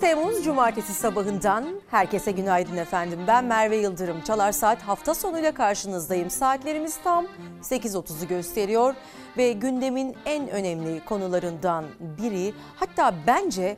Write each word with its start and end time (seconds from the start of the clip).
29 0.00 0.20
Temmuz 0.20 0.44
Cumartesi 0.44 0.94
sabahından 0.94 1.64
herkese 1.90 2.32
günaydın 2.32 2.76
efendim. 2.76 3.20
Ben 3.26 3.44
Merve 3.44 3.76
Yıldırım. 3.76 4.20
Çalar 4.20 4.52
Saat 4.52 4.82
hafta 4.82 5.14
sonuyla 5.14 5.54
karşınızdayım. 5.54 6.30
Saatlerimiz 6.30 6.98
tam 7.04 7.26
8.30'u 7.62 8.28
gösteriyor 8.28 8.94
ve 9.36 9.52
gündemin 9.52 10.16
en 10.24 10.48
önemli 10.48 11.04
konularından 11.04 11.84
biri 12.00 12.52
hatta 12.76 13.14
bence 13.26 13.76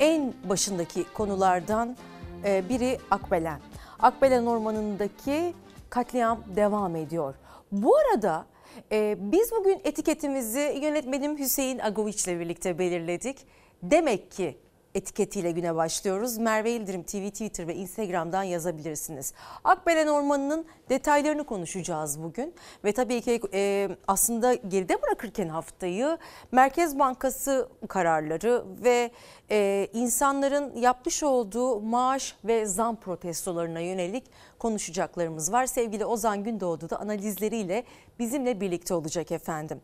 en 0.00 0.34
başındaki 0.44 1.04
konulardan 1.14 1.96
e, 2.44 2.68
biri 2.68 2.98
Akbelen. 3.10 3.60
Akbelen 3.98 4.46
Ormanı'ndaki 4.46 5.54
katliam 5.90 6.40
devam 6.56 6.96
ediyor. 6.96 7.34
Bu 7.72 7.96
arada 7.96 8.46
e, 8.92 9.16
biz 9.20 9.52
bugün 9.52 9.80
etiketimizi 9.84 10.78
yönetmenim 10.82 11.38
Hüseyin 11.38 11.78
Agoviç 11.78 12.26
ile 12.26 12.40
birlikte 12.40 12.78
belirledik. 12.78 13.38
Demek 13.82 14.32
ki 14.32 14.56
etiketiyle 14.94 15.50
güne 15.50 15.74
başlıyoruz. 15.74 16.38
Merve 16.38 16.72
İldirim 16.72 17.02
TV, 17.02 17.30
Twitter 17.30 17.68
ve 17.68 17.74
Instagram'dan 17.74 18.42
yazabilirsiniz. 18.42 19.34
Akbelen 19.64 20.06
Ormanı'nın 20.06 20.66
detaylarını 20.88 21.44
konuşacağız 21.44 22.22
bugün. 22.22 22.54
Ve 22.84 22.92
tabii 22.92 23.20
ki 23.20 23.40
e, 23.52 23.88
aslında 24.08 24.54
geride 24.54 25.02
bırakırken 25.02 25.48
haftayı 25.48 26.18
Merkez 26.52 26.98
Bankası 26.98 27.68
kararları 27.88 28.64
ve 28.84 29.10
e, 29.50 29.88
insanların 29.92 30.76
yapmış 30.76 31.22
olduğu 31.22 31.80
maaş 31.80 32.36
ve 32.44 32.66
zam 32.66 32.96
protestolarına 32.96 33.80
yönelik 33.80 34.24
konuşacaklarımız 34.58 35.52
var. 35.52 35.66
Sevgili 35.66 36.04
Ozan 36.04 36.44
Gündoğdu 36.44 36.90
da 36.90 37.00
analizleriyle 37.00 37.84
bizimle 38.18 38.60
birlikte 38.60 38.94
olacak 38.94 39.32
efendim. 39.32 39.80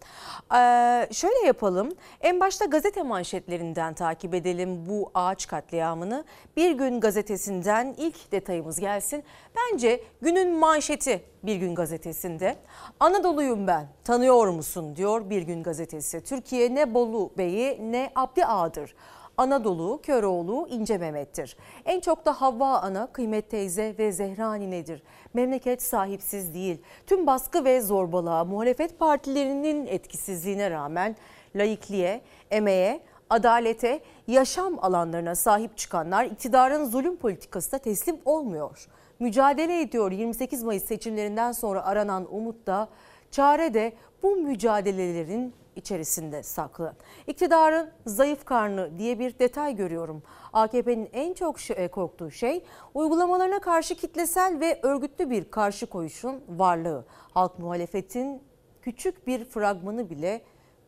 Ee, 0.55 1.09
şöyle 1.13 1.47
yapalım. 1.47 1.89
En 2.21 2.41
başta 2.41 2.65
gazete 2.65 3.03
manşetlerinden 3.03 3.95
takip 3.95 4.35
edelim 4.35 4.87
bu 4.87 5.11
ağaç 5.15 5.47
katliamını. 5.47 6.25
Bir 6.57 6.71
gün 6.73 7.01
gazetesinden 7.01 7.95
ilk 7.99 8.33
detayımız 8.33 8.81
gelsin. 8.81 9.25
Bence 9.57 10.05
günün 10.23 10.59
manşeti 10.59 11.23
Bir 11.43 11.57
Gün 11.57 11.75
gazetesinde. 11.75 12.57
Anadolu'yum 13.01 13.67
ben 13.67 13.87
tanıyor 14.05 14.49
musun 14.49 14.97
diyor 14.97 15.31
Bir 15.31 15.43
Gün 15.43 15.63
gazetesi. 15.63 16.21
Türkiye 16.21 16.75
ne 16.75 16.95
Bolu 16.95 17.31
Bey'i 17.39 17.93
ne 17.93 18.11
Abdi 18.15 18.47
Ağa'dır. 18.47 18.95
Anadolu, 19.37 20.01
Köroğlu, 20.03 20.69
İnce 20.71 20.99
Mehmet'tir. 20.99 21.57
En 21.85 22.01
çok 22.01 22.27
da 22.27 22.41
Havva 22.41 22.79
Ana, 22.79 23.07
Kıymet 23.13 23.51
Teyze 23.51 23.95
ve 23.99 24.13
Zehra 24.13 24.55
Nine'dir. 24.55 25.03
Memleket 25.35 25.83
sahipsiz 25.83 26.55
değil. 26.55 26.83
Tüm 27.07 27.27
baskı 27.27 27.65
ve 27.65 27.81
zorbalığa, 27.81 28.45
muhalefet 28.45 28.99
partilerinin 28.99 29.87
etkisizliğine 29.87 30.71
rağmen 30.71 31.17
laikliğe, 31.57 32.21
emeğe, 32.51 33.01
adalete, 33.31 34.01
yaşam 34.27 34.85
alanlarına 34.85 35.35
sahip 35.35 35.77
çıkanlar 35.77 36.25
iktidarın 36.25 36.85
zulüm 36.85 37.17
politikasına 37.17 37.81
teslim 37.81 38.17
olmuyor. 38.25 38.89
Mücadele 39.19 39.81
ediyor 39.81 40.13
28 40.13 40.63
Mayıs 40.63 40.85
seçimlerinden 40.85 41.53
sonra 41.53 41.85
aranan 41.85 42.35
umut 42.35 42.67
da, 42.67 42.89
çare 43.31 43.75
de 43.75 43.93
bu 44.23 44.37
mücadelelerin 44.37 45.55
içerisinde 45.77 46.43
saklı. 46.43 46.95
İktidarın 47.27 47.91
zayıf 48.07 48.45
karnı 48.45 48.99
diye 48.99 49.19
bir 49.19 49.39
detay 49.39 49.77
görüyorum. 49.77 50.23
AKP'nin 50.53 51.09
en 51.13 51.35
çok 51.35 51.71
e, 51.71 51.89
korktuğu 51.89 52.31
şey 52.31 52.65
uygulamalarına 52.95 53.59
karşı 53.59 53.95
kitlesel 53.95 54.61
ve 54.61 54.81
örgütlü 54.83 55.31
bir 55.31 55.51
karşı 55.51 55.87
koyuşun 55.87 56.43
varlığı. 56.49 57.05
Halk 57.35 57.59
muhalefetin 57.59 58.43
küçük 58.83 59.27
bir 59.27 59.45
fragmanı 59.45 60.11
bile 60.11 60.43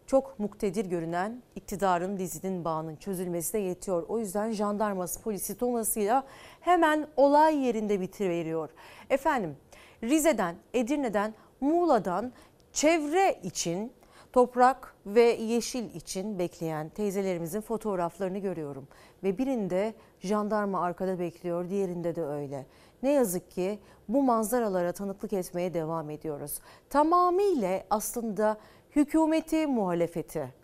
çok 0.07 0.39
muktedir 0.39 0.85
görünen 0.87 1.43
iktidarın 1.57 2.19
dizinin 2.19 2.65
bağının 2.65 2.97
çözülmesine 2.97 3.61
yetiyor. 3.61 4.03
O 4.09 4.19
yüzden 4.19 4.51
jandarması, 4.51 5.23
polisi 5.23 5.59
tonasıyla 5.59 6.25
hemen 6.61 7.07
olay 7.17 7.57
yerinde 7.67 8.01
bitiriveriyor. 8.01 8.71
Efendim 9.11 9.57
Rize'den, 10.03 10.57
Edirne'den, 10.75 11.35
Muğla'dan 11.61 12.33
çevre 12.73 13.41
için 13.43 13.93
toprak 14.33 14.95
ve 15.07 15.23
yeşil 15.23 15.95
için 15.95 16.39
bekleyen 16.39 16.89
teyzelerimizin 16.89 17.61
fotoğraflarını 17.61 18.39
görüyorum. 18.39 18.89
Ve 19.23 19.39
birinde 19.39 19.95
jandarma 20.21 20.81
arkada 20.81 21.19
bekliyor, 21.19 21.71
diğerinde 21.71 22.17
de 22.17 22.25
öyle. 22.25 22.67
Ne 23.03 23.13
yazık 23.13 23.51
ki 23.51 23.79
bu 24.09 24.23
manzaralara 24.23 24.93
tanıklık 24.93 25.33
etmeye 25.33 25.75
devam 25.75 26.11
ediyoruz. 26.11 26.59
Tamamıyla 26.91 27.83
aslında 27.91 28.57
hükümeti, 28.97 29.67
muhalefeti 29.67 30.55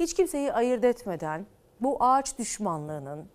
hiç 0.00 0.14
kimseyi 0.14 0.52
ayırt 0.52 0.84
etmeden 0.84 1.46
bu 1.80 2.04
ağaç 2.04 2.38
düşmanlığının 2.38 3.28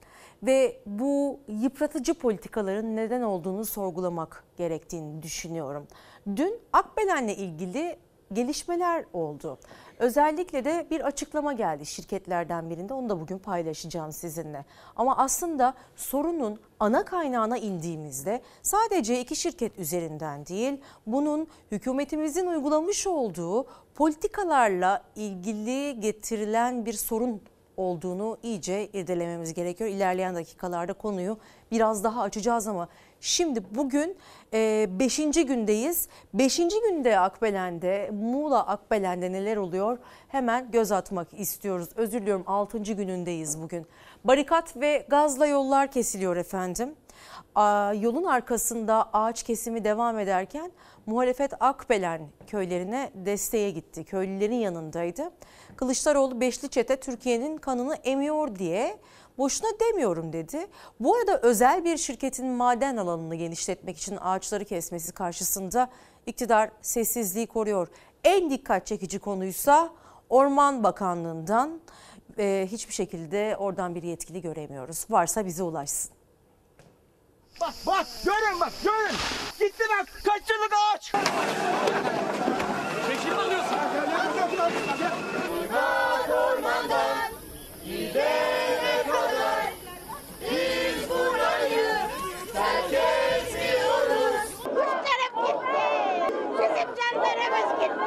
ve 0.44 0.80
bu 0.86 1.40
yıpratıcı 1.48 2.14
politikaların 2.14 2.96
neden 2.96 3.22
olduğunu 3.22 3.66
sorgulamak 3.66 4.44
gerektiğini 4.58 5.24
düşünüyorum. 5.24 5.88
Dün 6.36 6.60
Akbelen'le 6.74 7.30
ilgili 7.30 7.98
gelişmeler 8.34 9.06
oldu. 9.14 9.58
Özellikle 10.00 10.66
de 10.66 10.88
bir 10.92 11.02
açıklama 11.02 11.54
geldi 11.54 11.86
şirketlerden 11.86 12.70
birinde 12.70 12.94
onu 12.94 13.10
da 13.10 13.22
bugün 13.22 13.38
paylaşacağım 13.38 14.12
sizinle. 14.12 14.66
Ama 14.96 15.18
aslında 15.18 15.74
sorunun 15.96 16.60
ana 16.80 17.06
kaynağına 17.06 17.58
indiğimizde 17.58 18.42
sadece 18.62 19.22
iki 19.22 19.36
şirket 19.36 19.80
üzerinden 19.80 20.46
değil 20.46 20.82
bunun 21.08 21.48
hükümetimizin 21.72 22.48
uygulamış 22.48 23.08
olduğu 23.08 23.68
politikalarla 23.96 25.04
ilgili 25.16 26.00
getirilen 26.00 26.86
bir 26.86 26.94
sorun 26.94 27.42
olduğunu 27.78 28.38
iyice 28.44 28.88
irdelememiz 28.94 29.54
gerekiyor. 29.54 29.90
İlerleyen 29.90 30.36
dakikalarda 30.36 30.94
konuyu 30.94 31.38
biraz 31.72 32.04
daha 32.04 32.22
açacağız 32.22 32.68
ama 32.68 32.88
Şimdi 33.22 33.64
bugün 33.72 34.18
5. 34.54 35.20
E, 35.20 35.42
gündeyiz. 35.42 36.08
5. 36.34 36.58
günde 36.58 37.20
Akbelen'de, 37.20 38.12
Muğla 38.14 38.68
Akbelen'de 38.68 39.32
neler 39.32 39.58
oluyor? 39.58 39.98
Hemen 40.28 40.72
göz 40.72 40.92
atmak 40.92 41.28
istiyoruz. 41.34 41.90
Özür 41.96 42.22
diliyorum 42.22 42.44
6. 42.48 42.78
günündeyiz 42.78 43.62
bugün. 43.62 43.86
Barikat 44.24 44.78
ve 44.78 45.06
gazla 45.10 45.48
yollar 45.48 45.92
kesiliyor 45.92 46.38
efendim. 46.38 46.96
Yolun 48.02 48.24
arkasında 48.24 49.10
ağaç 49.14 49.44
kesimi 49.44 49.84
devam 49.84 50.20
ederken 50.20 50.72
muhalefet 51.06 51.54
Akbelen 51.60 52.22
köylerine 52.48 53.12
desteğe 53.16 53.72
gitti. 53.72 54.04
Köylülerin 54.04 54.56
yanındaydı. 54.56 55.32
Kılıçdaroğlu 55.76 56.42
Beşli 56.42 56.70
Çete 56.70 57.00
Türkiye'nin 57.00 57.58
kanını 57.58 57.96
emiyor 57.96 58.56
diye 58.56 58.98
boşuna 59.38 59.70
demiyorum 59.80 60.34
dedi. 60.34 60.68
Bu 61.00 61.16
arada 61.16 61.40
özel 61.42 61.86
bir 61.86 61.98
şirketin 61.98 62.48
maden 62.48 62.98
alanını 62.98 63.36
genişletmek 63.36 63.98
için 63.98 64.18
ağaçları 64.22 64.66
kesmesi 64.66 65.12
karşısında 65.12 65.90
iktidar 66.26 66.70
sessizliği 66.82 67.48
koruyor. 67.48 67.88
En 68.24 68.50
dikkat 68.50 68.88
çekici 68.88 69.20
konuysa 69.20 69.90
Orman 70.30 70.84
Bakanlığı'ndan 70.84 71.80
e, 72.40 72.68
hiçbir 72.72 72.94
şekilde 72.94 73.56
oradan 73.60 73.96
bir 73.96 74.04
yetkili 74.04 74.42
göremiyoruz. 74.42 75.06
Varsa 75.10 75.46
bize 75.46 75.64
ulaşsın. 75.64 76.12
Bak 77.62 77.74
bak 77.88 78.08
görün 78.26 78.60
bak 78.60 78.72
görün. 78.84 79.16
Gitti 79.60 79.84
bak 80.00 80.08
kaç 80.26 80.50
yıllık 80.50 80.72
ağaç. 80.94 81.12
Çekil 83.08 83.40
alıyorsun. 83.40 83.78
Ormandan 86.32 87.32
gidene 87.86 89.04
kadar 89.08 89.74
biz 90.42 91.10
burayı 91.10 91.98
terk 92.54 92.94
etmiyoruz. 92.94 94.50
Kuşlarım 94.64 95.46
gitti. 95.48 96.28
Bizim 96.60 96.96
canlarımız 97.58 97.80
gitti. 97.80 97.98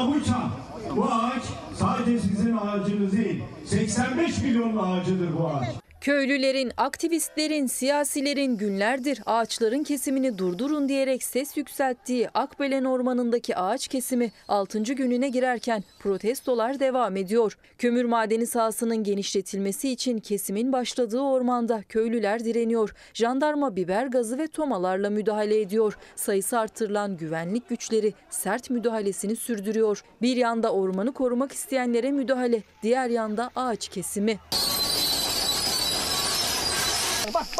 Bu 0.00 0.24
çam, 0.24 0.50
bu 0.96 1.04
ağaç 1.04 1.42
sadece 1.74 2.18
sizin 2.18 2.56
ağacınız 2.56 3.12
değil. 3.12 3.42
85 3.64 4.38
milyon 4.42 4.76
ağacıdır 4.76 5.38
bu 5.38 5.48
ağaç. 5.48 5.83
Köylülerin, 6.04 6.72
aktivistlerin, 6.76 7.66
siyasilerin 7.66 8.56
günlerdir 8.56 9.22
ağaçların 9.26 9.82
kesimini 9.82 10.38
durdurun 10.38 10.88
diyerek 10.88 11.22
ses 11.22 11.56
yükselttiği 11.56 12.28
Akbelen 12.34 12.84
Ormanı'ndaki 12.84 13.56
ağaç 13.56 13.88
kesimi 13.88 14.32
6. 14.48 14.78
gününe 14.82 15.28
girerken 15.28 15.84
protestolar 15.98 16.80
devam 16.80 17.16
ediyor. 17.16 17.58
Kömür 17.78 18.04
madeni 18.04 18.46
sahasının 18.46 19.04
genişletilmesi 19.04 19.90
için 19.90 20.18
kesimin 20.18 20.72
başladığı 20.72 21.20
ormanda 21.20 21.82
köylüler 21.88 22.44
direniyor. 22.44 22.94
Jandarma 23.14 23.76
biber 23.76 24.06
gazı 24.06 24.38
ve 24.38 24.46
tomalarla 24.46 25.10
müdahale 25.10 25.60
ediyor. 25.60 25.98
Sayısı 26.16 26.58
artırılan 26.58 27.16
güvenlik 27.16 27.68
güçleri 27.68 28.14
sert 28.30 28.70
müdahalesini 28.70 29.36
sürdürüyor. 29.36 30.04
Bir 30.22 30.36
yanda 30.36 30.72
ormanı 30.72 31.12
korumak 31.12 31.52
isteyenlere 31.52 32.12
müdahale, 32.12 32.62
diğer 32.82 33.08
yanda 33.10 33.50
ağaç 33.56 33.88
kesimi. 33.88 34.38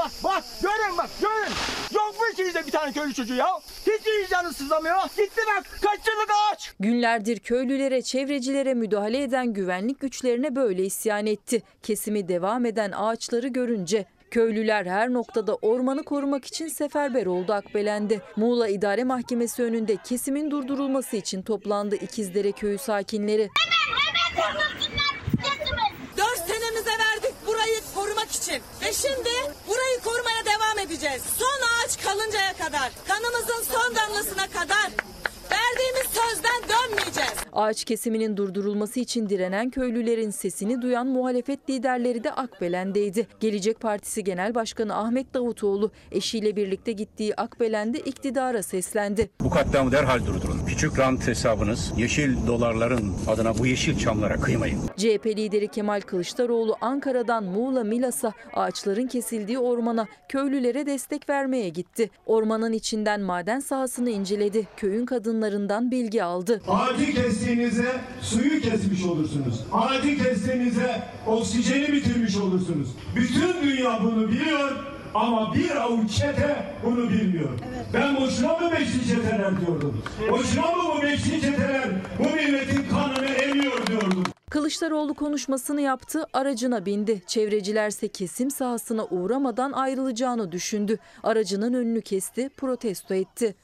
Bak 0.04 0.12
bak 0.24 0.44
görün 0.62 0.98
bak 0.98 1.10
görün. 1.20 1.52
Yok 1.94 2.20
mu 2.20 2.26
içinizde 2.32 2.66
bir 2.66 2.70
tane 2.70 2.92
köylü 2.92 3.14
çocuğu 3.14 3.34
ya? 3.34 3.46
Hiç 3.86 4.30
canınız 4.30 4.56
sızlamıyor? 4.56 4.96
Gitti 5.16 5.40
bak 5.56 5.66
kaç 5.82 6.08
yıllık 6.08 6.30
ağaç. 6.30 6.72
Günlerdir 6.80 7.38
köylülere, 7.38 8.02
çevrecilere 8.02 8.74
müdahale 8.74 9.22
eden 9.22 9.52
güvenlik 9.52 10.00
güçlerine 10.00 10.56
böyle 10.56 10.84
isyan 10.84 11.26
etti. 11.26 11.62
Kesimi 11.82 12.28
devam 12.28 12.66
eden 12.66 12.92
ağaçları 12.92 13.48
görünce 13.48 14.06
Köylüler 14.30 14.86
her 14.86 15.12
noktada 15.12 15.54
ormanı 15.54 16.02
korumak 16.02 16.44
için 16.44 16.68
seferber 16.68 17.26
oldu 17.26 17.52
Akbelen'de. 17.52 18.20
Muğla 18.36 18.68
İdare 18.68 19.04
Mahkemesi 19.04 19.62
önünde 19.62 19.96
kesimin 19.96 20.50
durdurulması 20.50 21.16
için 21.16 21.42
toplandı 21.42 21.96
İkizdere 21.96 22.52
köyü 22.52 22.78
sakinleri. 22.78 23.50
Hemen 23.58 24.54
durdursunlar 24.54 25.14
bisikletimi. 25.26 25.80
Dört 26.16 26.38
senemize 26.38 26.90
verdik 26.90 27.34
burayı 27.46 27.80
korumak 27.94 28.23
için. 28.36 28.62
Ve 28.82 28.92
şimdi 28.92 29.30
burayı 29.68 30.00
korumaya 30.04 30.44
devam 30.44 30.78
edeceğiz. 30.78 31.22
Son 31.38 31.60
ağaç 31.68 32.02
kalıncaya 32.02 32.52
kadar. 32.56 32.92
Kanımızın 33.08 33.64
son 33.72 33.94
damlasına 33.96 34.46
kadar. 34.46 34.90
Verdiğimiz 35.50 36.06
sözden 36.10 36.62
dönmeyeceğiz. 36.68 37.34
Ağaç 37.52 37.84
kesiminin 37.84 38.36
durdurulması 38.36 39.00
için 39.00 39.28
direnen 39.28 39.70
köylülerin 39.70 40.30
sesini 40.30 40.82
duyan 40.82 41.06
muhalefet 41.06 41.70
liderleri 41.70 42.24
de 42.24 42.32
Akbelen'deydi. 42.32 43.26
Gelecek 43.40 43.80
Partisi 43.80 44.24
Genel 44.24 44.54
Başkanı 44.54 44.96
Ahmet 44.96 45.34
Davutoğlu 45.34 45.90
eşiyle 46.12 46.56
birlikte 46.56 46.92
gittiği 46.92 47.34
Akbelen'de 47.36 47.98
iktidara 48.00 48.62
seslendi. 48.62 49.30
Bu 49.40 49.50
katliamı 49.50 49.92
derhal 49.92 50.26
durdurun. 50.26 50.60
Küçük 50.66 50.98
rant 50.98 51.28
hesabınız 51.28 51.92
yeşil 51.96 52.46
dolarların 52.46 53.12
adına 53.28 53.58
bu 53.58 53.66
yeşil 53.66 53.98
çamlara 53.98 54.40
kıymayın. 54.40 54.80
CHP 54.96 55.26
lideri 55.26 55.68
Kemal 55.68 56.00
Kılıçdaroğlu 56.00 56.76
Ankara'dan 56.80 57.44
Muğla 57.44 57.84
Milas'a 57.84 58.32
ağaçların 58.54 59.06
kesildiği 59.06 59.58
ormana 59.58 60.06
köylülere 60.28 60.86
destek 60.86 61.28
vermeye 61.28 61.68
gitti. 61.68 62.10
Ormanın 62.26 62.72
içinden 62.72 63.20
maden 63.20 63.60
sahasını 63.60 64.10
inceledi. 64.10 64.68
Köyün 64.76 65.06
kadınlarından 65.34 65.90
bilgi 65.90 66.24
aldı. 66.24 66.60
Ağacı 66.68 67.14
kestiğinizde 67.14 67.86
suyu 68.22 68.60
kesmiş 68.60 69.04
olursunuz. 69.04 69.60
Ağacı 69.72 70.16
kestiğinizde 70.16 71.02
oksijeni 71.26 71.92
bitirmiş 71.92 72.36
olursunuz. 72.36 72.88
Bütün 73.16 73.62
dünya 73.62 74.00
bunu 74.02 74.28
biliyor 74.28 74.76
ama 75.14 75.54
bir 75.54 75.76
avuç 75.76 76.10
çete 76.10 76.64
bunu 76.84 77.10
bilmiyor. 77.10 77.48
Ben 77.94 78.16
boşuna 78.16 78.58
mı 78.58 78.72
beşli 78.72 79.08
çeteler 79.08 79.60
diyordum. 79.60 80.02
Boşuna 80.30 80.66
mı 80.66 80.82
bu 80.96 81.02
beşli 81.02 81.40
çeteler 81.40 81.88
bu 82.18 82.22
milletin 82.36 82.88
kanını 82.90 83.26
emiyor 83.26 83.86
diyordum. 83.86 84.24
Kılıçdaroğlu 84.50 85.14
konuşmasını 85.14 85.80
yaptı, 85.80 86.26
aracına 86.32 86.86
bindi. 86.86 87.22
Çevrecilerse 87.26 88.08
kesim 88.08 88.50
sahasına 88.50 89.04
uğramadan 89.04 89.72
ayrılacağını 89.72 90.52
düşündü. 90.52 90.98
Aracının 91.22 91.74
önünü 91.74 92.02
kesti, 92.02 92.48
protesto 92.56 93.14
etti. 93.14 93.54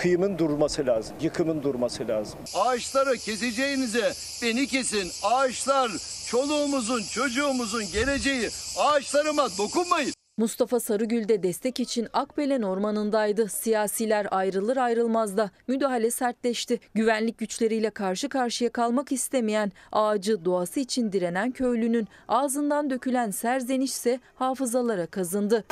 Kıyımın 0.00 0.38
durması 0.38 0.86
lazım, 0.86 1.16
yıkımın 1.20 1.62
durması 1.62 2.08
lazım. 2.08 2.38
Ağaçları 2.54 3.16
keseceğinize 3.16 4.12
beni 4.42 4.66
kesin. 4.66 5.10
Ağaçlar 5.22 5.90
çoluğumuzun, 6.26 7.02
çocuğumuzun 7.02 7.84
geleceği. 7.92 8.48
Ağaçlarıma 8.78 9.48
dokunmayın. 9.58 10.12
Mustafa 10.38 10.80
Sarıgül 10.80 11.28
de 11.28 11.42
destek 11.42 11.80
için 11.80 12.08
Akbelen 12.12 12.62
ormanındaydı. 12.62 13.48
Siyasiler 13.48 14.26
ayrılır 14.30 14.76
ayrılmaz 14.76 15.36
da 15.36 15.50
müdahale 15.68 16.10
sertleşti. 16.10 16.80
Güvenlik 16.94 17.38
güçleriyle 17.38 17.90
karşı 17.90 18.28
karşıya 18.28 18.70
kalmak 18.72 19.12
istemeyen, 19.12 19.72
ağacı 19.92 20.44
doğası 20.44 20.80
için 20.80 21.12
direnen 21.12 21.50
köylünün 21.50 22.08
ağzından 22.28 22.90
dökülen 22.90 23.30
serzenişse 23.30 24.20
hafızalara 24.34 25.06
kazındı. 25.06 25.64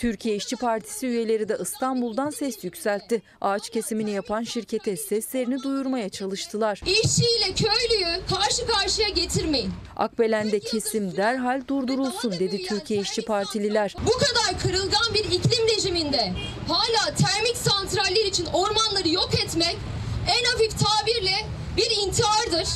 Türkiye 0.00 0.36
İşçi 0.36 0.56
Partisi 0.56 1.06
üyeleri 1.06 1.48
de 1.48 1.58
İstanbul'dan 1.62 2.30
ses 2.30 2.64
yükseltti. 2.64 3.22
Ağaç 3.40 3.70
kesimini 3.70 4.10
yapan 4.10 4.42
şirkete 4.42 4.96
seslerini 4.96 5.62
duyurmaya 5.62 6.08
çalıştılar. 6.08 6.80
İşçiyle 6.86 7.54
köylüyü 7.54 8.20
karşı 8.28 8.66
karşıya 8.66 9.08
getirmeyin. 9.08 9.72
Akbelen'de 9.96 10.60
kesim 10.60 11.16
derhal 11.16 11.62
durdurulsun 11.68 12.32
dedi 12.32 12.62
Türkiye 12.68 13.00
İşçi 13.00 13.22
Partililer. 13.22 13.94
Bu 14.06 14.12
kadar 14.12 14.60
kırılgan 14.62 15.14
bir 15.14 15.24
iklim 15.24 15.68
rejiminde 15.76 16.32
hala 16.68 17.14
termik 17.14 17.56
santraller 17.56 18.24
için 18.24 18.46
ormanları 18.46 19.08
yok 19.08 19.30
etmek 19.44 19.76
en 20.28 20.44
hafif 20.44 20.70
tabirle 20.70 21.36
bir 21.76 22.06
intihardır. 22.06 22.68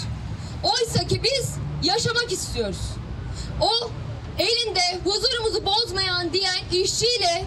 Oysa 0.63 1.07
ki 1.07 1.21
biz 1.23 1.55
yaşamak 1.83 2.33
istiyoruz. 2.33 2.81
O 3.61 3.91
elinde 4.39 5.01
huzurumuzu 5.05 5.67
bozmayan 5.67 6.33
diyen 6.33 6.83
işçiyle, 6.83 7.45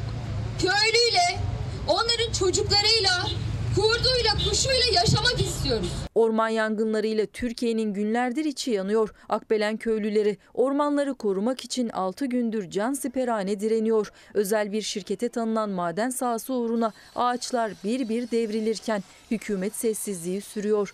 köylüyle, 0.60 1.39
onların 1.88 2.31
çocuklarıyla, 2.39 3.28
kurduyla, 3.75 4.31
kuşuyla 4.50 4.86
yaşamak 4.94 5.42
istiyoruz. 5.42 5.92
Orman 6.16 6.50
yangınlarıyla 6.50 7.25
Türkiye'nin 7.25 7.94
günlerdir 7.94 8.45
içi 8.45 8.72
yanıyor. 8.72 9.13
Akbelen 9.30 9.78
köylüleri 9.78 10.38
ormanları 10.54 11.13
korumak 11.16 11.66
için 11.66 11.89
6 11.89 12.25
gündür 12.25 12.69
can 12.69 12.94
siperhane 12.94 13.60
direniyor. 13.60 14.12
Özel 14.34 14.72
bir 14.72 14.81
şirkete 14.81 15.30
tanınan 15.30 15.69
maden 15.69 16.10
sahası 16.10 16.54
uğruna 16.54 16.94
ağaçlar 17.16 17.72
bir 17.84 18.10
bir 18.10 18.31
devrilirken 18.31 19.04
hükümet 19.31 19.75
sessizliği 19.75 20.42
sürüyor. 20.42 20.94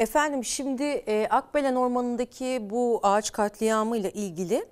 Efendim 0.00 0.44
şimdi 0.44 0.82
e, 0.82 1.26
Akbelen 1.30 1.74
Ormanı'ndaki 1.74 2.58
bu 2.70 3.00
ağaç 3.02 3.32
katliamı 3.32 3.96
ile 3.96 4.10
ilgili 4.10 4.66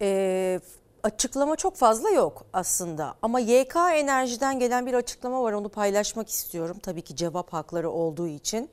e, 0.00 0.60
açıklama 1.02 1.56
çok 1.56 1.76
fazla 1.76 2.10
yok 2.10 2.44
aslında. 2.52 3.14
Ama 3.22 3.40
YK 3.40 3.76
Enerji'den 3.76 4.58
gelen 4.58 4.86
bir 4.86 4.94
açıklama 4.94 5.42
var 5.42 5.52
onu 5.52 5.68
paylaşmak 5.68 6.28
istiyorum. 6.28 6.76
Tabii 6.82 7.02
ki 7.02 7.16
cevap 7.16 7.52
hakları 7.52 7.90
olduğu 7.90 8.28
için. 8.28 8.70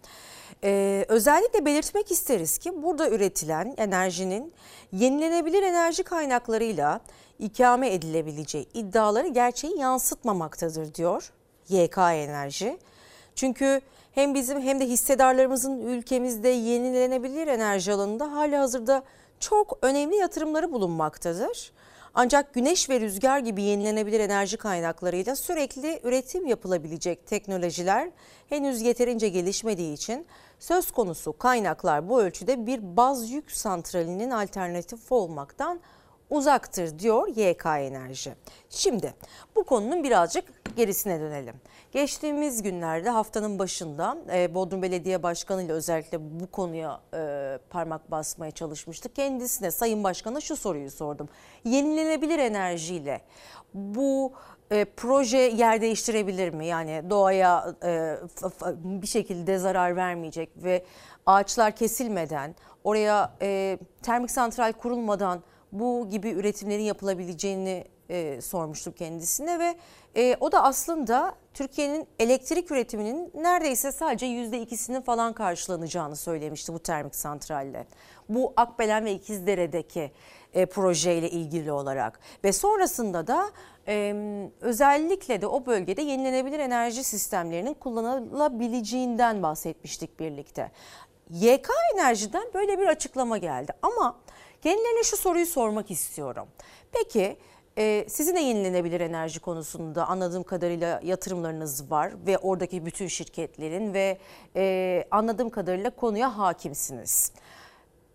E, 0.64 1.06
özellikle 1.08 1.66
belirtmek 1.66 2.12
isteriz 2.12 2.58
ki 2.58 2.84
burada 2.84 3.10
üretilen 3.10 3.74
enerjinin 3.78 4.54
yenilenebilir 4.92 5.64
enerji 5.64 6.04
kaynaklarıyla 6.04 7.02
ikame 7.40 7.94
edilebileceği 7.94 8.68
iddiaları 8.74 9.28
gerçeği 9.28 9.78
yansıtmamaktadır 9.78 10.94
diyor 10.96 11.32
YK 11.70 11.98
Enerji. 11.98 12.78
Çünkü 13.36 13.82
hem 14.20 14.34
bizim 14.34 14.62
hem 14.62 14.80
de 14.80 14.86
hissedarlarımızın 14.86 15.80
ülkemizde 15.80 16.50
yenilenebilir 16.50 17.48
enerji 17.48 17.94
alanında 17.94 18.32
hali 18.32 18.56
hazırda 18.56 19.04
çok 19.40 19.80
önemli 19.82 20.16
yatırımları 20.16 20.72
bulunmaktadır. 20.72 21.72
Ancak 22.14 22.54
güneş 22.54 22.90
ve 22.90 23.00
rüzgar 23.00 23.40
gibi 23.40 23.62
yenilenebilir 23.64 24.20
enerji 24.20 24.58
kaynaklarıyla 24.58 25.36
sürekli 25.36 26.00
üretim 26.04 26.48
yapılabilecek 26.48 27.28
teknolojiler 27.28 28.10
henüz 28.50 28.82
yeterince 28.82 29.30
gelişmediği 29.30 29.94
için 29.94 30.26
söz 30.60 30.92
konusu 30.92 31.38
kaynaklar 31.38 32.10
bu 32.10 32.22
ölçüde 32.22 32.66
bir 32.66 32.98
baz 32.98 33.32
yük 33.32 33.52
santralinin 33.52 34.32
alternatif 34.32 35.12
olmaktan 35.12 35.80
uzaktır 36.30 37.00
diyor 37.00 37.28
YK 37.28 37.66
Enerji. 37.66 38.34
Şimdi 38.70 39.14
bu 39.56 39.64
konunun 39.64 40.04
birazcık 40.04 40.76
gerisine 40.76 41.20
dönelim. 41.20 41.56
Geçtiğimiz 41.92 42.64
günlerde 42.64 43.10
haftanın 43.10 43.60
başında 43.60 44.18
e, 44.34 44.56
Bodrum 44.56 44.82
Belediye 44.82 45.24
Başkanı 45.24 45.64
ile 45.64 45.74
özellikle 45.74 46.40
bu 46.40 46.48
konuya 46.48 47.02
e, 47.14 47.58
parmak 47.70 48.12
basmaya 48.12 48.52
çalışmıştık. 48.52 49.16
Kendisine 49.16 49.72
Sayın 49.72 50.04
Başkan'a 50.04 50.42
şu 50.42 50.56
soruyu 50.56 50.92
sordum. 50.92 51.30
Yenilenebilir 51.64 52.40
enerjiyle 52.40 53.22
bu 53.74 54.34
e, 54.72 54.86
proje 54.86 55.38
yer 55.38 55.82
değiştirebilir 55.82 56.50
mi? 56.50 56.66
Yani 56.66 57.04
doğaya 57.10 57.76
bir 58.84 59.08
şekilde 59.08 59.58
zarar 59.58 59.96
vermeyecek 59.96 60.50
ve 60.56 60.84
ağaçlar 61.26 61.76
kesilmeden 61.76 62.56
oraya 62.84 63.34
termik 64.02 64.32
santral 64.32 64.74
kurulmadan 64.74 65.42
bu 65.72 66.10
gibi 66.10 66.30
üretimlerin 66.30 66.84
yapılabileceğini 66.84 67.86
e, 68.10 68.42
sormuştum 68.42 68.94
kendisine 68.94 69.60
ve 69.60 69.76
e, 70.16 70.36
o 70.40 70.52
da 70.52 70.64
aslında 70.64 71.36
Türkiye'nin 71.54 72.08
elektrik 72.20 72.72
üretiminin 72.72 73.32
neredeyse 73.34 73.92
sadece 73.92 74.26
yüzde 74.26 74.62
ikisinin 74.62 75.02
falan 75.02 75.34
karşılanacağını 75.34 76.16
söylemişti 76.16 76.74
bu 76.74 76.80
termik 76.80 77.16
santralle. 77.16 77.88
Bu 78.30 78.54
Akbelen 78.58 79.06
ve 79.06 79.12
İkizdere'deki 79.12 80.12
e, 80.54 80.66
projeyle 80.66 81.30
ilgili 81.30 81.72
olarak 81.72 82.20
ve 82.44 82.54
sonrasında 82.54 83.28
da 83.28 83.52
e, 83.88 84.16
özellikle 84.62 85.42
de 85.42 85.48
o 85.48 85.66
bölgede 85.66 86.02
yenilenebilir 86.02 86.60
enerji 86.60 87.04
sistemlerinin 87.04 87.74
kullanılabileceğinden 87.74 89.44
bahsetmiştik 89.44 90.20
birlikte. 90.20 90.72
YK 91.30 91.70
Enerji'den 91.96 92.46
böyle 92.54 92.80
bir 92.80 92.88
açıklama 92.88 93.38
geldi 93.38 93.74
ama 93.82 94.20
kendilerine 94.62 95.04
şu 95.04 95.18
soruyu 95.18 95.46
sormak 95.46 95.92
istiyorum. 95.92 96.48
Peki 96.92 97.38
Ee, 97.78 98.06
sizin 98.10 98.36
de 98.36 98.40
yenilenebilir 98.40 99.02
enerji 99.02 99.40
konusunda 99.40 100.08
anladığım 100.08 100.44
kadarıyla 100.44 101.02
yatırımlarınız 101.04 101.92
var 101.92 102.14
ve 102.28 102.38
oradaki 102.38 102.86
bütün 102.86 103.08
şirketlerin 103.08 103.94
ve 103.94 104.18
e, 104.56 105.04
anladığım 105.12 105.50
kadarıyla 105.50 105.90
konuya 105.90 106.38
hakimsiniz. 106.38 107.32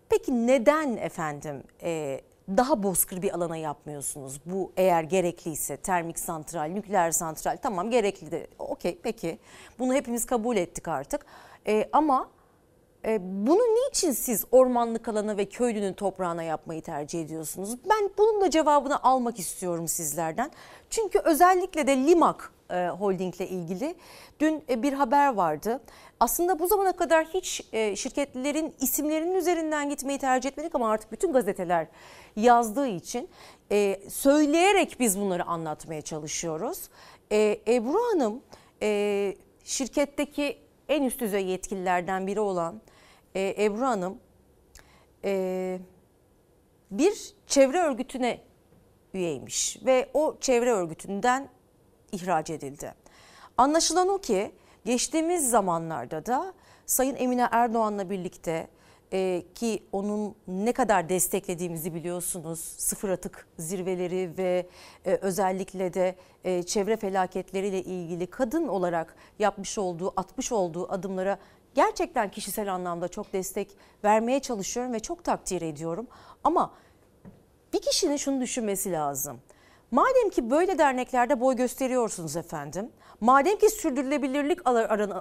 Peki 0.09 0.47
neden 0.47 0.97
efendim 0.97 1.63
e, 1.83 2.21
daha 2.49 2.83
bozkır 2.83 3.21
bir 3.21 3.35
alana 3.35 3.57
yapmıyorsunuz? 3.57 4.41
Bu 4.45 4.71
eğer 4.77 5.03
gerekliyse 5.03 5.77
termik 5.77 6.19
santral, 6.19 6.69
nükleer 6.69 7.11
santral 7.11 7.57
tamam 7.61 7.89
gerekli 7.89 8.31
de 8.31 8.47
okey 8.59 8.99
peki 9.03 9.39
bunu 9.79 9.93
hepimiz 9.93 10.25
kabul 10.25 10.57
ettik 10.57 10.87
artık. 10.87 11.25
E, 11.67 11.89
ama 11.93 12.29
bunu 13.19 13.61
niçin 13.61 14.11
siz 14.11 14.45
ormanlık 14.51 15.07
alana 15.07 15.37
ve 15.37 15.45
köylünün 15.45 15.93
toprağına 15.93 16.43
yapmayı 16.43 16.81
tercih 16.81 17.21
ediyorsunuz? 17.21 17.77
Ben 17.89 18.09
bunun 18.17 18.41
da 18.41 18.49
cevabını 18.49 19.03
almak 19.03 19.39
istiyorum 19.39 19.87
sizlerden. 19.87 20.51
Çünkü 20.89 21.19
özellikle 21.19 21.87
de 21.87 21.97
Limak 21.97 22.53
e, 22.69 22.87
Holding'le 22.87 23.39
ilgili 23.39 23.95
dün 24.39 24.63
e, 24.69 24.83
bir 24.83 24.93
haber 24.93 25.33
vardı. 25.33 25.81
Aslında 26.19 26.59
bu 26.59 26.67
zamana 26.67 26.91
kadar 26.91 27.25
hiç 27.25 27.61
e, 27.73 27.95
şirketlerin 27.95 28.73
isimlerinin 28.79 29.35
üzerinden 29.35 29.89
gitmeyi 29.89 30.19
tercih 30.19 30.49
etmedik 30.49 30.75
ama 30.75 30.89
artık 30.91 31.11
bütün 31.11 31.33
gazeteler 31.33 31.87
yazdığı 32.35 32.87
için 32.87 33.29
e, 33.71 33.99
söyleyerek 34.09 34.99
biz 34.99 35.19
bunları 35.19 35.45
anlatmaya 35.45 36.01
çalışıyoruz. 36.01 36.89
E, 37.31 37.59
Ebru 37.67 37.99
Hanım 38.11 38.41
e, 38.81 39.35
şirketteki 39.63 40.57
en 40.89 41.03
üst 41.03 41.19
düzey 41.19 41.45
yetkililerden 41.45 42.27
biri 42.27 42.39
olan 42.39 42.81
e, 43.35 43.55
Ebru 43.65 43.81
Hanım 43.81 44.17
e, 45.25 45.79
bir 46.91 47.33
çevre 47.47 47.79
örgütüne 47.79 48.41
üyeymiş 49.13 49.77
ve 49.85 50.09
o 50.13 50.37
çevre 50.41 50.71
örgütünden 50.71 51.49
ihraç 52.11 52.49
edildi. 52.49 52.93
Anlaşılan 53.57 54.07
o 54.07 54.17
ki 54.17 54.51
geçtiğimiz 54.85 55.49
zamanlarda 55.49 56.25
da 56.25 56.53
Sayın 56.85 57.15
Emine 57.15 57.47
Erdoğan'la 57.51 58.09
birlikte 58.09 58.67
e, 59.13 59.43
ki 59.55 59.83
onun 59.91 60.35
ne 60.47 60.71
kadar 60.71 61.09
desteklediğimizi 61.09 61.93
biliyorsunuz. 61.93 62.59
Sıfır 62.59 63.09
atık 63.09 63.47
zirveleri 63.57 64.37
ve 64.37 64.67
e, 65.05 65.11
özellikle 65.15 65.93
de 65.93 66.15
e, 66.43 66.63
çevre 66.63 66.97
felaketleriyle 66.97 67.83
ilgili 67.83 68.27
kadın 68.27 68.67
olarak 68.67 69.15
yapmış 69.39 69.77
olduğu, 69.77 70.13
atmış 70.15 70.51
olduğu 70.51 70.91
adımlara 70.91 71.37
gerçekten 71.75 72.31
kişisel 72.31 72.73
anlamda 72.73 73.07
çok 73.07 73.33
destek 73.33 73.77
vermeye 74.03 74.39
çalışıyorum 74.39 74.93
ve 74.93 74.99
çok 74.99 75.23
takdir 75.23 75.61
ediyorum. 75.61 76.07
Ama 76.43 76.73
bir 77.73 77.81
kişinin 77.81 78.17
şunu 78.17 78.41
düşünmesi 78.41 78.91
lazım. 78.91 79.39
Madem 79.91 80.29
ki 80.29 80.49
böyle 80.49 80.77
derneklerde 80.77 81.41
boy 81.41 81.55
gösteriyorsunuz 81.55 82.35
efendim, 82.35 82.89
madem 83.21 83.57
ki 83.57 83.69
sürdürülebilirlik 83.69 84.59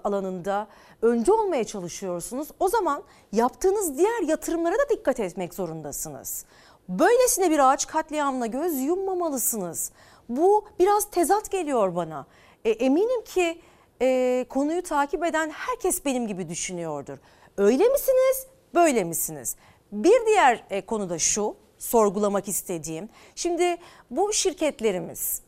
alanında 0.04 0.68
önce 1.02 1.32
olmaya 1.32 1.64
çalışıyorsunuz, 1.64 2.48
o 2.60 2.68
zaman 2.68 3.02
yaptığınız 3.32 3.98
diğer 3.98 4.22
yatırımlara 4.22 4.74
da 4.74 4.88
dikkat 4.90 5.20
etmek 5.20 5.54
zorundasınız. 5.54 6.44
Böylesine 6.88 7.50
bir 7.50 7.58
ağaç 7.58 7.86
katliamına 7.86 8.46
göz 8.46 8.80
yummamalısınız. 8.80 9.92
Bu 10.28 10.64
biraz 10.78 11.10
tezat 11.10 11.50
geliyor 11.50 11.96
bana. 11.96 12.26
E, 12.64 12.70
eminim 12.70 13.24
ki 13.24 13.60
e, 14.02 14.44
konuyu 14.48 14.82
takip 14.82 15.24
eden 15.24 15.50
herkes 15.50 16.04
benim 16.04 16.26
gibi 16.26 16.48
düşünüyordur. 16.48 17.18
Öyle 17.56 17.88
misiniz, 17.88 18.46
böyle 18.74 19.04
misiniz? 19.04 19.56
Bir 19.92 20.26
diğer 20.26 20.64
e, 20.70 20.80
konu 20.80 21.10
da 21.10 21.18
şu, 21.18 21.56
sorgulamak 21.78 22.48
istediğim. 22.48 23.08
Şimdi 23.34 23.76
bu 24.10 24.32
şirketlerimiz 24.32 25.42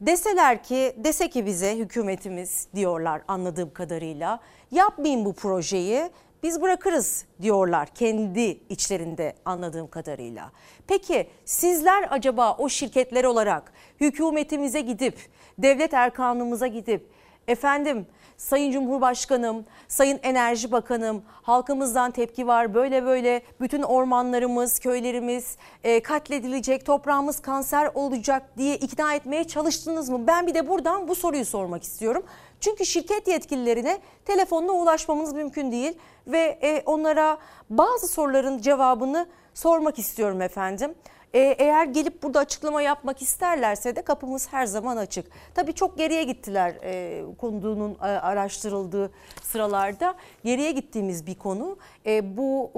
deseler 0.00 0.62
ki, 0.62 0.94
dese 0.96 1.30
ki 1.30 1.46
bize 1.46 1.76
hükümetimiz 1.76 2.68
diyorlar 2.74 3.22
anladığım 3.28 3.72
kadarıyla, 3.72 4.40
yapmayın 4.70 5.24
bu 5.24 5.32
projeyi, 5.32 6.10
biz 6.42 6.62
bırakırız 6.62 7.24
diyorlar 7.42 7.88
kendi 7.88 8.60
içlerinde 8.68 9.34
anladığım 9.44 9.88
kadarıyla. 9.88 10.52
Peki 10.86 11.26
sizler 11.44 12.06
acaba 12.10 12.56
o 12.56 12.68
şirketler 12.68 13.24
olarak 13.24 13.72
hükümetimize 14.00 14.80
gidip, 14.80 15.18
devlet 15.58 15.94
erkanımıza 15.94 16.66
gidip 16.66 17.08
Efendim 17.48 18.06
Sayın 18.36 18.72
Cumhurbaşkanım, 18.72 19.64
Sayın 19.88 20.20
Enerji 20.22 20.72
Bakanım 20.72 21.22
halkımızdan 21.42 22.10
tepki 22.10 22.46
var. 22.46 22.74
Böyle 22.74 23.04
böyle 23.04 23.42
bütün 23.60 23.82
ormanlarımız, 23.82 24.78
köylerimiz 24.78 25.56
e, 25.84 26.02
katledilecek, 26.02 26.86
toprağımız 26.86 27.40
kanser 27.40 27.90
olacak 27.94 28.42
diye 28.58 28.76
ikna 28.76 29.14
etmeye 29.14 29.44
çalıştınız 29.44 30.08
mı? 30.08 30.26
Ben 30.26 30.46
bir 30.46 30.54
de 30.54 30.68
buradan 30.68 31.08
bu 31.08 31.14
soruyu 31.14 31.44
sormak 31.44 31.82
istiyorum. 31.82 32.22
Çünkü 32.60 32.86
şirket 32.86 33.28
yetkililerine 33.28 33.98
telefonla 34.24 34.72
ulaşmamız 34.72 35.32
mümkün 35.32 35.72
değil 35.72 35.98
ve 36.26 36.58
e, 36.62 36.82
onlara 36.86 37.38
bazı 37.70 38.08
soruların 38.08 38.58
cevabını 38.58 39.26
sormak 39.54 39.98
istiyorum 39.98 40.42
efendim. 40.42 40.94
Ee, 41.34 41.38
eğer 41.58 41.84
gelip 41.84 42.22
burada 42.22 42.38
açıklama 42.38 42.82
yapmak 42.82 43.22
isterlerse 43.22 43.96
de 43.96 44.02
kapımız 44.02 44.52
her 44.52 44.66
zaman 44.66 44.96
açık. 44.96 45.26
Tabii 45.54 45.72
çok 45.72 45.98
geriye 45.98 46.24
gittiler 46.24 46.74
e, 46.82 47.22
konunun 47.38 47.94
e, 47.94 48.04
araştırıldığı 48.04 49.10
sıralarda. 49.42 50.14
Geriye 50.44 50.70
gittiğimiz 50.70 51.26
bir 51.26 51.34
konu. 51.34 51.76
E, 52.06 52.36
bu 52.36 52.70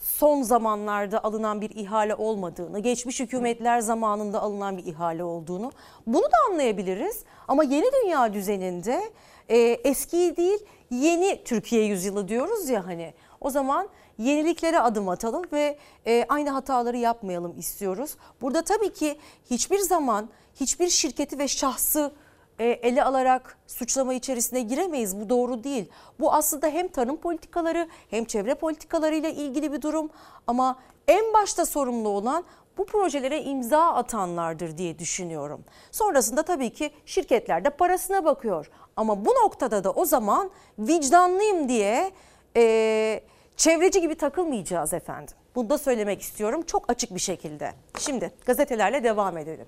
son 0.00 0.42
zamanlarda 0.42 1.24
alınan 1.24 1.60
bir 1.60 1.70
ihale 1.70 2.14
olmadığını, 2.14 2.78
geçmiş 2.78 3.20
hükümetler 3.20 3.80
zamanında 3.80 4.42
alınan 4.42 4.76
bir 4.78 4.84
ihale 4.84 5.24
olduğunu 5.24 5.72
bunu 6.06 6.24
da 6.24 6.36
anlayabiliriz. 6.50 7.24
Ama 7.48 7.64
yeni 7.64 7.86
dünya 8.02 8.32
düzeninde 8.32 9.02
e, 9.48 9.58
eski 9.58 10.36
değil 10.36 10.58
yeni 10.90 11.44
Türkiye 11.44 11.84
yüzyılı 11.84 12.28
diyoruz 12.28 12.68
ya 12.68 12.86
hani 12.86 13.14
o 13.40 13.50
zaman 13.50 13.88
yeniliklere 14.18 14.80
adım 14.80 15.08
atalım 15.08 15.44
ve 15.52 15.78
e, 16.06 16.24
aynı 16.28 16.50
hataları 16.50 16.96
yapmayalım 16.96 17.58
istiyoruz. 17.58 18.16
Burada 18.40 18.62
tabii 18.62 18.92
ki 18.92 19.18
hiçbir 19.50 19.78
zaman 19.78 20.28
hiçbir 20.60 20.88
şirketi 20.88 21.38
ve 21.38 21.48
şahsı 21.48 22.12
e, 22.58 22.64
ele 22.64 23.04
alarak 23.04 23.58
suçlama 23.66 24.14
içerisine 24.14 24.60
giremeyiz. 24.60 25.20
Bu 25.20 25.28
doğru 25.28 25.64
değil. 25.64 25.88
Bu 26.20 26.32
aslında 26.32 26.66
hem 26.66 26.88
tarım 26.88 27.16
politikaları 27.16 27.88
hem 28.10 28.24
çevre 28.24 28.54
politikalarıyla 28.54 29.28
ilgili 29.28 29.72
bir 29.72 29.82
durum 29.82 30.10
ama 30.46 30.78
en 31.08 31.32
başta 31.32 31.66
sorumlu 31.66 32.08
olan 32.08 32.44
bu 32.78 32.86
projelere 32.86 33.42
imza 33.42 33.94
atanlardır 33.94 34.78
diye 34.78 34.98
düşünüyorum. 34.98 35.64
Sonrasında 35.90 36.42
tabii 36.42 36.70
ki 36.70 36.90
şirketler 37.06 37.64
de 37.64 37.70
parasına 37.70 38.24
bakıyor. 38.24 38.70
Ama 38.96 39.24
bu 39.24 39.30
noktada 39.30 39.84
da 39.84 39.90
o 39.90 40.04
zaman 40.04 40.50
vicdanlıyım 40.78 41.68
diye 41.68 42.10
e, 42.56 43.20
çevreci 43.58 44.00
gibi 44.00 44.14
takılmayacağız 44.14 44.92
efendim. 44.92 45.34
Bunu 45.54 45.70
da 45.70 45.78
söylemek 45.78 46.22
istiyorum 46.22 46.62
çok 46.62 46.90
açık 46.90 47.14
bir 47.14 47.20
şekilde. 47.20 47.72
Şimdi 47.98 48.32
gazetelerle 48.46 49.04
devam 49.04 49.38
edelim. 49.38 49.66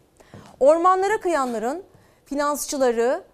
Ormanlara 0.61 1.21
kıyanların 1.21 1.85
finansçıları 2.25 3.25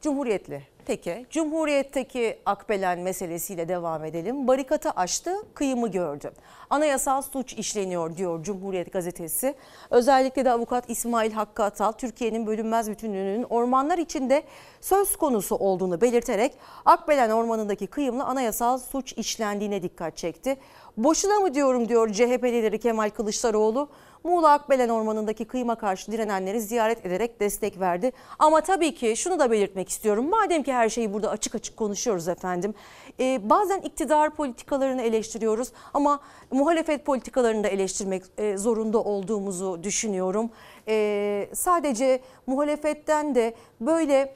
Cumhuriyetli. 0.00 0.62
Peki 0.86 1.26
Cumhuriyet'teki 1.30 2.38
Akbelen 2.46 2.98
meselesiyle 2.98 3.68
devam 3.68 4.04
edelim. 4.04 4.48
Barikatı 4.48 4.90
aştı, 4.90 5.54
kıyımı 5.54 5.90
gördü. 5.90 6.30
Anayasal 6.70 7.22
suç 7.22 7.52
işleniyor 7.52 8.16
diyor 8.16 8.42
Cumhuriyet 8.42 8.92
gazetesi. 8.92 9.54
Özellikle 9.90 10.44
de 10.44 10.50
avukat 10.50 10.90
İsmail 10.90 11.32
Hakkı 11.32 11.64
Atal 11.64 11.92
Türkiye'nin 11.92 12.46
bölünmez 12.46 12.90
bütünlüğünün 12.90 13.42
ormanlar 13.42 13.98
içinde 13.98 14.42
söz 14.80 15.16
konusu 15.16 15.56
olduğunu 15.56 16.00
belirterek 16.00 16.52
Akbelen 16.84 17.30
ormanındaki 17.30 17.86
kıyımla 17.86 18.24
anayasal 18.24 18.78
suç 18.78 19.12
işlendiğine 19.12 19.82
dikkat 19.82 20.16
çekti. 20.16 20.56
Boşuna 20.96 21.40
mı 21.40 21.54
diyorum 21.54 21.88
diyor 21.88 22.12
CHP 22.12 22.44
lideri 22.44 22.78
Kemal 22.78 23.10
Kılıçdaroğlu. 23.10 23.88
Muğla 24.24 24.52
Akbelen 24.52 24.88
Ormanı'ndaki 24.88 25.44
kıyıma 25.44 25.74
karşı 25.74 26.12
direnenleri 26.12 26.60
ziyaret 26.60 27.06
ederek 27.06 27.40
destek 27.40 27.80
verdi. 27.80 28.12
Ama 28.38 28.60
tabii 28.60 28.94
ki 28.94 29.14
şunu 29.16 29.38
da 29.38 29.50
belirtmek 29.50 29.88
istiyorum. 29.88 30.28
Madem 30.30 30.62
ki 30.62 30.72
her 30.72 30.88
şeyi 30.88 31.12
burada 31.12 31.30
açık 31.30 31.54
açık 31.54 31.76
konuşuyoruz 31.76 32.28
efendim. 32.28 32.74
E, 33.20 33.50
bazen 33.50 33.80
iktidar 33.80 34.30
politikalarını 34.30 35.02
eleştiriyoruz 35.02 35.72
ama 35.94 36.20
muhalefet 36.50 37.04
politikalarını 37.04 37.64
da 37.64 37.68
eleştirmek 37.68 38.22
e, 38.38 38.56
zorunda 38.56 38.98
olduğumuzu 38.98 39.82
düşünüyorum. 39.82 40.50
E, 40.88 41.48
sadece 41.52 42.20
muhalefetten 42.46 43.34
de 43.34 43.54
böyle 43.80 44.34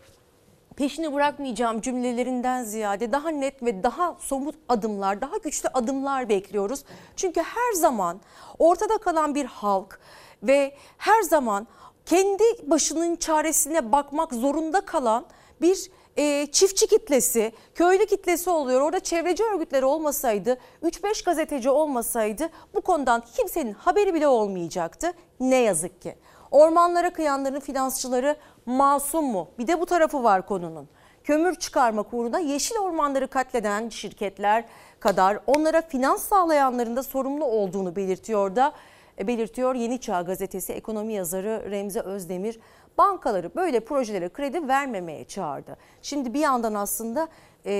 peşini 0.76 1.14
bırakmayacağım 1.14 1.80
cümlelerinden 1.80 2.64
ziyade 2.64 3.12
daha 3.12 3.28
net 3.28 3.62
ve 3.62 3.82
daha 3.82 4.16
somut 4.20 4.54
adımlar, 4.68 5.20
daha 5.20 5.36
güçlü 5.36 5.68
adımlar 5.68 6.28
bekliyoruz. 6.28 6.84
Çünkü 7.16 7.40
her 7.40 7.72
zaman 7.72 8.20
ortada 8.58 8.98
kalan 8.98 9.34
bir 9.34 9.44
halk 9.44 10.00
ve 10.42 10.74
her 10.98 11.22
zaman 11.22 11.66
kendi 12.06 12.44
başının 12.70 13.16
çaresine 13.16 13.92
bakmak 13.92 14.32
zorunda 14.34 14.80
kalan 14.80 15.24
bir 15.60 15.90
e, 16.16 16.46
çiftçi 16.52 16.86
kitlesi, 16.86 17.52
köylü 17.74 18.06
kitlesi 18.06 18.50
oluyor. 18.50 18.80
Orada 18.80 19.00
çevreci 19.00 19.44
örgütleri 19.44 19.84
olmasaydı, 19.84 20.58
3-5 20.82 21.24
gazeteci 21.24 21.70
olmasaydı 21.70 22.50
bu 22.74 22.80
konudan 22.80 23.22
kimsenin 23.36 23.72
haberi 23.72 24.14
bile 24.14 24.28
olmayacaktı. 24.28 25.12
Ne 25.40 25.56
yazık 25.56 26.02
ki. 26.02 26.14
Ormanlara 26.50 27.12
kıyanların 27.12 27.60
finansçıları 27.60 28.36
masum 28.66 29.24
mu? 29.24 29.48
Bir 29.58 29.66
de 29.66 29.80
bu 29.80 29.86
tarafı 29.86 30.22
var 30.22 30.46
konunun. 30.46 30.88
Kömür 31.24 31.54
çıkarmak 31.54 32.14
uğruna 32.14 32.38
yeşil 32.38 32.76
ormanları 32.76 33.28
katleden 33.28 33.88
şirketler 33.88 34.64
kadar 35.00 35.38
onlara 35.46 35.82
finans 35.82 36.22
sağlayanların 36.22 36.96
da 36.96 37.02
sorumlu 37.02 37.44
olduğunu 37.44 37.96
belirtiyor 37.96 38.56
da 38.56 38.72
e, 39.18 39.26
belirtiyor 39.26 39.74
Yeni 39.74 40.00
Çağ 40.00 40.22
gazetesi 40.22 40.72
ekonomi 40.72 41.12
yazarı 41.12 41.70
Remzi 41.70 42.00
Özdemir 42.00 42.60
bankaları 42.98 43.54
böyle 43.54 43.80
projelere 43.80 44.28
kredi 44.28 44.68
vermemeye 44.68 45.24
çağırdı. 45.24 45.76
Şimdi 46.02 46.34
bir 46.34 46.40
yandan 46.40 46.74
aslında 46.74 47.28
e, 47.66 47.72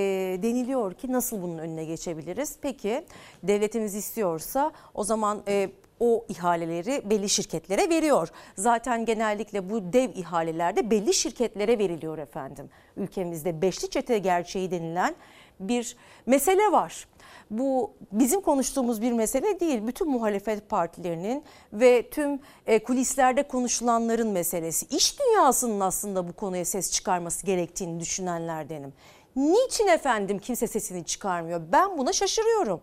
deniliyor 0.43 0.93
ki 0.93 1.11
nasıl 1.11 1.41
bunun 1.41 1.57
önüne 1.57 1.85
geçebiliriz? 1.85 2.57
Peki 2.61 3.05
devletimiz 3.43 3.95
istiyorsa 3.95 4.71
o 4.93 5.03
zaman 5.03 5.41
e, 5.47 5.69
o 6.01 6.25
ihaleleri 6.29 7.09
belli 7.09 7.29
şirketlere 7.29 7.89
veriyor. 7.89 8.29
Zaten 8.57 9.05
genellikle 9.05 9.69
bu 9.69 9.93
dev 9.93 10.09
ihalelerde 10.15 10.91
belli 10.91 11.13
şirketlere 11.13 11.79
veriliyor 11.79 12.17
efendim. 12.17 12.69
Ülkemizde 12.97 13.61
beşli 13.61 13.89
çete 13.89 14.17
gerçeği 14.17 14.71
denilen 14.71 15.15
bir 15.59 15.95
mesele 16.25 16.71
var. 16.71 17.07
Bu 17.51 17.93
bizim 18.11 18.41
konuştuğumuz 18.41 19.01
bir 19.01 19.11
mesele 19.11 19.59
değil. 19.59 19.87
Bütün 19.87 20.09
muhalefet 20.09 20.69
partilerinin 20.69 21.43
ve 21.73 22.09
tüm 22.09 22.39
e, 22.67 22.83
kulislerde 22.83 23.43
konuşulanların 23.43 24.27
meselesi. 24.27 24.85
İş 24.85 25.19
dünyasının 25.19 25.79
aslında 25.79 26.27
bu 26.27 26.33
konuya 26.33 26.65
ses 26.65 26.91
çıkarması 26.91 27.45
gerektiğini 27.45 27.99
düşünenlerdenim. 27.99 28.93
Niçin 29.35 29.87
efendim 29.87 30.39
kimse 30.39 30.67
sesini 30.67 31.05
çıkarmıyor? 31.05 31.61
Ben 31.71 31.97
buna 31.97 32.13
şaşırıyorum. 32.13 32.81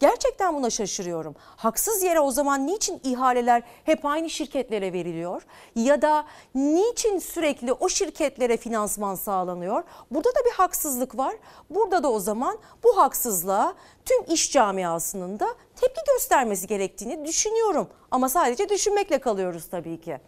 Gerçekten 0.00 0.54
buna 0.54 0.70
şaşırıyorum. 0.70 1.34
Haksız 1.38 2.02
yere 2.02 2.20
o 2.20 2.30
zaman 2.30 2.66
niçin 2.66 3.00
ihaleler 3.04 3.62
hep 3.84 4.04
aynı 4.04 4.30
şirketlere 4.30 4.92
veriliyor? 4.92 5.42
Ya 5.74 6.02
da 6.02 6.24
niçin 6.54 7.18
sürekli 7.18 7.72
o 7.72 7.88
şirketlere 7.88 8.56
finansman 8.56 9.14
sağlanıyor? 9.14 9.82
Burada 10.10 10.30
da 10.30 10.44
bir 10.44 10.52
haksızlık 10.52 11.18
var. 11.18 11.34
Burada 11.70 12.02
da 12.02 12.10
o 12.10 12.20
zaman 12.20 12.58
bu 12.84 12.96
haksızlığa 12.96 13.74
tüm 14.04 14.34
iş 14.34 14.52
camiasının 14.52 15.40
da 15.40 15.46
tepki 15.76 16.00
göstermesi 16.12 16.66
gerektiğini 16.66 17.24
düşünüyorum. 17.26 17.88
Ama 18.10 18.28
sadece 18.28 18.68
düşünmekle 18.68 19.18
kalıyoruz 19.18 19.68
tabii 19.70 20.00
ki. 20.00 20.18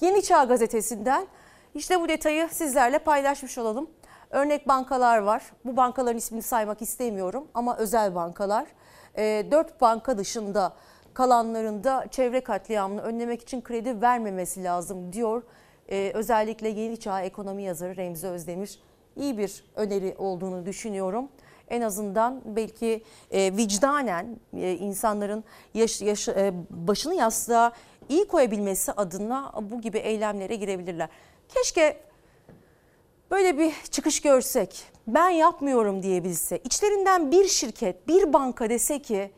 Yeni 0.00 0.22
Çağ 0.22 0.44
gazetesinden 0.44 1.26
işte 1.74 2.00
bu 2.00 2.08
detayı 2.08 2.48
sizlerle 2.52 2.98
paylaşmış 2.98 3.58
olalım. 3.58 3.90
Örnek 4.30 4.68
bankalar 4.68 5.18
var. 5.18 5.42
Bu 5.64 5.76
bankaların 5.76 6.18
ismini 6.18 6.42
saymak 6.42 6.82
istemiyorum 6.82 7.48
ama 7.54 7.76
özel 7.76 8.14
bankalar. 8.14 8.66
E, 9.18 9.46
4 9.50 9.80
banka 9.80 10.18
dışında 10.18 10.72
kalanlarında 11.14 12.06
çevre 12.10 12.40
katliamını 12.40 13.02
önlemek 13.02 13.42
için 13.42 13.62
kredi 13.62 14.00
vermemesi 14.02 14.64
lazım 14.64 15.12
diyor. 15.12 15.42
E, 15.88 16.10
özellikle 16.14 16.68
Yeni 16.68 17.00
Çağ 17.00 17.22
ekonomi 17.22 17.62
yazarı 17.62 17.96
Remzi 17.96 18.26
Özdemir 18.26 18.78
iyi 19.16 19.38
bir 19.38 19.64
öneri 19.76 20.14
olduğunu 20.18 20.66
düşünüyorum. 20.66 21.28
En 21.68 21.80
azından 21.80 22.42
belki 22.44 23.02
e, 23.30 23.56
vicdanen 23.56 24.36
e, 24.56 24.72
insanların 24.72 25.44
yaş, 25.74 26.02
yaş, 26.02 26.28
e, 26.28 26.52
başını 26.70 27.14
yastığa 27.14 27.72
iyi 28.08 28.28
koyabilmesi 28.28 28.92
adına 28.92 29.52
bu 29.62 29.80
gibi 29.80 29.98
eylemlere 29.98 30.54
girebilirler. 30.54 31.08
Keşke 31.48 32.00
böyle 33.30 33.58
bir 33.58 33.72
çıkış 33.90 34.20
görsek, 34.20 34.93
ben 35.06 35.28
yapmıyorum 35.28 36.02
diyebilse, 36.02 36.58
içlerinden 36.58 37.30
bir 37.30 37.48
şirket, 37.48 38.08
bir 38.08 38.32
banka 38.32 38.70
dese 38.70 39.02
ki 39.02 39.32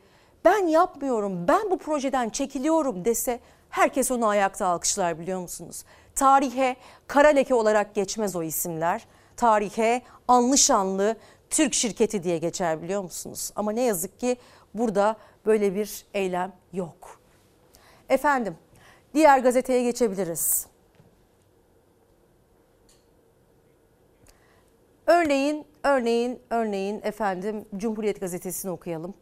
ben 0.44 0.66
yapmıyorum, 0.66 1.48
ben 1.48 1.70
bu 1.70 1.78
projeden 1.78 2.28
çekiliyorum 2.28 3.04
dese 3.04 3.40
herkes 3.70 4.10
onu 4.10 4.26
ayakta 4.26 4.66
alkışlar 4.66 5.18
biliyor 5.18 5.40
musunuz? 5.40 5.84
Tarihe 6.14 6.76
kara 7.06 7.28
leke 7.28 7.54
olarak 7.54 7.94
geçmez 7.94 8.36
o 8.36 8.42
isimler. 8.42 9.06
Tarihe 9.36 10.02
anlı 10.28 10.58
şanlı 10.58 11.16
Türk 11.50 11.74
şirketi 11.74 12.22
diye 12.22 12.38
geçer 12.38 12.82
biliyor 12.82 13.02
musunuz? 13.02 13.52
Ama 13.56 13.72
ne 13.72 13.82
yazık 13.82 14.20
ki 14.20 14.36
burada 14.74 15.16
böyle 15.46 15.74
bir 15.74 16.04
eylem 16.14 16.52
yok. 16.72 17.20
Efendim 18.08 18.56
diğer 19.14 19.38
gazeteye 19.38 19.82
geçebiliriz. 19.82 20.66
Örneğin, 25.06 25.64
örneğin, 25.82 26.38
örneğin 26.50 27.00
efendim 27.04 27.64
Cumhuriyet 27.76 28.20
Gazetesi'ni 28.20 28.70
okuyalım. 28.70 29.14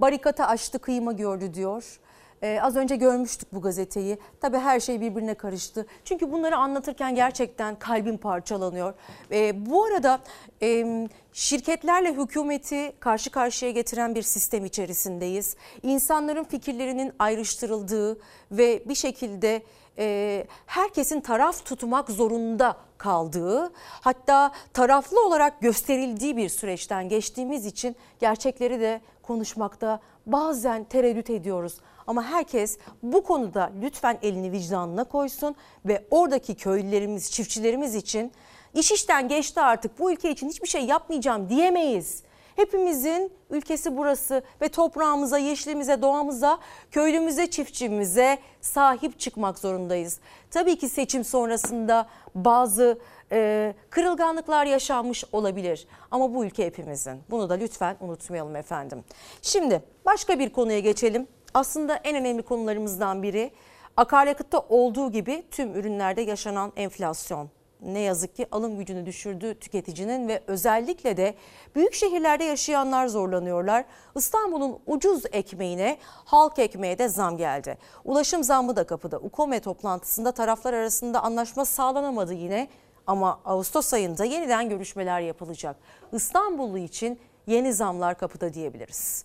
Barikata 0.00 0.46
açtı 0.46 0.78
kıyma 0.78 1.12
gördü 1.12 1.54
diyor. 1.54 2.00
Ee, 2.42 2.58
az 2.62 2.76
önce 2.76 2.96
görmüştük 2.96 3.54
bu 3.54 3.60
gazeteyi. 3.62 4.18
Tabii 4.40 4.58
her 4.58 4.80
şey 4.80 5.00
birbirine 5.00 5.34
karıştı. 5.34 5.86
Çünkü 6.04 6.32
bunları 6.32 6.56
anlatırken 6.56 7.14
gerçekten 7.14 7.78
kalbim 7.78 8.16
parçalanıyor. 8.16 8.94
Ee, 9.32 9.66
bu 9.66 9.84
arada 9.84 10.20
e, 10.62 11.08
şirketlerle 11.32 12.14
hükümeti 12.14 12.92
karşı 13.00 13.30
karşıya 13.30 13.70
getiren 13.70 14.14
bir 14.14 14.22
sistem 14.22 14.64
içerisindeyiz. 14.64 15.56
İnsanların 15.82 16.44
fikirlerinin 16.44 17.12
ayrıştırıldığı 17.18 18.18
ve 18.52 18.88
bir 18.88 18.94
şekilde 18.94 19.62
e, 19.98 20.46
herkesin 20.66 21.20
taraf 21.20 21.64
tutmak 21.64 22.10
zorunda 22.10 22.76
kaldığı 23.02 23.72
hatta 24.00 24.52
taraflı 24.72 25.26
olarak 25.26 25.60
gösterildiği 25.60 26.36
bir 26.36 26.48
süreçten 26.48 27.08
geçtiğimiz 27.08 27.66
için 27.66 27.96
gerçekleri 28.20 28.80
de 28.80 29.00
konuşmakta 29.22 30.00
bazen 30.26 30.84
tereddüt 30.84 31.30
ediyoruz. 31.30 31.80
Ama 32.06 32.24
herkes 32.24 32.78
bu 33.02 33.24
konuda 33.24 33.72
lütfen 33.82 34.18
elini 34.22 34.52
vicdanına 34.52 35.04
koysun 35.04 35.54
ve 35.84 36.04
oradaki 36.10 36.54
köylülerimiz, 36.54 37.30
çiftçilerimiz 37.30 37.94
için 37.94 38.32
iş 38.74 38.92
işten 38.92 39.28
geçti 39.28 39.60
artık 39.60 39.98
bu 39.98 40.12
ülke 40.12 40.30
için 40.30 40.48
hiçbir 40.48 40.68
şey 40.68 40.84
yapmayacağım 40.84 41.48
diyemeyiz. 41.48 42.22
Hepimizin 42.56 43.32
ülkesi 43.50 43.96
burası 43.96 44.42
ve 44.60 44.68
toprağımıza, 44.68 45.38
yeşilimize, 45.38 46.02
doğamıza, 46.02 46.58
köylümüze, 46.90 47.50
çiftçimize 47.50 48.38
sahip 48.60 49.18
çıkmak 49.18 49.58
zorundayız. 49.58 50.20
Tabii 50.50 50.76
ki 50.78 50.88
seçim 50.88 51.24
sonrasında 51.24 52.06
bazı 52.34 52.98
e, 53.32 53.74
kırılganlıklar 53.90 54.66
yaşanmış 54.66 55.24
olabilir 55.32 55.86
ama 56.10 56.34
bu 56.34 56.44
ülke 56.44 56.66
hepimizin. 56.66 57.20
Bunu 57.30 57.50
da 57.50 57.54
lütfen 57.54 57.96
unutmayalım 58.00 58.56
efendim. 58.56 59.04
Şimdi 59.42 59.82
başka 60.04 60.38
bir 60.38 60.50
konuya 60.50 60.78
geçelim. 60.78 61.28
Aslında 61.54 61.94
en 61.94 62.16
önemli 62.16 62.42
konularımızdan 62.42 63.22
biri 63.22 63.50
akaryakıtta 63.96 64.58
olduğu 64.58 65.12
gibi 65.12 65.42
tüm 65.50 65.74
ürünlerde 65.74 66.20
yaşanan 66.20 66.72
enflasyon 66.76 67.48
ne 67.82 68.00
yazık 68.00 68.36
ki 68.36 68.46
alım 68.52 68.78
gücünü 68.78 69.06
düşürdü 69.06 69.54
tüketicinin 69.54 70.28
ve 70.28 70.42
özellikle 70.46 71.16
de 71.16 71.34
büyük 71.74 71.94
şehirlerde 71.94 72.44
yaşayanlar 72.44 73.06
zorlanıyorlar. 73.06 73.84
İstanbul'un 74.16 74.78
ucuz 74.86 75.22
ekmeğine 75.32 75.98
halk 76.24 76.58
ekmeğe 76.58 76.98
de 76.98 77.08
zam 77.08 77.36
geldi. 77.36 77.78
Ulaşım 78.04 78.44
zammı 78.44 78.76
da 78.76 78.84
kapıda. 78.84 79.18
UKOME 79.18 79.60
toplantısında 79.60 80.32
taraflar 80.32 80.72
arasında 80.72 81.22
anlaşma 81.22 81.64
sağlanamadı 81.64 82.34
yine 82.34 82.68
ama 83.06 83.40
Ağustos 83.44 83.94
ayında 83.94 84.24
yeniden 84.24 84.68
görüşmeler 84.68 85.20
yapılacak. 85.20 85.76
İstanbullu 86.12 86.78
için 86.78 87.18
yeni 87.46 87.72
zamlar 87.72 88.18
kapıda 88.18 88.54
diyebiliriz. 88.54 89.24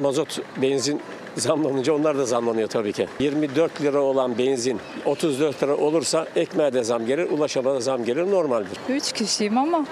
Mazot, 0.00 0.38
benzin 0.62 1.02
zamlanınca 1.36 1.92
onlar 1.92 2.18
da 2.18 2.24
zamlanıyor 2.26 2.68
tabii 2.68 2.92
ki. 2.92 3.06
24 3.20 3.82
lira 3.82 4.00
olan 4.00 4.38
benzin 4.38 4.80
34 5.04 5.62
lira 5.62 5.76
olursa 5.76 6.26
ekmeğe 6.36 6.72
de 6.72 6.84
zam 6.84 7.06
gelir, 7.06 7.30
ulaşıma 7.30 7.74
da 7.74 7.80
zam 7.80 8.04
gelir 8.04 8.30
normaldir. 8.30 8.78
3 8.88 9.12
kişiyim 9.12 9.58
ama 9.58 9.84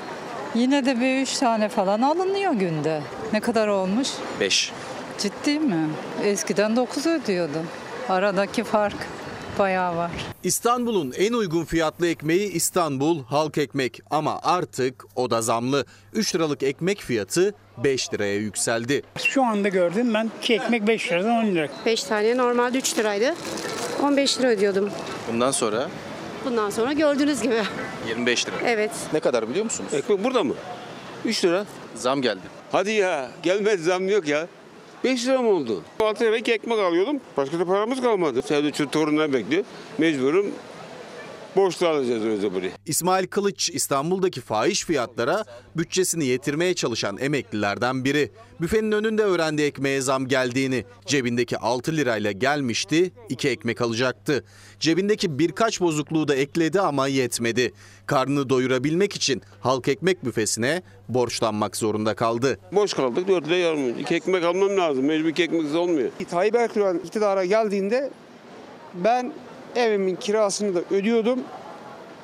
yine 0.54 0.86
de 0.86 1.00
bir 1.00 1.22
3 1.22 1.38
tane 1.38 1.68
falan 1.68 2.02
alınıyor 2.02 2.52
günde. 2.52 3.00
Ne 3.32 3.40
kadar 3.40 3.68
olmuş? 3.68 4.08
5. 4.40 4.72
Ciddi 5.18 5.60
mi? 5.60 5.88
Eskiden 6.24 6.76
9 6.76 7.06
ödüyordum. 7.06 7.66
Aradaki 8.08 8.64
fark 8.64 8.96
bayağı 9.58 9.96
var. 9.96 10.10
İstanbul'un 10.42 11.12
en 11.16 11.32
uygun 11.32 11.64
fiyatlı 11.64 12.08
ekmeği 12.08 12.52
İstanbul 12.52 13.24
Halk 13.24 13.58
Ekmek 13.58 14.00
ama 14.10 14.40
artık 14.42 15.04
o 15.16 15.30
da 15.30 15.42
zamlı. 15.42 15.84
3 16.12 16.34
liralık 16.34 16.62
ekmek 16.62 17.00
fiyatı 17.00 17.54
5 17.84 18.14
liraya 18.14 18.36
yükseldi. 18.36 19.02
Şu 19.24 19.42
anda 19.44 19.68
gördüm 19.68 20.14
ben 20.14 20.30
ki 20.42 20.54
ekmek 20.54 20.86
5 20.86 21.12
liradan 21.12 21.30
10 21.30 21.46
lira. 21.46 21.68
5 21.86 22.04
tane 22.04 22.36
normalde 22.36 22.78
3 22.78 22.98
liraydı. 22.98 23.34
15 24.02 24.38
lira 24.38 24.48
ödüyordum. 24.48 24.90
Bundan 25.32 25.50
sonra 25.50 25.88
Bundan 26.44 26.70
sonra 26.70 26.92
gördüğünüz 26.92 27.42
gibi. 27.42 27.62
25 28.08 28.46
lira. 28.46 28.56
Evet. 28.64 28.90
Ne 29.12 29.20
kadar 29.20 29.48
biliyor 29.48 29.64
musunuz? 29.64 29.94
Ekmek 29.94 30.24
burada 30.24 30.44
mı? 30.44 30.54
3 31.24 31.44
lira. 31.44 31.66
Zam 31.94 32.22
geldi. 32.22 32.40
Hadi 32.72 32.90
ya 32.90 33.30
gelmedi 33.42 33.82
zam 33.82 34.08
yok 34.08 34.28
ya. 34.28 34.46
5 35.04 35.26
lira 35.26 35.42
mı 35.42 35.48
oldu? 35.48 35.82
6 36.00 36.24
liraya 36.24 36.38
ekmek 36.38 36.78
alıyordum. 36.78 37.20
Başka 37.36 37.58
da 37.58 37.64
paramız 37.64 38.00
kalmadı. 38.00 38.42
Şu 38.76 38.90
torunlar 38.90 39.32
bekliyor. 39.32 39.64
Mecburum 39.98 40.46
Borçlu 41.56 41.88
alacağız 41.88 42.24
öyle 42.24 42.54
burayı. 42.54 42.72
İsmail 42.86 43.26
Kılıç 43.26 43.70
İstanbul'daki 43.70 44.40
fahiş 44.40 44.84
fiyatlara 44.84 45.44
bütçesini 45.76 46.24
yetirmeye 46.26 46.74
çalışan 46.74 47.18
emeklilerden 47.18 48.04
biri. 48.04 48.30
Büfenin 48.60 48.92
önünde 48.92 49.22
öğrendi 49.22 49.62
ekmeğe 49.62 50.00
zam 50.00 50.28
geldiğini. 50.28 50.84
Cebindeki 51.06 51.58
6 51.58 51.96
lirayla 51.96 52.32
gelmişti, 52.32 53.12
2 53.28 53.48
ekmek 53.48 53.80
alacaktı. 53.80 54.44
Cebindeki 54.80 55.38
birkaç 55.38 55.80
bozukluğu 55.80 56.28
da 56.28 56.34
ekledi 56.34 56.80
ama 56.80 57.08
yetmedi. 57.08 57.72
Karnını 58.06 58.48
doyurabilmek 58.50 59.16
için 59.16 59.42
halk 59.60 59.88
ekmek 59.88 60.24
büfesine 60.24 60.82
borçlanmak 61.08 61.76
zorunda 61.76 62.14
kaldı. 62.14 62.58
Boş 62.72 62.94
kaldık 62.94 63.28
4 63.28 63.46
lira 63.46 63.56
yarım. 63.56 63.98
İki 63.98 64.14
ekmek 64.14 64.44
almam 64.44 64.76
lazım. 64.76 65.04
Mecbur 65.04 65.28
iki 65.28 65.42
ekmeksiz 65.42 65.74
olmuyor. 65.74 66.10
Tayyip 66.30 66.54
Erdoğan 66.54 66.98
iktidara 66.98 67.44
geldiğinde 67.44 68.10
ben 68.94 69.32
evimin 69.76 70.16
kirasını 70.16 70.74
da 70.74 70.80
ödüyordum, 70.90 71.40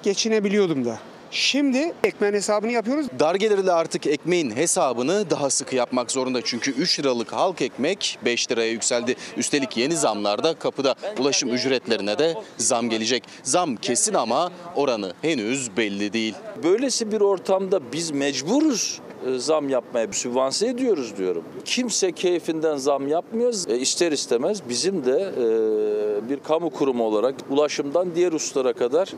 geçinebiliyordum 0.02 0.84
da. 0.84 0.98
Şimdi 1.32 1.92
ekmeğin 2.04 2.34
hesabını 2.34 2.72
yapıyoruz. 2.72 3.06
Dar 3.18 3.34
gelirli 3.34 3.72
artık 3.72 4.06
ekmeğin 4.06 4.56
hesabını 4.56 5.30
daha 5.30 5.50
sıkı 5.50 5.76
yapmak 5.76 6.10
zorunda. 6.10 6.40
Çünkü 6.44 6.70
3 6.70 7.00
liralık 7.00 7.32
halk 7.32 7.62
ekmek 7.62 8.18
5 8.24 8.50
liraya 8.50 8.70
yükseldi. 8.70 9.14
Üstelik 9.36 9.76
yeni 9.76 9.96
zamlarda 9.96 10.54
kapıda 10.54 10.94
ulaşım 11.18 11.48
ücretlerine 11.48 12.18
de 12.18 12.34
zam 12.56 12.90
gelecek. 12.90 13.24
Zam 13.42 13.76
kesin 13.76 14.14
ama 14.14 14.52
oranı 14.74 15.12
henüz 15.22 15.76
belli 15.76 16.12
değil. 16.12 16.34
Böylesi 16.62 17.12
bir 17.12 17.20
ortamda 17.20 17.92
biz 17.92 18.10
mecburuz 18.10 19.00
zam 19.38 19.68
yapmaya 19.68 20.12
sübvanse 20.12 20.66
ediyoruz 20.66 21.16
diyorum. 21.16 21.42
Kimse 21.64 22.12
keyfinden 22.12 22.76
zam 22.76 23.08
yapmıyor. 23.08 23.54
E, 23.68 23.78
ister 23.78 24.12
istemez 24.12 24.62
bizim 24.68 25.04
de 25.04 25.32
e, 25.38 26.28
bir 26.30 26.40
kamu 26.40 26.70
kurumu 26.70 27.04
olarak 27.04 27.34
ulaşımdan 27.50 28.14
diğer 28.14 28.32
usta 28.32 28.72
kadar 28.72 29.08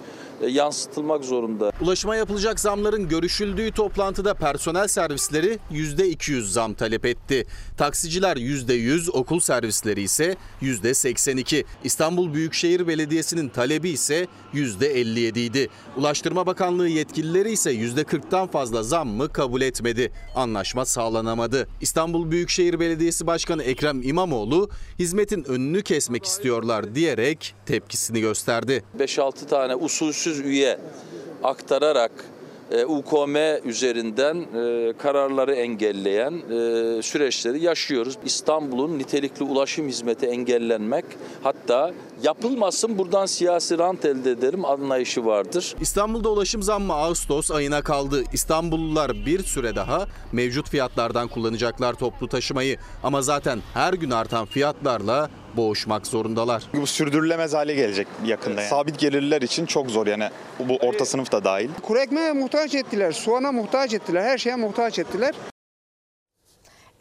e, 0.42 0.46
yansıtılmak 0.46 1.24
zorunda. 1.24 1.72
Ulaşıma 1.80 2.16
yapılacak 2.16 2.60
zamların 2.60 3.08
görüşüldüğü 3.08 3.72
toplantıda 3.72 4.34
personel 4.34 4.88
servisleri 4.88 5.58
%200 5.72 6.40
zam 6.40 6.74
talep 6.74 7.06
etti. 7.06 7.46
Taksiciler 7.76 8.36
%100, 8.36 9.10
okul 9.10 9.40
servisleri 9.40 10.02
ise 10.02 10.36
%82. 10.62 11.64
İstanbul 11.84 12.34
Büyükşehir 12.34 12.88
Belediyesi'nin 12.88 13.48
talebi 13.48 13.90
ise 13.90 14.26
%57 14.54 15.38
idi. 15.38 15.68
Ulaştırma 15.96 16.46
Bakanlığı 16.46 16.88
yetkilileri 16.88 17.52
ise 17.52 17.74
%40'tan 17.74 18.48
fazla 18.48 18.82
zammı 18.82 19.32
kabul 19.32 19.60
etmedi. 19.60 19.93
Anlaşma 20.34 20.84
sağlanamadı. 20.84 21.68
İstanbul 21.80 22.30
Büyükşehir 22.30 22.80
Belediyesi 22.80 23.26
Başkanı 23.26 23.62
Ekrem 23.62 24.02
İmamoğlu 24.02 24.70
hizmetin 24.98 25.44
önünü 25.44 25.82
kesmek 25.82 26.24
istiyorlar 26.24 26.94
diyerek 26.94 27.54
tepkisini 27.66 28.20
gösterdi. 28.20 28.84
5-6 28.98 29.46
tane 29.46 29.74
usulsüz 29.74 30.40
üye 30.40 30.78
aktararak 31.42 32.12
e, 32.70 32.84
UKM 32.84 33.36
üzerinden 33.68 34.36
e, 34.36 34.92
kararları 34.98 35.54
engelleyen 35.54 36.32
e, 36.32 37.02
süreçleri 37.02 37.62
yaşıyoruz. 37.62 38.18
İstanbul'un 38.24 38.98
nitelikli 38.98 39.42
ulaşım 39.42 39.88
hizmeti 39.88 40.26
engellenmek 40.26 41.04
hatta 41.42 41.92
yapılmasın 42.22 42.98
buradan 42.98 43.26
siyasi 43.26 43.78
rant 43.78 44.04
elde 44.04 44.30
edelim 44.30 44.64
anlayışı 44.64 45.26
vardır. 45.26 45.74
İstanbul'da 45.80 46.30
ulaşım 46.30 46.62
zammı 46.62 46.92
Ağustos 46.92 47.50
ayına 47.50 47.82
kaldı. 47.82 48.22
İstanbullular 48.32 49.12
bir 49.26 49.42
süre 49.42 49.76
daha 49.76 50.06
mevcut 50.32 50.68
fiyatlardan 50.68 51.28
kullanacaklar 51.28 51.94
toplu 51.94 52.28
taşımayı. 52.28 52.78
Ama 53.02 53.22
zaten 53.22 53.60
her 53.74 53.92
gün 53.92 54.10
artan 54.10 54.46
fiyatlarla 54.46 55.30
boğuşmak 55.56 56.06
zorundalar. 56.06 56.64
Bu 56.74 56.86
sürdürülemez 56.86 57.54
hale 57.54 57.74
gelecek 57.74 58.08
yakında. 58.24 58.60
Yani. 58.60 58.70
Sabit 58.70 58.98
gelirler 58.98 59.42
için 59.42 59.66
çok 59.66 59.90
zor 59.90 60.06
yani 60.06 60.28
bu 60.58 60.76
orta 60.76 61.04
sınıf 61.04 61.32
da 61.32 61.44
dahil. 61.44 61.70
Kuru 61.82 61.98
ekmeğe 61.98 62.32
muhtaç 62.32 62.74
ettiler, 62.74 63.12
soğana 63.12 63.52
muhtaç 63.52 63.94
ettiler, 63.94 64.22
her 64.22 64.38
şeye 64.38 64.56
muhtaç 64.56 64.98
ettiler. 64.98 65.34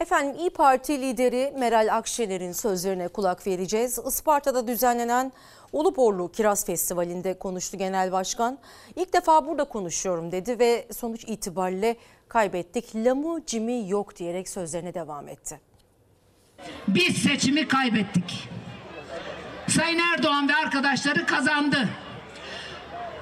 Efendim 0.00 0.34
İyi 0.38 0.50
Parti 0.50 1.00
lideri 1.00 1.52
Meral 1.58 1.96
Akşener'in 1.96 2.52
sözlerine 2.52 3.08
kulak 3.08 3.46
vereceğiz. 3.46 3.98
Isparta'da 4.06 4.66
düzenlenen 4.66 5.32
Uluborlu 5.72 6.32
Kiraz 6.32 6.66
Festivali'nde 6.66 7.38
konuştu 7.38 7.78
Genel 7.78 8.12
Başkan. 8.12 8.58
İlk 8.96 9.12
defa 9.12 9.46
burada 9.46 9.64
konuşuyorum 9.64 10.32
dedi 10.32 10.58
ve 10.58 10.86
sonuç 10.92 11.24
itibariyle 11.26 11.96
kaybettik. 12.28 12.96
Lamu 12.96 13.46
cimi 13.46 13.88
yok 13.88 14.16
diyerek 14.16 14.48
sözlerine 14.48 14.94
devam 14.94 15.28
etti. 15.28 15.60
Biz 16.88 17.18
seçimi 17.18 17.68
kaybettik. 17.68 18.48
Sayın 19.68 19.98
Erdoğan 19.98 20.48
ve 20.48 20.54
arkadaşları 20.54 21.26
kazandı. 21.26 21.88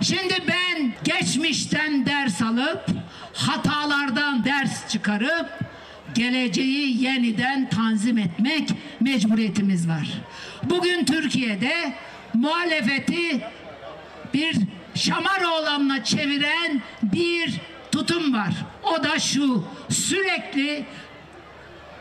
Şimdi 0.03 0.35
ben 0.49 0.93
geçmişten 1.05 2.07
ders 2.07 2.43
alıp 2.43 2.87
hatalardan 3.33 4.45
ders 4.45 4.89
çıkarıp 4.89 5.59
geleceği 6.15 7.03
yeniden 7.03 7.69
tanzim 7.69 8.19
etmek 8.19 8.69
mecburiyetimiz 9.01 9.89
var. 9.89 10.09
Bugün 10.63 11.05
Türkiye'de 11.05 11.95
muhalefeti 12.35 13.41
bir 14.35 14.57
şamar 14.95 15.41
oğlanla 15.43 16.05
çeviren 16.05 16.83
bir 17.03 17.61
tutum 17.93 18.35
var. 18.35 18.53
O 18.83 19.05
da 19.05 19.19
şu 19.19 19.65
sürekli 19.89 20.87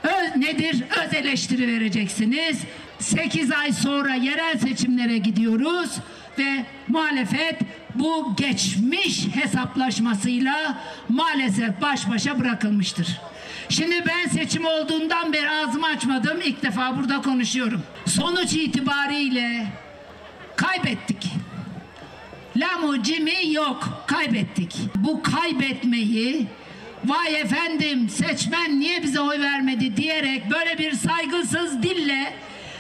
öz, 0.04 0.36
nedir? 0.36 0.84
Öz 1.06 1.14
eleştiri 1.14 1.68
vereceksiniz. 1.68 2.62
8 3.00 3.52
ay 3.52 3.74
sonra 3.74 4.14
yerel 4.16 4.58
seçimlere 4.58 5.18
gidiyoruz 5.18 5.98
ve 6.40 6.66
muhalefet 6.88 7.60
bu 7.96 8.36
geçmiş 8.38 9.28
hesaplaşmasıyla 9.36 10.78
maalesef 11.10 11.82
baş 11.82 12.10
başa 12.10 12.40
bırakılmıştır. 12.40 13.20
Şimdi 13.70 14.04
ben 14.08 14.30
seçim 14.30 14.66
olduğundan 14.66 15.34
beri 15.34 15.50
ağzımı 15.50 15.88
açmadım. 15.88 16.42
İlk 16.46 16.64
defa 16.64 16.98
burada 16.98 17.22
konuşuyorum. 17.22 17.84
Sonuç 18.06 18.54
itibariyle 18.54 19.68
kaybettik. 20.56 21.32
Lamucimi 22.58 23.52
yok. 23.52 24.04
Kaybettik. 24.08 24.76
Bu 24.96 25.24
kaybetmeyi 25.24 26.48
vay 27.06 27.36
efendim 27.36 28.10
seçmen 28.10 28.80
niye 28.80 29.04
bize 29.04 29.20
oy 29.20 29.40
vermedi 29.40 29.98
diyerek 29.98 30.44
böyle 30.52 30.78
bir 30.78 30.92
saygısız 30.92 31.84
dille 31.84 32.34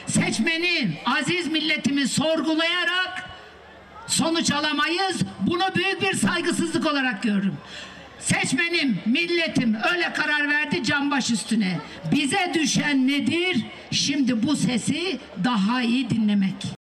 seçmeni 0.07 0.97
aziz 1.05 1.47
milletimi 1.47 2.07
sorgulayarak 2.07 3.29
sonuç 4.07 4.51
alamayız. 4.51 5.21
Bunu 5.39 5.63
büyük 5.75 6.01
bir 6.01 6.13
saygısızlık 6.13 6.86
olarak 6.86 7.23
görürüm. 7.23 7.57
Seçmenim, 8.19 8.99
milletim 9.05 9.77
öyle 9.93 10.13
karar 10.13 10.49
verdi 10.49 10.84
can 10.84 11.12
baş 11.12 11.31
üstüne. 11.31 11.79
Bize 12.12 12.51
düşen 12.53 13.07
nedir? 13.07 13.65
Şimdi 13.91 14.43
bu 14.43 14.55
sesi 14.55 15.19
daha 15.43 15.81
iyi 15.81 16.10
dinlemek. 16.10 16.81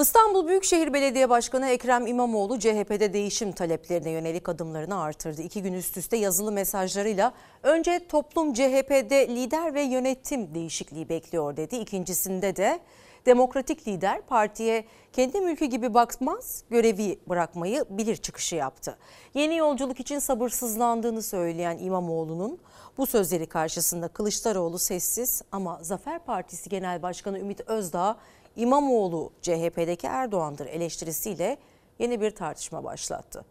İstanbul 0.00 0.48
Büyükşehir 0.48 0.92
Belediye 0.92 1.30
Başkanı 1.30 1.68
Ekrem 1.68 2.06
İmamoğlu 2.06 2.58
CHP'de 2.58 3.12
değişim 3.12 3.52
taleplerine 3.52 4.10
yönelik 4.10 4.48
adımlarını 4.48 5.00
artırdı. 5.00 5.42
İki 5.42 5.62
gün 5.62 5.72
üst 5.72 5.96
üste 5.96 6.16
yazılı 6.16 6.52
mesajlarıyla 6.52 7.32
önce 7.62 8.06
toplum 8.08 8.52
CHP'de 8.52 9.28
lider 9.28 9.74
ve 9.74 9.82
yönetim 9.82 10.54
değişikliği 10.54 11.08
bekliyor 11.08 11.56
dedi. 11.56 11.76
İkincisinde 11.76 12.56
de 12.56 12.80
demokratik 13.26 13.88
lider 13.88 14.22
partiye 14.22 14.84
kendi 15.12 15.40
mülkü 15.40 15.64
gibi 15.64 15.94
bakmaz, 15.94 16.64
görevi 16.70 17.18
bırakmayı 17.28 17.84
bilir 17.90 18.16
çıkışı 18.16 18.56
yaptı. 18.56 18.98
Yeni 19.34 19.56
yolculuk 19.56 20.00
için 20.00 20.18
sabırsızlandığını 20.18 21.22
söyleyen 21.22 21.78
İmamoğlu'nun 21.78 22.58
bu 22.98 23.06
sözleri 23.06 23.46
karşısında 23.46 24.08
Kılıçdaroğlu 24.08 24.78
sessiz 24.78 25.42
ama 25.52 25.78
Zafer 25.82 26.18
Partisi 26.18 26.70
Genel 26.70 27.02
Başkanı 27.02 27.38
Ümit 27.38 27.60
Özdağ 27.60 28.16
İmamoğlu 28.56 29.32
CHP'deki 29.42 30.06
Erdoğan'dır 30.06 30.66
eleştirisiyle 30.66 31.58
yeni 31.98 32.20
bir 32.20 32.30
tartışma 32.30 32.84
başlattı 32.84 33.44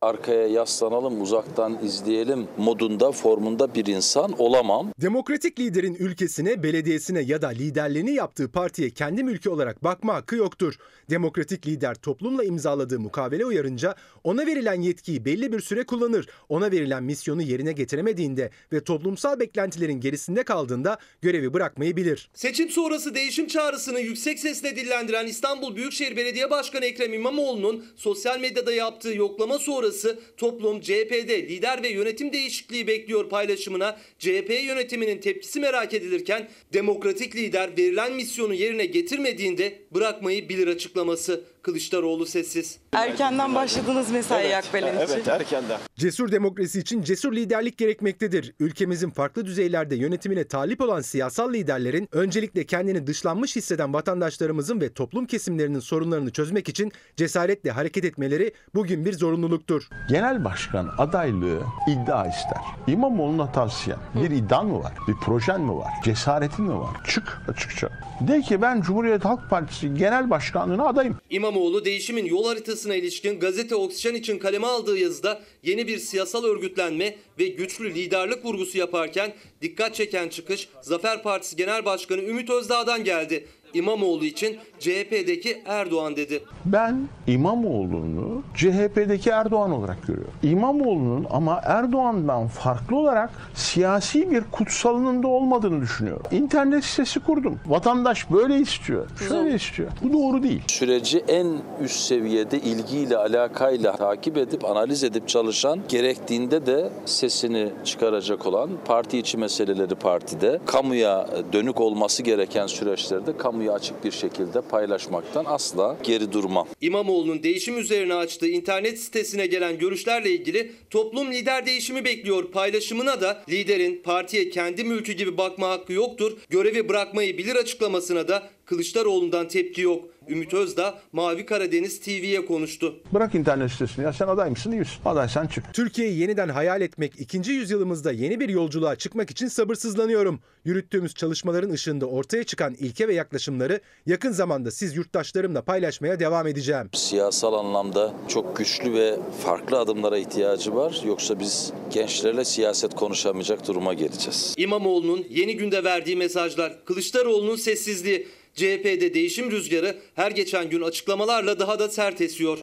arkaya 0.00 0.46
yaslanalım, 0.46 1.22
uzaktan 1.22 1.78
izleyelim 1.84 2.48
modunda, 2.56 3.12
formunda 3.12 3.74
bir 3.74 3.86
insan 3.86 4.40
olamam. 4.40 4.92
Demokratik 5.00 5.60
liderin 5.60 5.94
ülkesine, 5.94 6.62
belediyesine 6.62 7.20
ya 7.20 7.42
da 7.42 7.48
liderliğini 7.48 8.14
yaptığı 8.14 8.52
partiye 8.52 8.90
kendi 8.90 9.24
mülkü 9.24 9.50
olarak 9.50 9.84
bakma 9.84 10.14
hakkı 10.14 10.36
yoktur. 10.36 10.74
Demokratik 11.10 11.66
lider 11.66 11.94
toplumla 11.94 12.44
imzaladığı 12.44 13.00
mukavele 13.00 13.44
uyarınca 13.44 13.94
ona 14.24 14.46
verilen 14.46 14.82
yetkiyi 14.82 15.24
belli 15.24 15.52
bir 15.52 15.60
süre 15.60 15.86
kullanır. 15.86 16.28
Ona 16.48 16.70
verilen 16.70 17.04
misyonu 17.04 17.42
yerine 17.42 17.72
getiremediğinde 17.72 18.50
ve 18.72 18.84
toplumsal 18.84 19.40
beklentilerin 19.40 20.00
gerisinde 20.00 20.42
kaldığında 20.42 20.98
görevi 21.22 21.52
bırakmayı 21.52 21.96
bilir. 21.96 22.30
Seçim 22.34 22.70
sonrası 22.70 23.14
değişim 23.14 23.46
çağrısını 23.46 24.00
yüksek 24.00 24.38
sesle 24.38 24.76
dillendiren 24.76 25.26
İstanbul 25.26 25.76
Büyükşehir 25.76 26.16
Belediye 26.16 26.50
Başkanı 26.50 26.84
Ekrem 26.84 27.14
İmamoğlu'nun 27.14 27.84
sosyal 27.96 28.40
medyada 28.40 28.72
yaptığı 28.72 29.14
yoklama 29.14 29.58
sonrası 29.58 29.87
sonrası 29.92 30.18
toplum 30.36 30.80
CHP'de 30.80 31.48
lider 31.48 31.82
ve 31.82 31.88
yönetim 31.88 32.32
değişikliği 32.32 32.86
bekliyor 32.86 33.28
paylaşımına. 33.28 33.98
CHP 34.18 34.50
yönetiminin 34.64 35.18
tepkisi 35.18 35.60
merak 35.60 35.94
edilirken 35.94 36.48
demokratik 36.72 37.36
lider 37.36 37.70
verilen 37.78 38.12
misyonu 38.12 38.54
yerine 38.54 38.86
getirmediğinde 38.86 39.78
bırakmayı 39.94 40.48
bilir 40.48 40.66
açıklaması 40.66 41.44
Kılıçdaroğlu 41.68 42.26
sessiz. 42.26 42.78
Erkenden 42.92 43.54
başladınız 43.54 44.10
mesai 44.10 44.56
Akbelen 44.56 45.04
için. 45.04 45.14
Evet 45.14 45.28
erkenden. 45.28 45.78
Cesur 45.96 46.32
demokrasi 46.32 46.80
için 46.80 47.02
cesur 47.02 47.32
liderlik 47.32 47.78
gerekmektedir. 47.78 48.54
Ülkemizin 48.60 49.10
farklı 49.10 49.46
düzeylerde 49.46 49.96
yönetimine 49.96 50.44
talip 50.44 50.80
olan 50.80 51.00
siyasal 51.00 51.54
liderlerin 51.54 52.08
öncelikle 52.12 52.66
kendini 52.66 53.06
dışlanmış 53.06 53.56
hisseden 53.56 53.94
vatandaşlarımızın 53.94 54.80
ve 54.80 54.92
toplum 54.92 55.26
kesimlerinin 55.26 55.80
sorunlarını 55.80 56.30
çözmek 56.30 56.68
için 56.68 56.92
cesaretle 57.16 57.70
hareket 57.70 58.04
etmeleri 58.04 58.52
bugün 58.74 59.04
bir 59.04 59.12
zorunluluktur. 59.12 59.88
Genel 60.08 60.44
başkan 60.44 60.90
adaylığı 60.98 61.62
iddia 61.88 62.26
ister. 62.26 62.62
İmamoğlu'na 62.86 63.52
tavsiyem 63.52 64.00
bir 64.14 64.30
iddian 64.30 64.66
mı 64.66 64.82
var? 64.82 64.92
Bir 65.08 65.14
projen 65.14 65.60
mi 65.60 65.76
var? 65.76 65.92
Cesaretin 66.04 66.64
mi 66.64 66.80
var? 66.80 66.96
Çık 67.08 67.42
açıkça. 67.48 67.88
De 68.20 68.40
ki 68.40 68.62
ben 68.62 68.80
Cumhuriyet 68.80 69.24
Halk 69.24 69.50
Partisi 69.50 69.94
genel 69.94 70.30
başkanlığına 70.30 70.86
adayım. 70.86 71.16
İmamoğlu 71.30 71.57
değişimin 71.84 72.24
yol 72.24 72.44
haritasına 72.44 72.94
ilişkin 72.94 73.40
gazete 73.40 73.74
Oksijen 73.74 74.14
için 74.14 74.38
kaleme 74.38 74.66
aldığı 74.66 74.98
yazıda 74.98 75.42
yeni 75.62 75.86
bir 75.86 75.98
siyasal 75.98 76.44
örgütlenme 76.44 77.16
ve 77.38 77.46
güçlü 77.46 77.94
liderlik 77.94 78.44
vurgusu 78.44 78.78
yaparken 78.78 79.34
dikkat 79.62 79.94
çeken 79.94 80.28
çıkış 80.28 80.68
Zafer 80.82 81.22
Partisi 81.22 81.56
Genel 81.56 81.84
Başkanı 81.84 82.22
Ümit 82.22 82.50
Özdağ'dan 82.50 83.04
geldi. 83.04 83.48
İmamoğlu 83.74 84.24
için 84.24 84.58
CHP'deki 84.78 85.62
Erdoğan 85.66 86.16
dedi. 86.16 86.42
Ben 86.64 87.08
İmamoğlu'nu 87.26 88.42
CHP'deki 88.54 89.30
Erdoğan 89.30 89.72
olarak 89.72 90.06
görüyorum. 90.06 90.32
İmamoğlu'nun 90.42 91.26
ama 91.30 91.60
Erdoğan'dan 91.64 92.46
farklı 92.48 92.96
olarak 92.96 93.30
siyasi 93.54 94.30
bir 94.30 94.44
kutsalının 94.52 95.22
da 95.22 95.28
olmadığını 95.28 95.80
düşünüyorum. 95.80 96.22
İnternet 96.30 96.84
sitesi 96.84 97.20
kurdum. 97.20 97.60
Vatandaş 97.66 98.30
böyle 98.30 98.58
istiyor, 98.58 99.06
şöyle 99.28 99.54
istiyor. 99.54 99.90
Bu 100.02 100.12
doğru 100.12 100.42
değil. 100.42 100.62
Süreci 100.66 101.24
en 101.28 101.58
üst 101.82 102.00
seviyede 102.00 102.58
ilgiyle, 102.58 103.16
alakayla 103.16 103.96
takip 103.96 104.36
edip, 104.36 104.64
analiz 104.64 105.04
edip 105.04 105.28
çalışan, 105.28 105.80
gerektiğinde 105.88 106.66
de 106.66 106.90
sesini 107.04 107.72
çıkaracak 107.84 108.46
olan, 108.46 108.70
parti 108.84 109.18
içi 109.18 109.38
meseleleri 109.38 109.94
partide, 109.94 110.60
kamuya 110.66 111.28
dönük 111.52 111.80
olması 111.80 112.22
gereken 112.22 112.66
süreçlerde 112.66 113.36
kamuya 113.58 113.72
açık 113.72 114.04
bir 114.04 114.10
şekilde 114.10 114.60
paylaşmaktan 114.60 115.44
asla 115.44 115.96
geri 116.02 116.32
durmam. 116.32 116.68
İmamoğlu'nun 116.80 117.42
değişim 117.42 117.78
üzerine 117.78 118.14
açtığı 118.14 118.48
internet 118.48 118.98
sitesine 118.98 119.46
gelen 119.46 119.78
görüşlerle 119.78 120.30
ilgili 120.30 120.72
toplum 120.90 121.32
lider 121.32 121.66
değişimi 121.66 122.04
bekliyor 122.04 122.50
paylaşımına 122.50 123.20
da 123.20 123.42
liderin 123.48 124.02
partiye 124.04 124.50
kendi 124.50 124.84
mülkü 124.84 125.12
gibi 125.12 125.38
bakma 125.38 125.68
hakkı 125.70 125.92
yoktur, 125.92 126.38
görevi 126.50 126.88
bırakmayı 126.88 127.38
bilir 127.38 127.56
açıklamasına 127.56 128.28
da 128.28 128.48
Kılıçdaroğlu'ndan 128.68 129.48
tepki 129.48 129.80
yok. 129.80 130.04
Ümit 130.28 130.54
Özdağ 130.54 130.98
Mavi 131.12 131.46
Karadeniz 131.46 132.00
TV'ye 132.00 132.46
konuştu. 132.46 132.94
Bırak 133.14 133.34
internet 133.34 133.70
sitesini 133.70 134.04
ya 134.04 134.12
sen 134.12 134.28
aday 134.28 134.50
mısın 134.50 134.70
değil 134.72 134.80
misin? 134.80 134.94
Adaysan 135.04 135.46
çık. 135.46 135.74
Türkiye'yi 135.74 136.18
yeniden 136.18 136.48
hayal 136.48 136.80
etmek, 136.80 137.12
ikinci 137.18 137.52
yüzyılımızda 137.52 138.12
yeni 138.12 138.40
bir 138.40 138.48
yolculuğa 138.48 138.96
çıkmak 138.96 139.30
için 139.30 139.48
sabırsızlanıyorum. 139.48 140.40
Yürüttüğümüz 140.64 141.14
çalışmaların 141.14 141.70
ışığında 141.70 142.06
ortaya 142.06 142.44
çıkan 142.44 142.74
ilke 142.74 143.08
ve 143.08 143.14
yaklaşımları 143.14 143.80
yakın 144.06 144.32
zamanda 144.32 144.70
siz 144.70 144.96
yurttaşlarımla 144.96 145.62
paylaşmaya 145.62 146.20
devam 146.20 146.46
edeceğim. 146.46 146.90
Siyasal 146.94 147.54
anlamda 147.54 148.14
çok 148.28 148.56
güçlü 148.56 148.92
ve 148.92 149.16
farklı 149.44 149.78
adımlara 149.78 150.18
ihtiyacı 150.18 150.74
var. 150.74 151.00
Yoksa 151.06 151.40
biz 151.40 151.72
gençlerle 151.92 152.44
siyaset 152.44 152.94
konuşamayacak 152.94 153.68
duruma 153.68 153.94
geleceğiz. 153.94 154.54
İmamoğlu'nun 154.56 155.26
yeni 155.30 155.56
günde 155.56 155.84
verdiği 155.84 156.16
mesajlar, 156.16 156.84
Kılıçdaroğlu'nun 156.84 157.56
sessizliği, 157.56 158.28
CHP'de 158.58 159.14
değişim 159.14 159.50
rüzgarı 159.50 159.98
her 160.14 160.30
geçen 160.30 160.70
gün 160.70 160.82
açıklamalarla 160.82 161.58
daha 161.58 161.78
da 161.78 161.88
sert 161.88 162.20
esiyor. 162.20 162.58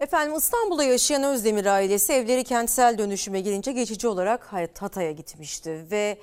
Efendim 0.00 0.36
İstanbul'da 0.36 0.84
yaşayan 0.84 1.24
Özdemir 1.24 1.66
ailesi 1.66 2.12
evleri 2.12 2.44
kentsel 2.44 2.98
dönüşüme 2.98 3.40
girince 3.40 3.72
geçici 3.72 4.08
olarak 4.08 4.52
Hatay'a 4.78 5.12
gitmişti 5.12 5.86
ve 5.90 6.18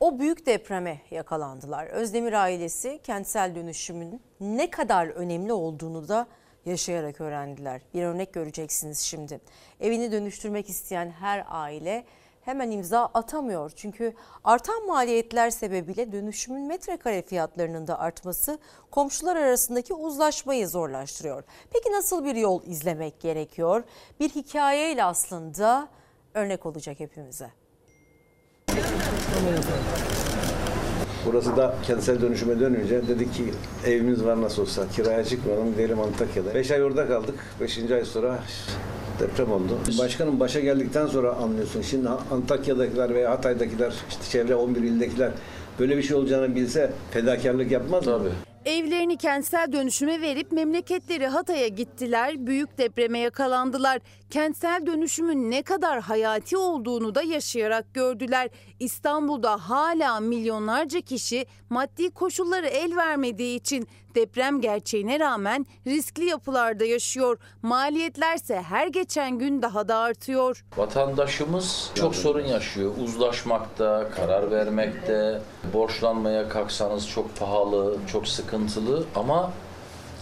o 0.00 0.18
büyük 0.18 0.46
depreme 0.46 1.00
yakalandılar. 1.10 1.86
Özdemir 1.86 2.32
ailesi 2.32 3.00
kentsel 3.02 3.54
dönüşümün 3.54 4.20
ne 4.40 4.70
kadar 4.70 5.06
önemli 5.06 5.52
olduğunu 5.52 6.08
da 6.08 6.26
yaşayarak 6.66 7.20
öğrendiler. 7.20 7.80
Bir 7.94 8.02
örnek 8.02 8.32
göreceksiniz 8.32 8.98
şimdi. 9.00 9.40
Evini 9.80 10.12
dönüştürmek 10.12 10.68
isteyen 10.68 11.10
her 11.10 11.44
aile 11.48 12.04
hemen 12.44 12.70
imza 12.70 13.10
atamıyor. 13.14 13.72
Çünkü 13.76 14.14
artan 14.44 14.86
maliyetler 14.86 15.50
sebebiyle 15.50 16.12
dönüşümün 16.12 16.66
metrekare 16.66 17.22
fiyatlarının 17.22 17.86
da 17.86 17.98
artması 17.98 18.58
komşular 18.90 19.36
arasındaki 19.36 19.94
uzlaşmayı 19.94 20.68
zorlaştırıyor. 20.68 21.42
Peki 21.72 21.92
nasıl 21.92 22.24
bir 22.24 22.34
yol 22.34 22.62
izlemek 22.66 23.20
gerekiyor? 23.20 23.82
Bir 24.20 24.28
hikayeyle 24.28 25.04
aslında 25.04 25.88
örnek 26.34 26.66
olacak 26.66 27.00
hepimize. 27.00 27.50
Burası 31.26 31.56
da 31.56 31.74
kentsel 31.86 32.20
dönüşüme 32.20 32.60
dönünce 32.60 33.08
dedik 33.08 33.34
ki 33.34 33.54
evimiz 33.86 34.24
var 34.24 34.42
nasıl 34.42 34.62
olsa 34.62 34.88
kiraya 34.88 35.24
çıkmayalım 35.24 35.72
gidelim 35.72 36.00
Antakya'da. 36.00 36.54
5 36.54 36.70
ay 36.70 36.82
orada 36.82 37.08
kaldık. 37.08 37.34
5. 37.60 37.90
ay 37.90 38.04
sonra 38.04 38.38
deprem 39.20 39.52
oldu. 39.52 39.78
Başkanım 39.98 40.40
başa 40.40 40.60
geldikten 40.60 41.06
sonra 41.06 41.32
anlıyorsun. 41.32 41.82
Şimdi 41.82 42.08
Antakya'dakiler 42.08 43.14
veya 43.14 43.30
Hatay'dakiler, 43.30 43.94
işte 44.08 44.22
çevre 44.30 44.54
11 44.54 44.82
ildekiler 44.82 45.30
böyle 45.78 45.96
bir 45.96 46.02
şey 46.02 46.16
olacağını 46.16 46.54
bilse 46.56 46.92
fedakarlık 47.10 47.70
yapmaz 47.70 48.06
mı? 48.06 48.12
Tabii. 48.18 48.54
Evlerini 48.64 49.16
kentsel 49.16 49.72
dönüşüme 49.72 50.20
verip 50.20 50.52
memleketleri 50.52 51.26
Hatay'a 51.26 51.68
gittiler, 51.68 52.46
büyük 52.46 52.78
depreme 52.78 53.18
yakalandılar. 53.18 53.98
Kentsel 54.30 54.86
dönüşümün 54.86 55.50
ne 55.50 55.62
kadar 55.62 56.00
hayati 56.00 56.56
olduğunu 56.56 57.14
da 57.14 57.22
yaşayarak 57.22 57.94
gördüler. 57.94 58.48
İstanbul'da 58.80 59.70
hala 59.70 60.20
milyonlarca 60.20 61.00
kişi 61.00 61.46
maddi 61.70 62.10
koşulları 62.10 62.66
el 62.66 62.96
vermediği 62.96 63.56
için 63.56 63.88
deprem 64.14 64.60
gerçeğine 64.60 65.20
rağmen 65.20 65.66
riskli 65.86 66.24
yapılarda 66.24 66.84
yaşıyor. 66.84 67.38
Maliyetlerse 67.62 68.62
her 68.62 68.86
geçen 68.86 69.38
gün 69.38 69.62
daha 69.62 69.88
da 69.88 69.96
artıyor. 69.96 70.64
Vatandaşımız 70.76 71.90
çok 71.94 72.14
sorun 72.14 72.46
yaşıyor. 72.46 72.92
Uzlaşmakta, 73.04 74.10
karar 74.16 74.50
vermekte, 74.50 75.40
borçlanmaya 75.72 76.48
kalksanız 76.48 77.08
çok 77.08 77.36
pahalı, 77.36 77.98
çok 78.12 78.28
sıkıntılı 78.28 79.04
ama 79.14 79.52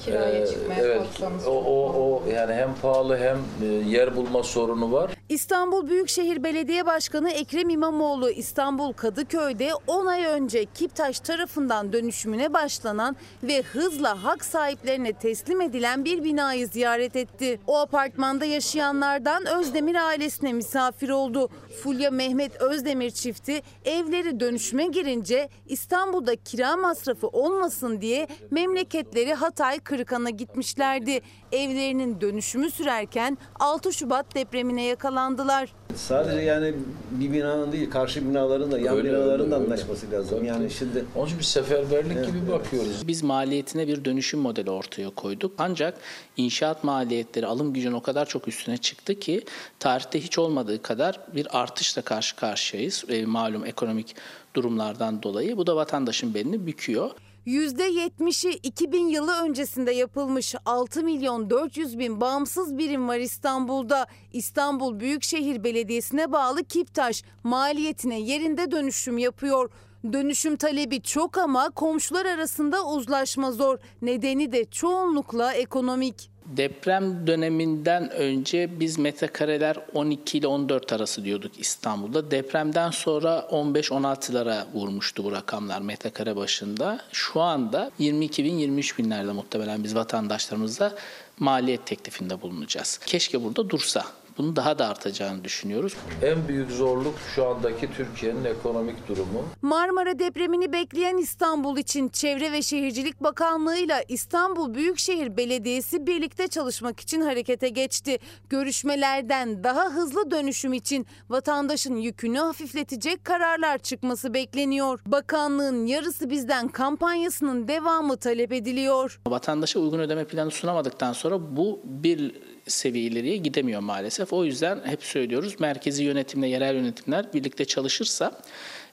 Kiraya 0.05 0.43
e, 0.43 0.47
çıkmaya 0.47 0.81
evet, 0.81 0.99
kalksanız 0.99 1.47
o, 1.47 1.51
o, 1.51 1.93
o 1.97 2.23
yani 2.35 2.55
hem 2.55 2.75
pahalı 2.83 3.19
hem 3.19 3.39
e, 3.63 3.67
yer 3.67 4.17
bulma 4.17 4.43
sorunu 4.43 4.93
var. 4.93 5.11
İstanbul 5.29 5.89
Büyükşehir 5.89 6.45
Belediye 6.45 6.87
Başkanı 6.87 7.31
Ekrem 7.31 7.71
İmamoğlu 7.71 8.31
İstanbul 8.31 8.93
Kadıköy'de 8.93 9.71
10 9.87 10.07
ay 10.07 10.25
önce 10.25 10.65
Kiptaş 10.65 11.21
tarafından 11.21 11.93
dönüşümüne 11.93 12.53
başlanan 12.53 13.17
ve 13.43 13.63
hızla 13.63 14.25
hak 14.25 14.45
sahiplerine 14.45 15.13
teslim 15.13 15.61
edilen 15.61 16.05
bir 16.05 16.25
binayı 16.25 16.69
ziyaret 16.69 17.17
etti. 17.17 17.61
O 17.67 17.79
apartmanda 17.79 18.45
yaşayanlardan 18.45 19.47
Özdemir 19.47 19.95
ailesine 19.95 20.53
misafir 20.53 21.09
oldu. 21.09 21.49
Fulya 21.83 22.11
Mehmet 22.11 22.63
Özdemir 22.63 23.11
çifti 23.11 23.63
evleri 23.85 24.41
dönüşüme 24.41 24.87
girince 24.87 25.49
İstanbul'da 25.67 26.37
kira 26.37 26.77
masrafı 26.77 27.27
olmasın 27.27 28.01
diye 28.01 28.29
memleketleri 28.51 29.35
Hatay 29.35 29.81
Kırıkan'a 29.93 30.31
gitmişlerdi. 30.31 31.21
Evlerinin 31.53 32.21
dönüşümü 32.21 32.71
sürerken 32.71 33.39
6 33.61 33.93
Şubat 33.93 34.35
depremine 34.35 34.83
yakalandılar. 34.83 35.73
Sadece 35.97 36.41
yani 36.41 36.75
bir 37.11 37.33
binanın 37.33 37.73
değil 37.73 37.91
karşı 37.91 38.29
binaların 38.29 38.73
da 38.73 38.79
yan 38.79 38.97
Öyle, 38.97 39.09
binaların 39.09 39.51
da 39.51 39.55
öyle, 39.55 39.65
anlaşması 39.65 40.11
lazım. 40.11 40.45
Yani 40.45 40.71
şimdi 40.71 41.05
Onun 41.17 41.27
için 41.27 41.39
bir 41.39 41.45
seferberlik 41.45 42.27
gibi 42.27 42.49
bakıyoruz. 42.53 43.09
Biz 43.09 43.23
maliyetine 43.23 43.89
bir 43.89 44.05
dönüşüm 44.05 44.41
modeli 44.41 44.71
ortaya 44.71 45.11
koyduk. 45.11 45.53
Ancak 45.59 45.99
inşaat 46.37 46.85
maliyetleri 46.85 47.47
alım 47.47 47.73
gücünün 47.73 47.95
o 47.95 48.03
kadar 48.03 48.27
çok 48.27 48.49
üstüne 48.49 48.77
çıktı 48.77 49.19
ki 49.19 49.45
tarihte 49.79 50.21
hiç 50.21 50.39
olmadığı 50.39 50.83
kadar 50.83 51.21
bir 51.35 51.61
artışla 51.61 52.03
karşı 52.03 52.37
karşıyayız. 52.37 53.05
E, 53.09 53.27
malum 53.27 53.67
ekonomik 53.67 54.17
durumlardan 54.55 55.23
dolayı. 55.23 55.57
Bu 55.57 55.67
da 55.67 55.77
vatandaşın 55.77 56.35
belini 56.35 56.67
büküyor. 56.67 57.11
%70'i 57.47 58.53
2000 58.53 59.09
yılı 59.09 59.33
öncesinde 59.43 59.93
yapılmış 59.93 60.55
6 60.65 61.03
milyon 61.03 61.51
400 61.51 61.99
bin 61.99 62.21
bağımsız 62.21 62.79
birim 62.79 63.09
var 63.09 63.19
İstanbul'da. 63.19 64.07
İstanbul 64.33 65.01
Büyükşehir 65.01 65.65
Belediyesi'ne 65.65 66.33
bağlı 66.33 66.65
Kiptaş 66.65 67.23
maliyetine 67.45 68.21
yerinde 68.21 68.71
dönüşüm 68.71 69.19
yapıyor. 69.19 69.71
Dönüşüm 70.13 70.57
talebi 70.57 71.03
çok 71.03 71.39
ama 71.39 71.71
komşular 71.71 72.27
arasında 72.27 72.87
uzlaşma 72.87 73.53
zor. 73.53 73.79
Nedeni 74.03 74.53
de 74.53 74.65
çoğunlukla 74.65 75.53
ekonomik. 75.53 76.32
Deprem 76.57 77.27
döneminden 77.27 78.11
önce 78.11 78.81
biz 78.81 78.99
metrekareler 78.99 79.77
12 79.95 80.39
ile 80.39 80.47
14 80.47 80.93
arası 80.93 81.25
diyorduk 81.25 81.53
İstanbul'da. 81.59 82.31
Depremden 82.31 82.91
sonra 82.91 83.49
15-16'lara 83.51 84.65
vurmuştu 84.75 85.25
bu 85.25 85.33
rakamlar 85.33 85.81
metrekare 85.81 86.37
başında. 86.37 87.01
Şu 87.13 87.41
anda 87.41 87.91
22 87.99 88.45
bin 88.45 88.59
23 88.59 88.99
binlerde 88.99 89.33
muhtemelen 89.33 89.85
biz 89.85 89.95
vatandaşlarımıza 89.95 90.95
maliyet 91.39 91.87
teklifinde 91.87 92.43
bulunacağız. 92.43 93.01
Keşke 93.07 93.45
burada 93.45 93.71
dursa. 93.71 94.05
Bunun 94.39 94.57
daha 94.57 94.79
da 94.79 94.89
artacağını 94.89 95.45
düşünüyoruz. 95.45 95.97
En 96.23 96.49
büyük 96.49 96.71
zorluk 96.71 97.15
şu 97.35 97.47
andaki 97.47 97.89
Türkiye'nin 97.97 98.45
ekonomik 98.45 99.09
durumu. 99.09 99.45
Marmara 99.63 100.19
depremini 100.19 100.73
bekleyen 100.73 101.17
İstanbul 101.17 101.79
için 101.79 102.09
Çevre 102.09 102.53
ve 102.53 102.63
Şehircilik 102.63 103.21
Bakanlığı 103.23 103.77
ile 103.77 104.05
İstanbul 104.09 104.75
Büyükşehir 104.75 105.37
Belediyesi 105.37 106.07
birlikte 106.07 106.49
çalışmak 106.49 107.01
için 107.01 107.21
harekete 107.21 107.69
geçti. 107.69 108.19
Görüşmelerden 108.49 109.65
daha 109.65 109.85
hızlı 109.85 110.31
dönüşüm 110.31 110.73
için 110.73 111.07
vatandaşın 111.29 111.97
yükünü 111.97 112.39
hafifletecek 112.39 113.25
kararlar 113.25 113.79
çıkması 113.79 114.35
bekleniyor. 114.35 115.01
Bakanlığın 115.07 115.87
yarısı 115.87 116.31
bizden 116.31 116.69
kampanyasının 116.69 117.69
devamı 117.69 118.17
talep 118.17 118.53
ediliyor. 118.53 119.21
Vatandaşa 119.27 119.81
uygun 119.81 119.99
ödeme 119.99 120.25
planı 120.25 120.51
sunamadıktan 120.51 121.13
sonra 121.13 121.57
bu 121.57 121.81
bir 121.85 122.35
seviye 122.67 123.05
ileriye 123.05 123.37
gidemiyor 123.37 123.81
maalesef. 123.81 124.33
O 124.33 124.45
yüzden 124.45 124.81
hep 124.85 125.03
söylüyoruz 125.03 125.61
merkezi 125.61 126.05
yönetimle 126.05 126.49
yerel 126.49 126.75
yönetimler 126.75 127.33
birlikte 127.33 127.65
çalışırsa 127.65 128.41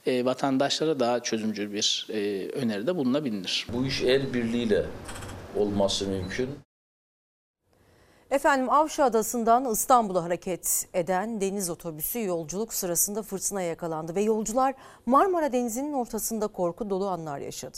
e, 0.06 0.26
vatandaşlara 0.26 1.00
daha 1.00 1.20
çözümcül 1.20 1.74
bir 1.74 2.08
e, 2.10 2.50
öneride 2.50 2.96
bulunabilir. 2.96 3.68
Bu 3.74 3.86
iş 3.86 4.02
el 4.02 4.34
birliğiyle 4.34 4.86
olması 5.56 6.08
mümkün. 6.08 6.50
Efendim 8.32 8.70
Avşa 8.70 9.04
Adası'ndan 9.04 9.72
İstanbul'a 9.72 10.24
hareket 10.24 10.88
eden 10.94 11.42
deniz 11.42 11.70
otobüsü 11.70 12.24
yolculuk 12.24 12.74
sırasında 12.74 13.24
fırtınaya 13.24 13.68
yakalandı 13.68 14.16
ve 14.16 14.22
yolcular 14.22 14.74
Marmara 15.06 15.54
Denizi'nin 15.54 15.94
ortasında 15.94 16.48
korku 16.48 16.90
dolu 16.90 17.08
anlar 17.08 17.40
yaşadı. 17.40 17.78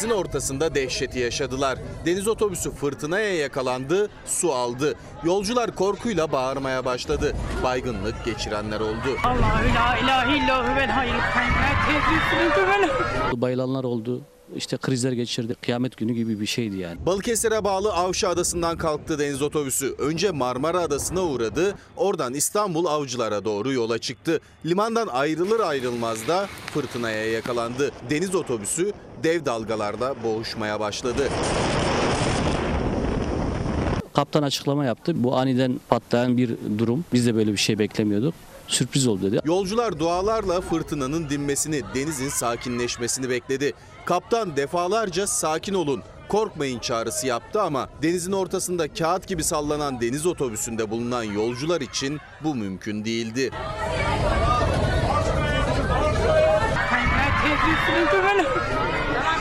Denizin 0.00 0.16
ortasında 0.16 0.74
dehşeti 0.74 1.18
yaşadılar. 1.18 1.78
Deniz 2.06 2.28
otobüsü 2.28 2.70
fırtınaya 2.70 3.34
yakalandı, 3.34 4.08
su 4.26 4.52
aldı. 4.52 4.94
Yolcular 5.24 5.74
korkuyla 5.74 6.32
bağırmaya 6.32 6.84
başladı. 6.84 7.36
Baygınlık 7.62 8.24
geçirenler 8.24 8.80
oldu. 8.80 9.16
Allahü 9.24 9.74
la 9.74 9.98
ilahe 9.98 10.36
illallah 10.36 10.76
vel 10.76 10.90
hayyul. 10.90 11.14
Bayılanlar 13.32 13.84
oldu. 13.84 14.22
İşte 14.56 14.76
krizler 14.76 15.12
geçirdi. 15.12 15.54
Kıyamet 15.62 15.96
günü 15.96 16.12
gibi 16.12 16.40
bir 16.40 16.46
şeydi 16.46 16.76
yani. 16.76 17.06
Balıkesir'e 17.06 17.64
bağlı 17.64 17.92
Avşa 17.92 18.28
Adası'ndan 18.28 18.78
kalktı 18.78 19.18
deniz 19.18 19.42
otobüsü. 19.42 19.94
Önce 19.98 20.30
Marmara 20.30 20.80
Adası'na 20.80 21.22
uğradı. 21.22 21.74
Oradan 21.96 22.34
İstanbul 22.34 22.86
Avcılar'a 22.86 23.44
doğru 23.44 23.72
yola 23.72 23.98
çıktı. 23.98 24.40
Limandan 24.66 25.06
ayrılır 25.06 25.60
ayrılmaz 25.60 26.28
da 26.28 26.46
fırtınaya 26.74 27.30
yakalandı. 27.32 27.90
Deniz 28.10 28.34
otobüsü 28.34 28.92
dev 29.22 29.44
dalgalarda 29.44 30.14
boğuşmaya 30.24 30.80
başladı. 30.80 31.28
Kaptan 34.12 34.42
açıklama 34.42 34.84
yaptı. 34.84 35.24
Bu 35.24 35.36
aniden 35.36 35.80
patlayan 35.88 36.36
bir 36.36 36.50
durum. 36.78 37.04
Biz 37.12 37.26
de 37.26 37.34
böyle 37.34 37.52
bir 37.52 37.56
şey 37.56 37.78
beklemiyorduk. 37.78 38.34
Sürpriz 38.70 39.06
oldu 39.06 39.22
dedi. 39.22 39.40
Yolcular 39.44 39.98
dualarla 39.98 40.60
fırtınanın 40.60 41.30
dinmesini, 41.30 41.82
denizin 41.94 42.28
sakinleşmesini 42.28 43.28
bekledi. 43.30 43.72
Kaptan 44.04 44.56
defalarca 44.56 45.26
sakin 45.26 45.74
olun, 45.74 46.02
korkmayın 46.28 46.78
çağrısı 46.78 47.26
yaptı 47.26 47.62
ama 47.62 47.88
denizin 48.02 48.32
ortasında 48.32 48.94
kağıt 48.94 49.26
gibi 49.26 49.44
sallanan 49.44 50.00
deniz 50.00 50.26
otobüsünde 50.26 50.90
bulunan 50.90 51.22
yolcular 51.22 51.80
için 51.80 52.18
bu 52.44 52.54
mümkün 52.54 53.04
değildi. 53.04 53.50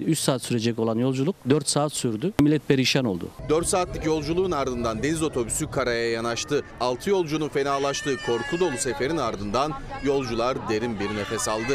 3 0.01 0.19
saat 0.19 0.41
sürecek 0.41 0.79
olan 0.79 0.97
yolculuk 0.97 1.35
4 1.49 1.69
saat 1.69 1.93
sürdü. 1.93 2.33
Millet 2.41 2.67
perişan 2.67 3.05
oldu. 3.05 3.29
4 3.49 3.67
saatlik 3.67 4.05
yolculuğun 4.05 4.51
ardından 4.51 5.03
deniz 5.03 5.23
otobüsü 5.23 5.71
karaya 5.71 6.11
yanaştı. 6.11 6.63
6 6.79 7.09
yolcunun 7.09 7.49
fenalaştığı 7.49 8.15
korku 8.25 8.59
dolu 8.59 8.77
seferin 8.77 9.17
ardından 9.17 9.73
yolcular 10.03 10.69
derin 10.69 10.99
bir 10.99 11.15
nefes 11.15 11.47
aldı. 11.47 11.73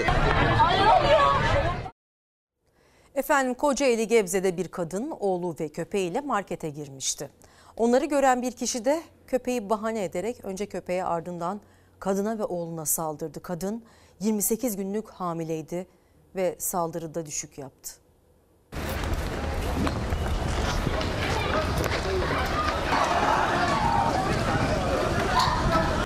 Efendim 3.14 3.54
Kocaeli 3.54 4.08
Gebze'de 4.08 4.56
bir 4.56 4.68
kadın 4.68 5.10
oğlu 5.10 5.56
ve 5.60 5.68
köpeğiyle 5.68 6.20
markete 6.20 6.70
girmişti. 6.70 7.30
Onları 7.76 8.04
gören 8.04 8.42
bir 8.42 8.52
kişi 8.52 8.84
de 8.84 9.02
köpeği 9.26 9.70
bahane 9.70 10.04
ederek 10.04 10.44
önce 10.44 10.66
köpeğe 10.66 11.04
ardından 11.04 11.60
kadına 12.00 12.38
ve 12.38 12.44
oğluna 12.44 12.84
saldırdı. 12.84 13.40
Kadın 13.40 13.84
28 14.20 14.76
günlük 14.76 15.08
hamileydi 15.08 15.86
ve 16.36 16.56
saldırıda 16.58 17.26
düşük 17.26 17.58
yaptı. 17.58 18.03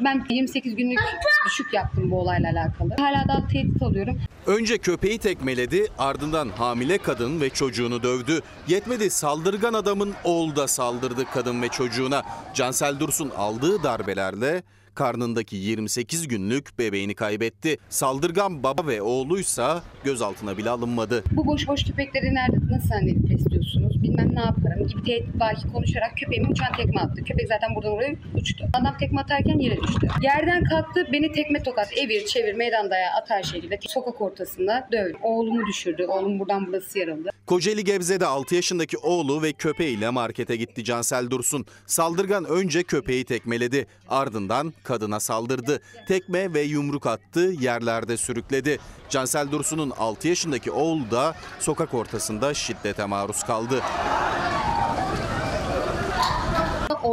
Ben 0.01 0.25
28 0.31 0.77
günlük 0.77 0.99
düşük 1.47 1.75
yaptım 1.75 2.11
bu 2.11 2.21
olayla 2.21 2.53
alakalı. 2.53 2.95
Hala 2.99 3.29
daha 3.29 3.49
tehdit 3.49 3.83
alıyorum. 3.83 4.21
Önce 4.47 4.79
köpeği 4.79 5.19
tekmeledi, 5.19 5.87
ardından 5.99 6.49
hamile 6.49 6.99
kadın 6.99 7.41
ve 7.41 7.51
çocuğunu 7.51 8.03
dövdü. 8.03 8.41
Yetmedi 8.69 9.11
saldırgan 9.11 9.75
adamın 9.75 10.15
oğlu 10.25 10.57
da 10.57 10.69
saldırdı 10.69 11.25
kadın 11.35 11.63
ve 11.63 11.69
çocuğuna. 11.69 12.23
Cansel 12.55 13.01
Dursun 13.01 13.31
aldığı 13.37 13.83
darbelerle 13.83 14.63
karnındaki 14.99 15.57
28 15.57 16.29
günlük 16.29 16.79
bebeğini 16.79 17.15
kaybetti. 17.15 17.77
Saldırgan 17.89 18.63
baba 18.63 18.87
ve 18.87 19.03
oğluysa 19.03 19.83
gözaltına 20.05 20.59
bile 20.59 20.71
alınmadı. 20.71 21.25
Bu 21.33 21.47
boş 21.47 21.69
boş 21.69 21.85
köpekleri 21.85 22.35
nerede 22.35 22.57
nasıl 22.71 22.89
zannedip 22.89 23.31
besliyorsunuz? 23.31 24.03
Bilmem 24.03 24.35
ne 24.35 24.41
yaparım 24.41 24.87
gibi 24.89 25.03
tehdit 25.03 25.35
belki 25.41 25.69
konuşarak 25.73 26.17
köpeğime 26.17 26.49
uçan 26.49 26.73
tekme 26.77 27.01
attı. 27.01 27.25
Köpek 27.25 27.49
zaten 27.49 27.75
buradan 27.75 27.93
oraya 27.93 28.15
uçtu. 28.35 28.65
Adam 28.73 28.97
tekme 28.99 29.21
atarken 29.21 29.59
yere 29.59 29.77
düştü. 29.77 30.09
Yerden 30.23 30.65
kalktı 30.65 31.07
beni 31.13 31.33
tekme 31.33 31.63
tokat 31.63 31.99
evir 31.99 32.27
çevir 32.27 32.55
meydan 32.55 32.91
dayağı 32.91 33.13
atar 33.15 33.43
şekilde 33.43 33.79
sokak 33.81 34.21
ortasında 34.21 34.89
dövdü. 34.93 35.17
Oğlumu 35.23 35.67
düşürdü. 35.67 36.07
Oğlum 36.07 36.39
buradan 36.39 36.67
burası 36.67 36.99
yarıldı. 36.99 37.31
Kocaeli 37.49 37.85
Gebze'de 37.85 38.27
6 38.27 38.55
yaşındaki 38.55 38.99
oğlu 38.99 39.43
ve 39.43 39.53
köpeğiyle 39.53 40.11
markete 40.11 40.57
gitti 40.57 40.85
Cansel 40.85 41.31
Dursun. 41.31 41.67
Saldırgan 41.87 42.45
önce 42.45 42.83
köpeği 42.83 43.25
tekmeledi. 43.25 43.87
Ardından 44.09 44.75
kadına 44.85 45.21
saldırdı. 45.21 45.81
Tekme 46.09 46.55
ve 46.55 46.61
yumruk 46.61 47.07
attı, 47.07 47.41
yerlerde 47.41 48.17
sürükledi. 48.17 48.79
Cansel 49.11 49.51
Dursun'un 49.51 49.91
6 49.91 50.29
yaşındaki 50.29 50.71
oğlu 50.71 51.11
da 51.11 51.37
sokak 51.61 51.95
ortasında 51.95 52.55
şiddete 52.55 53.05
maruz 53.05 53.43
kaldı. 53.43 53.83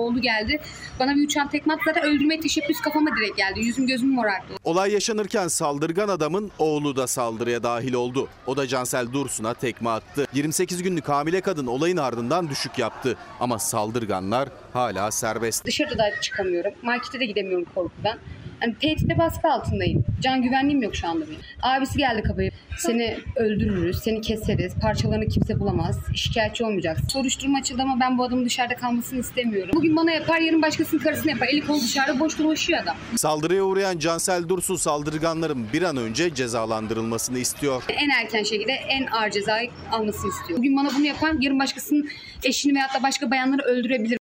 Oğlu 0.06 0.22
geldi. 0.22 0.62
Bana 1.00 1.16
bir 1.16 1.26
uçan 1.26 1.50
tekme 1.50 1.74
attı. 1.74 1.82
Zaten 1.86 2.04
öldürmeye 2.04 2.40
teşebbüs 2.40 2.82
kafama 2.82 3.10
direkt 3.18 3.38
geldi. 3.38 3.60
Yüzüm 3.60 3.88
gözüm 3.88 4.10
morardı. 4.10 4.54
Olay 4.64 4.92
yaşanırken 4.92 5.48
saldırgan 5.48 6.08
adamın 6.08 6.52
oğlu 6.60 6.96
da 6.96 7.08
saldırıya 7.08 7.64
dahil 7.64 7.94
oldu. 7.94 8.28
O 8.48 8.58
da 8.58 8.68
Cansel 8.68 9.14
Dursun'a 9.14 9.54
tekme 9.54 9.90
attı. 9.90 10.28
28 10.34 10.84
günlük 10.84 11.10
hamile 11.10 11.42
kadın 11.42 11.68
olayın 11.68 11.98
ardından 11.98 12.50
düşük 12.50 12.80
yaptı. 12.80 13.18
Ama 13.40 13.60
saldırganlar 13.60 14.50
hala 14.74 15.12
serbest. 15.12 15.66
Dışarıda 15.66 15.98
da 15.98 16.22
çıkamıyorum. 16.22 16.72
Markete 16.82 17.20
de 17.20 17.26
gidemiyorum 17.26 17.66
korkudan. 17.76 18.18
Yani 18.66 18.76
tehditle 18.82 19.18
baskı 19.18 19.48
altındayım. 19.52 20.06
Can 20.22 20.42
güvenliğim 20.42 20.82
yok 20.82 20.96
şu 20.96 21.08
anda 21.08 21.28
benim. 21.28 21.40
Abisi 21.62 21.98
geldi 21.98 22.24
kapıyı. 22.24 22.52
Seni 22.78 23.18
öldürürüz, 23.36 24.00
seni 24.00 24.22
keseriz, 24.22 24.76
parçalarını 24.76 25.28
kimse 25.28 25.60
bulamaz, 25.60 26.00
şikayetçi 26.16 26.66
olmayacaksın. 26.66 27.08
Soruşturma 27.08 27.58
açıldı 27.58 27.82
ama 27.82 28.00
ben 28.00 28.18
bu 28.18 28.24
adamın 28.24 28.46
dışarıda 28.46 28.76
kalmasını 28.76 29.20
istemiyorum. 29.20 29.72
Bugün 29.74 29.96
bana 29.96 30.12
yapar, 30.12 30.40
yarın 30.40 30.62
başkasının 30.62 31.02
karısını 31.02 31.32
yapar. 31.32 31.48
Eli 31.48 31.68
kolu 31.68 31.82
dışarıda 31.82 32.20
boş 32.20 32.40
dolaşıyor 32.40 32.80
adam. 32.84 32.96
Saldırıya 33.16 33.64
uğrayan 33.64 34.00
Cansel 34.00 34.50
Dursun 34.50 34.76
saldırganların 34.76 35.68
bir 35.74 35.82
an 35.82 35.98
önce 35.98 36.36
cezalandırılmasını 36.36 37.40
istiyor. 37.40 37.84
En 37.90 38.10
erken 38.10 38.44
şekilde 38.44 38.72
en 38.72 39.06
ağır 39.06 39.30
cezayı 39.30 39.70
almasını 39.92 40.30
istiyor. 40.30 40.60
Bugün 40.60 40.78
bana 40.78 40.90
bunu 40.98 41.06
yapan 41.06 41.42
yarın 41.42 41.60
başkasının 41.60 42.10
eşini 42.44 42.76
veyahut 42.76 42.96
da 42.96 43.04
başka 43.04 43.32
bayanları 43.32 43.62
öldürebilir. 43.62 44.18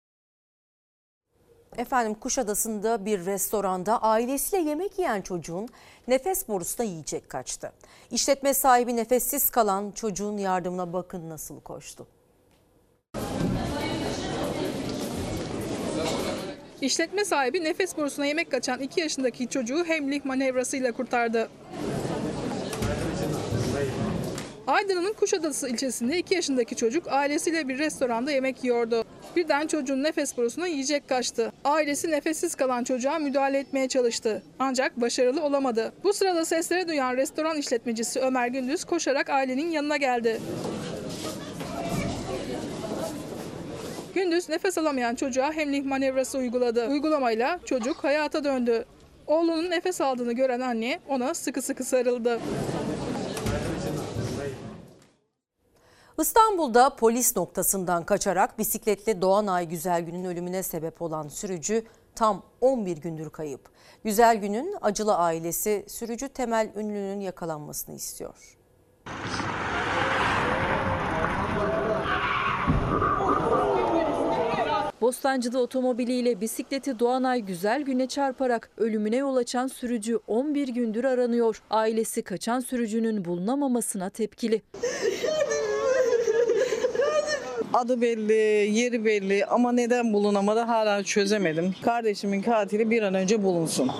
Efendim 1.79 2.15
Kuşadası'nda 2.15 3.05
bir 3.05 3.27
restoranda 3.27 4.03
ailesiyle 4.03 4.69
yemek 4.69 4.99
yiyen 4.99 5.23
çocuğun 5.23 5.69
nefes 6.09 6.49
borusuna 6.49 6.87
yiyecek 6.87 7.29
kaçtı. 7.29 7.73
İşletme 8.11 8.55
sahibi 8.55 8.97
nefessiz 8.97 9.51
kalan 9.51 9.91
çocuğun 9.91 10.39
yardımına 10.39 10.93
bakın 10.93 11.31
nasıl 11.31 11.61
koştu. 11.61 12.07
İşletme 16.81 17.25
sahibi 17.25 17.65
nefes 17.65 17.97
borusuna 17.97 18.27
yemek 18.27 18.51
kaçan 18.51 18.81
2 18.81 19.01
yaşındaki 19.01 19.49
çocuğu 19.49 19.85
hemlik 19.85 20.25
manevrasıyla 20.25 20.93
kurtardı. 20.93 21.49
Aydın'ın 24.69 25.13
Kuşadası 25.13 25.69
ilçesinde 25.69 26.19
2 26.19 26.35
yaşındaki 26.35 26.77
çocuk 26.77 27.13
ailesiyle 27.13 27.69
bir 27.69 27.79
restoranda 27.79 28.33
yemek 28.33 28.65
yiyordu. 28.65 29.05
Birden 29.37 29.67
çocuğun 29.67 30.03
nefes 30.03 30.37
borusuna 30.37 30.67
yiyecek 30.67 31.09
kaçtı. 31.09 31.53
Ailesi 31.65 32.11
nefessiz 32.11 32.55
kalan 32.55 32.85
çocuğa 32.85 33.19
müdahale 33.19 33.59
etmeye 33.59 33.89
çalıştı. 33.89 34.43
Ancak 34.59 35.01
başarılı 35.01 35.43
olamadı. 35.43 35.93
Bu 36.05 36.13
sırada 36.13 36.45
sesleri 36.45 36.89
duyan 36.89 37.17
restoran 37.17 37.57
işletmecisi 37.57 38.21
Ömer 38.21 38.49
Gündüz 38.49 38.85
koşarak 38.85 39.31
ailenin 39.31 39.71
yanına 39.71 39.97
geldi. 39.97 40.41
Gündüz 44.15 44.49
nefes 44.49 44.79
alamayan 44.79 45.15
çocuğa 45.15 45.53
hemlik 45.53 45.87
manevrası 45.87 46.39
uyguladı. 46.39 46.87
Uygulamayla 46.87 47.61
çocuk 47.65 48.05
hayata 48.05 48.45
döndü. 48.45 48.85
Oğlunun 49.27 49.71
nefes 49.71 50.01
aldığını 50.01 50.33
gören 50.33 50.61
anne 50.61 51.01
ona 51.09 51.35
sıkı 51.35 51.63
sıkı 51.63 51.85
sarıldı. 51.85 52.41
İstanbul'da 56.21 56.97
polis 56.97 57.37
noktasından 57.37 58.05
kaçarak 58.05 58.59
bisikletle 58.59 59.23
Doğanay 59.23 59.69
Güzelgün'ün 59.69 60.25
ölümüne 60.25 60.63
sebep 60.63 61.03
olan 61.03 61.29
sürücü 61.29 61.83
tam 62.15 62.43
11 62.61 62.97
gündür 62.97 63.31
kayıp. 63.31 63.61
Güzelgün'ün 64.05 64.77
acılı 64.81 65.17
ailesi 65.17 65.85
sürücü 65.89 66.29
Temel 66.29 66.73
Ünlü'nün 66.77 67.21
yakalanmasını 67.21 67.95
istiyor. 67.95 68.59
Bostancı'da 75.01 75.59
otomobiliyle 75.59 76.41
bisikleti 76.41 76.99
Doğanay 76.99 77.41
Güzel 77.41 77.83
Gün'e 77.83 78.07
çarparak 78.07 78.71
ölümüne 78.77 79.17
yol 79.17 79.37
açan 79.37 79.67
sürücü 79.67 80.21
11 80.27 80.69
gündür 80.69 81.05
aranıyor. 81.05 81.63
Ailesi 81.71 82.23
kaçan 82.23 82.61
sürücünün 82.61 83.25
bulunamamasına 83.25 84.11
tepkili. 84.11 84.63
Adı 87.75 88.01
belli, 88.01 88.33
yeri 88.79 89.05
belli 89.05 89.45
ama 89.47 89.73
neden 89.73 90.13
bulunamadı 90.13 90.61
hala 90.61 91.03
çözemedim. 91.03 91.75
Kardeşimin 91.83 92.43
katili 92.43 92.91
bir 92.91 93.03
an 93.03 93.15
önce 93.15 93.43
bulunsun. 93.43 93.91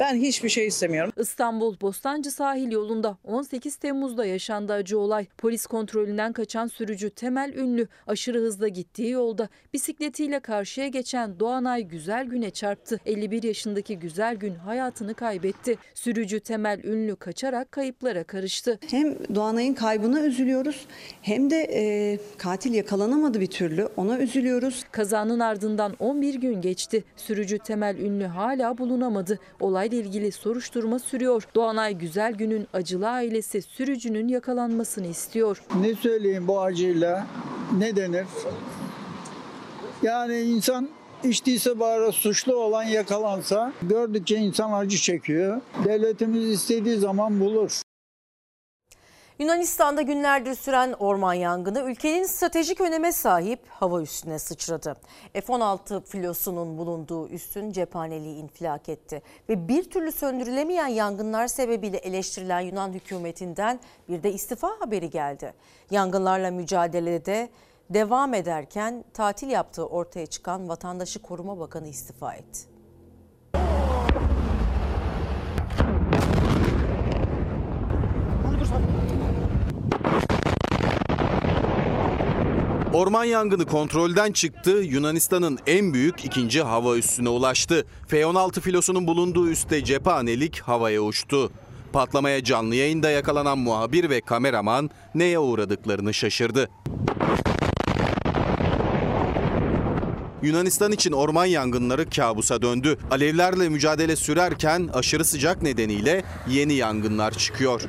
Ben 0.00 0.14
hiçbir 0.14 0.48
şey 0.48 0.66
istemiyorum. 0.66 1.12
İstanbul 1.16 1.80
Bostancı 1.80 2.30
sahil 2.30 2.72
yolunda 2.72 3.16
18 3.24 3.76
Temmuz'da 3.76 4.26
yaşandı 4.26 4.72
acı 4.72 4.98
olay. 4.98 5.26
Polis 5.38 5.66
kontrolünden 5.66 6.32
kaçan 6.32 6.66
sürücü 6.66 7.10
Temel 7.10 7.52
Ünlü 7.54 7.88
aşırı 8.06 8.38
hızla 8.38 8.68
gittiği 8.68 9.10
yolda 9.10 9.48
bisikletiyle 9.72 10.40
karşıya 10.40 10.88
geçen 10.88 11.40
Doğanay 11.40 11.82
Güzel 11.82 12.26
Gün'e 12.26 12.50
çarptı. 12.50 13.00
51 13.06 13.42
yaşındaki 13.42 13.98
Güzel 13.98 14.36
Gün 14.36 14.54
hayatını 14.54 15.14
kaybetti. 15.14 15.78
Sürücü 15.94 16.40
Temel 16.40 16.84
Ünlü 16.84 17.16
kaçarak 17.16 17.72
kayıplara 17.72 18.24
karıştı. 18.24 18.78
Hem 18.90 19.34
Doğanay'ın 19.34 19.74
kaybına 19.74 20.20
üzülüyoruz 20.20 20.86
hem 21.22 21.50
de 21.50 21.56
e, 21.56 22.18
katil 22.38 22.74
yakalanamadı 22.74 23.40
bir 23.40 23.46
türlü 23.46 23.88
ona 23.96 24.18
üzülüyoruz. 24.18 24.84
Kazanın 24.92 25.40
ardından 25.40 25.94
11 25.98 26.34
gün 26.34 26.60
geçti. 26.60 27.04
Sürücü 27.16 27.58
Temel 27.58 27.98
Ünlü 27.98 28.24
hala 28.24 28.78
bulunamadı. 28.78 29.38
Olayla 29.90 30.08
ilgili 30.08 30.32
soruşturma 30.32 30.98
sürüyor. 30.98 31.42
Doğanay 31.54 31.94
Güzel 31.94 32.32
Gün'ün 32.32 32.68
acılı 32.72 33.08
ailesi 33.08 33.62
sürücünün 33.62 34.28
yakalanmasını 34.28 35.06
istiyor. 35.06 35.62
Ne 35.80 35.94
söyleyeyim 35.94 36.48
bu 36.48 36.60
acıyla? 36.60 37.26
Ne 37.78 37.96
denir? 37.96 38.26
Yani 40.02 40.40
insan 40.40 40.88
içtiyse 41.24 41.80
bari 41.80 42.12
suçlu 42.12 42.54
olan 42.56 42.82
yakalansa 42.82 43.72
gördükçe 43.82 44.36
insan 44.36 44.72
acı 44.72 44.96
çekiyor. 44.96 45.60
Devletimiz 45.84 46.48
istediği 46.48 46.96
zaman 46.96 47.40
bulur. 47.40 47.82
Yunanistan'da 49.40 50.02
günlerdir 50.02 50.54
süren 50.54 50.92
orman 50.92 51.34
yangını 51.34 51.80
ülkenin 51.80 52.24
stratejik 52.24 52.80
öneme 52.80 53.12
sahip 53.12 53.60
hava 53.68 54.02
üssüne 54.02 54.38
sıçradı. 54.38 54.96
F-16 55.32 56.04
filosunun 56.04 56.78
bulunduğu 56.78 57.28
üssün 57.28 57.72
cephaneliği 57.72 58.36
infilak 58.36 58.88
etti 58.88 59.22
ve 59.48 59.68
bir 59.68 59.90
türlü 59.90 60.12
söndürülemeyen 60.12 60.86
yangınlar 60.86 61.46
sebebiyle 61.46 61.96
eleştirilen 61.96 62.60
Yunan 62.60 62.92
hükümetinden 62.92 63.80
bir 64.08 64.22
de 64.22 64.32
istifa 64.32 64.68
haberi 64.80 65.10
geldi. 65.10 65.54
Yangınlarla 65.90 66.50
mücadelede 66.50 67.48
devam 67.90 68.34
ederken 68.34 69.04
tatil 69.14 69.48
yaptığı 69.48 69.86
ortaya 69.86 70.26
çıkan 70.26 70.68
Vatandaşı 70.68 71.22
Koruma 71.22 71.58
Bakanı 71.58 71.88
istifa 71.88 72.34
etti. 72.34 72.69
Orman 82.92 83.24
yangını 83.24 83.66
kontrolden 83.66 84.32
çıktı, 84.32 84.70
Yunanistan'ın 84.70 85.58
en 85.66 85.94
büyük 85.94 86.24
ikinci 86.24 86.62
hava 86.62 86.96
üssüne 86.96 87.28
ulaştı. 87.28 87.86
F-16 88.08 88.60
filosunun 88.60 89.06
bulunduğu 89.06 89.48
üste 89.48 89.84
cephanelik 89.84 90.60
havaya 90.60 91.02
uçtu. 91.02 91.52
Patlamaya 91.92 92.44
canlı 92.44 92.74
yayında 92.74 93.10
yakalanan 93.10 93.58
muhabir 93.58 94.10
ve 94.10 94.20
kameraman 94.20 94.90
neye 95.14 95.38
uğradıklarını 95.38 96.14
şaşırdı. 96.14 96.68
Yunanistan 100.42 100.92
için 100.92 101.12
orman 101.12 101.46
yangınları 101.46 102.10
kabusa 102.10 102.62
döndü. 102.62 102.98
Alevlerle 103.10 103.68
mücadele 103.68 104.16
sürerken 104.16 104.88
aşırı 104.92 105.24
sıcak 105.24 105.62
nedeniyle 105.62 106.24
yeni 106.48 106.72
yangınlar 106.72 107.32
çıkıyor. 107.32 107.82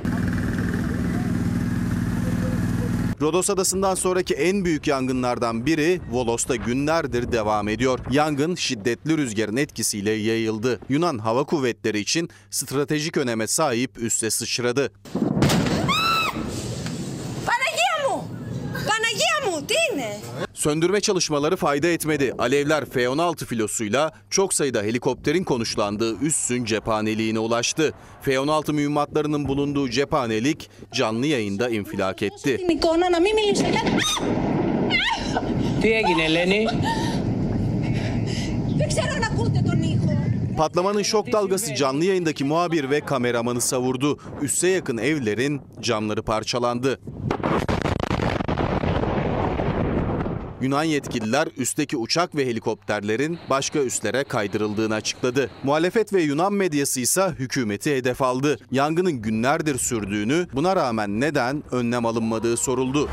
Rodos 3.22 3.50
Adası'ndan 3.50 3.96
sonraki 3.96 4.34
en 4.34 4.66
büyük 4.66 4.88
yangınlardan 4.88 5.66
biri 5.66 6.02
Volos'ta 6.12 6.56
günlerdir 6.56 7.32
devam 7.32 7.68
ediyor. 7.68 8.00
Yangın 8.12 8.56
şiddetli 8.56 9.18
rüzgarın 9.18 9.58
etkisiyle 9.58 10.12
yayıldı. 10.12 10.80
Yunan 10.90 11.18
Hava 11.18 11.44
Kuvvetleri 11.44 12.00
için 12.00 12.30
stratejik 12.50 13.18
öneme 13.18 13.48
sahip 13.48 13.98
üste 13.98 14.30
sıçradı. 14.30 14.92
Panagia 17.46 18.10
mu? 18.10 18.26
Panagia 18.74 19.52
mu? 19.52 19.70
Değil 19.70 19.94
mi? 19.96 20.18
Söndürme 20.62 21.02
çalışmaları 21.02 21.56
fayda 21.56 21.88
etmedi. 21.88 22.34
Alevler 22.38 22.86
F-16 22.86 23.46
filosuyla 23.46 24.12
çok 24.30 24.54
sayıda 24.54 24.82
helikopterin 24.84 25.44
konuşlandığı 25.44 26.20
üssün 26.20 26.66
cephaneliğine 26.66 27.40
ulaştı. 27.40 27.94
F-16 28.22 28.74
mühimmatlarının 28.74 29.48
bulunduğu 29.48 29.90
cephanelik 29.90 30.70
canlı 30.94 31.26
yayında 31.28 31.70
infilak 31.70 32.24
etti. 32.24 32.68
Patlamanın 40.58 41.04
şok 41.04 41.32
dalgası 41.32 41.76
canlı 41.76 42.06
yayındaki 42.06 42.44
muhabir 42.44 42.90
ve 42.90 43.02
kameramanı 43.02 43.62
savurdu. 43.62 44.20
Üsse 44.42 44.68
yakın 44.68 44.98
evlerin 44.98 45.62
camları 45.82 46.24
parçalandı. 46.24 47.00
Yunan 50.62 50.84
yetkililer 50.84 51.48
üstteki 51.58 51.98
uçak 51.98 52.36
ve 52.36 52.46
helikopterlerin 52.46 53.40
başka 53.50 53.80
üslere 53.80 54.24
kaydırıldığını 54.24 54.94
açıkladı. 54.96 55.50
Muhalefet 55.64 56.14
ve 56.14 56.22
Yunan 56.22 56.54
medyası 56.54 57.00
ise 57.00 57.30
hükümeti 57.40 57.96
hedef 57.96 58.22
aldı. 58.22 58.58
Yangının 58.72 59.14
günlerdir 59.14 59.78
sürdüğünü, 59.78 60.48
buna 60.54 60.76
rağmen 60.76 61.22
neden 61.22 61.64
önlem 61.72 62.06
alınmadığı 62.06 62.58
soruldu. 62.58 63.10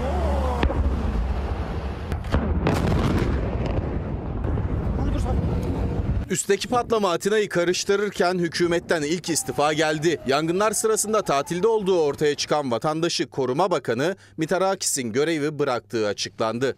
Üstteki 6.30 6.68
patlama 6.68 7.10
Atina'yı 7.10 7.48
karıştırırken 7.48 8.38
hükümetten 8.38 9.02
ilk 9.02 9.28
istifa 9.28 9.72
geldi. 9.72 10.20
Yangınlar 10.26 10.72
sırasında 10.72 11.22
tatilde 11.22 11.68
olduğu 11.68 12.00
ortaya 12.00 12.34
çıkan 12.34 12.70
vatandaşı 12.70 13.26
koruma 13.26 13.70
bakanı 13.70 14.16
Mitarakis'in 14.36 15.12
görevi 15.12 15.58
bıraktığı 15.58 16.06
açıklandı. 16.06 16.76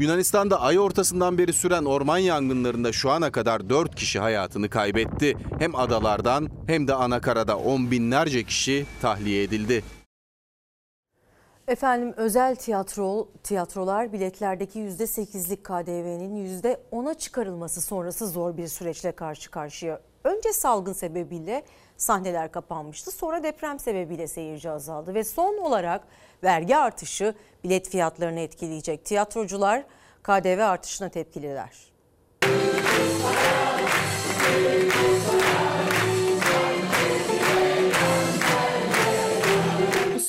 Yunanistan'da 0.00 0.60
ay 0.60 0.78
ortasından 0.78 1.38
beri 1.38 1.52
süren 1.52 1.84
orman 1.84 2.18
yangınlarında 2.18 2.92
şu 2.92 3.10
ana 3.10 3.32
kadar 3.32 3.68
4 3.68 3.94
kişi 3.94 4.18
hayatını 4.18 4.70
kaybetti. 4.70 5.36
Hem 5.58 5.74
adalardan 5.74 6.48
hem 6.66 6.88
de 6.88 6.94
anakarada 6.94 7.58
on 7.58 7.90
binlerce 7.90 8.44
kişi 8.44 8.86
tahliye 9.02 9.42
edildi. 9.42 9.84
Efendim 11.68 12.14
özel 12.16 12.56
tiyatro 12.56 13.28
tiyatrolar 13.42 14.12
biletlerdeki 14.12 14.78
%8'lik 14.78 15.64
KDV'nin 15.64 16.60
%10'a 16.62 17.14
çıkarılması 17.14 17.80
sonrası 17.80 18.26
zor 18.26 18.56
bir 18.56 18.68
süreçle 18.68 19.12
karşı 19.12 19.50
karşıya. 19.50 20.00
Önce 20.24 20.52
salgın 20.52 20.92
sebebiyle 20.92 21.64
sahneler 22.00 22.52
kapanmıştı. 22.52 23.10
Sonra 23.10 23.42
deprem 23.42 23.78
sebebiyle 23.78 24.26
seyirci 24.26 24.70
azaldı 24.70 25.14
ve 25.14 25.24
son 25.24 25.58
olarak 25.58 26.02
vergi 26.42 26.76
artışı 26.76 27.34
bilet 27.64 27.88
fiyatlarını 27.88 28.40
etkileyecek. 28.40 29.04
Tiyatrocular 29.04 29.82
KDV 30.22 30.60
artışına 30.60 31.08
tepkililer. 31.08 31.90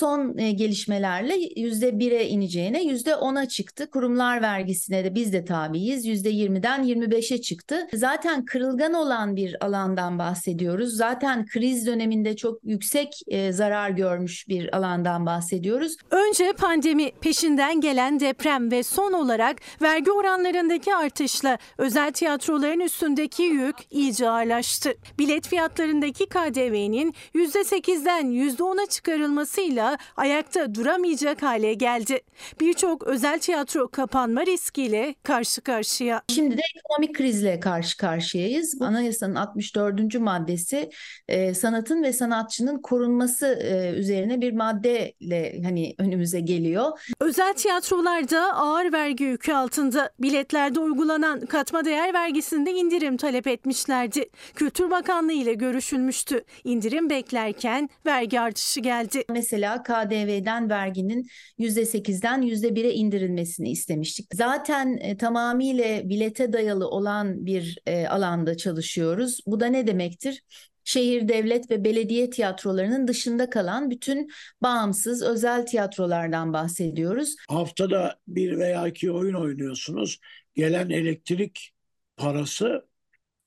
Son 0.02 0.38
e, 0.38 0.52
gelişmelerle 0.52 1.36
yüzde 1.56 1.99
bire 1.99 2.28
ineceğine 2.28 2.84
yüzde 2.84 3.16
ona 3.16 3.47
çıktı. 3.47 3.89
Kurumlar 3.89 4.41
vergisine 4.41 5.04
de 5.04 5.16
biz 5.16 5.34
de 5.34 5.45
tabiiz. 5.45 6.06
Yüzde 6.06 6.30
yirmiden 6.30 6.84
yirmi 6.84 7.12
beşe 7.12 7.41
çıktı. 7.41 7.88
Zaten 7.93 8.45
kırılgan 8.45 8.93
olan 8.93 9.36
bir 9.36 9.66
alandan 9.66 10.20
bahsediyoruz. 10.20 10.95
Zaten 10.95 11.45
kriz 11.45 11.88
döneminde 11.88 12.36
çok 12.36 12.60
yüksek 12.64 13.22
e, 13.28 13.52
zarar 13.52 13.89
görmüş 13.89 14.47
bir 14.47 14.78
alandan 14.78 15.26
bahsediyoruz. 15.26 15.95
Önce 16.12 16.54
pandemi, 16.54 17.12
peşinden 17.12 17.82
gelen 17.82 18.20
deprem 18.20 18.72
ve 18.72 18.84
son 18.84 19.14
olarak 19.14 19.58
vergi 19.82 20.12
oranlarındaki 20.12 20.95
artışla 20.95 21.58
özel 21.78 22.12
tiyatroların 22.12 22.80
üstündeki 22.80 23.43
yük 23.43 23.76
iyice 23.89 24.30
ağırlaştı. 24.30 24.93
Bilet 25.20 25.47
fiyatlarındaki 25.47 26.26
KDV'nin 26.26 27.14
%8'den 27.36 28.26
%10'a 28.26 28.86
çıkarılmasıyla 28.86 29.91
ayakta 30.18 30.76
duramayacak 30.76 31.44
hale 31.44 31.74
geldi. 31.74 32.22
Birçok 32.60 33.04
özel 33.04 33.39
tiyatro 33.39 33.88
kapanma 33.88 34.46
riskiyle 34.46 35.16
karşı 35.24 35.62
karşıya. 35.62 36.22
Şimdi 36.30 36.58
de 36.58 36.62
ekonomik 36.76 37.16
krizle 37.16 37.60
karşı 37.60 37.98
karşıyayız. 37.98 38.82
Anayasanın 38.82 39.36
64. 39.36 40.20
maddesi 40.20 40.89
e, 41.28 41.54
sanatın 41.54 42.04
ve 42.04 42.14
sanatçının 42.14 42.82
korunması 42.82 43.48
e, 43.48 44.00
üzerine 44.00 44.42
bir 44.42 44.54
maddeyle 44.54 45.62
hani 45.64 45.96
önümüze 45.98 46.39
geliyor. 46.39 47.00
Özel 47.20 47.54
tiyatrolarda 47.54 48.56
ağır 48.56 48.94
vergi 48.94 49.24
yükü 49.24 49.54
altında 49.54 50.12
biletlerde 50.20 50.80
uygulanan 50.80 51.39
katma 51.46 51.86
değer 51.86 52.14
vergisinde 52.14 52.72
indirim 52.72 53.18
talep 53.18 53.48
etmişlerdi. 53.48 54.30
Kültür 54.56 54.92
Bakanlığı 54.92 55.32
ile 55.34 55.54
görüşülmüştü. 55.54 56.44
İndirim 56.64 57.10
beklerken 57.10 57.89
vergi 58.06 58.39
artışı 58.39 58.80
geldi. 58.80 59.24
Mesela 59.30 59.81
KDV'den 59.84 60.70
verginin 60.70 61.28
%8'den 61.58 62.42
%1'e 62.42 62.94
indirilmesini 62.94 63.72
istemiştik. 63.72 64.28
Zaten 64.34 64.98
e, 65.02 65.18
tamamıyla 65.18 66.10
bilete 66.10 66.54
dayalı 66.54 66.88
olan 66.88 67.46
bir 67.46 67.80
e, 67.86 68.08
alanda 68.08 68.58
çalışıyoruz. 68.58 69.40
Bu 69.46 69.60
da 69.60 69.66
ne 69.66 69.88
demektir? 69.88 70.42
şehir, 70.84 71.28
devlet 71.28 71.72
ve 71.72 71.84
belediye 71.84 72.30
tiyatrolarının 72.30 73.08
dışında 73.08 73.50
kalan 73.50 73.90
bütün 73.90 74.32
bağımsız 74.62 75.24
özel 75.24 75.66
tiyatrolardan 75.66 76.54
bahsediyoruz. 76.54 77.36
Haftada 77.50 78.20
bir 78.28 78.58
veya 78.58 78.88
iki 78.88 79.12
oyun 79.12 79.34
oynuyorsunuz. 79.34 80.20
Gelen 80.56 80.90
elektrik 80.90 81.72
parası 82.18 82.86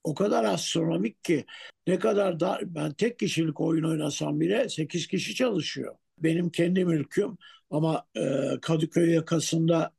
o 0.05 0.15
kadar 0.15 0.45
astronomik 0.45 1.25
ki 1.25 1.45
ne 1.87 1.99
kadar 1.99 2.41
da 2.41 2.61
ben 2.63 2.93
tek 2.93 3.19
kişilik 3.19 3.61
oyun 3.61 3.85
oynasam 3.85 4.41
bile 4.41 4.69
8 4.69 5.07
kişi 5.07 5.35
çalışıyor. 5.35 5.97
Benim 6.19 6.51
kendi 6.51 6.85
mülküm 6.85 7.39
ama 7.71 8.07
e, 8.17 8.21
Kadıköy 8.63 9.11
yakasında 9.15 9.93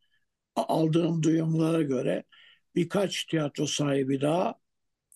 aldığım 0.55 1.24
duyumlara 1.24 1.82
göre 1.82 2.24
birkaç 2.76 3.26
tiyatro 3.26 3.68
sahibi 3.68 4.22
daha 4.22 4.55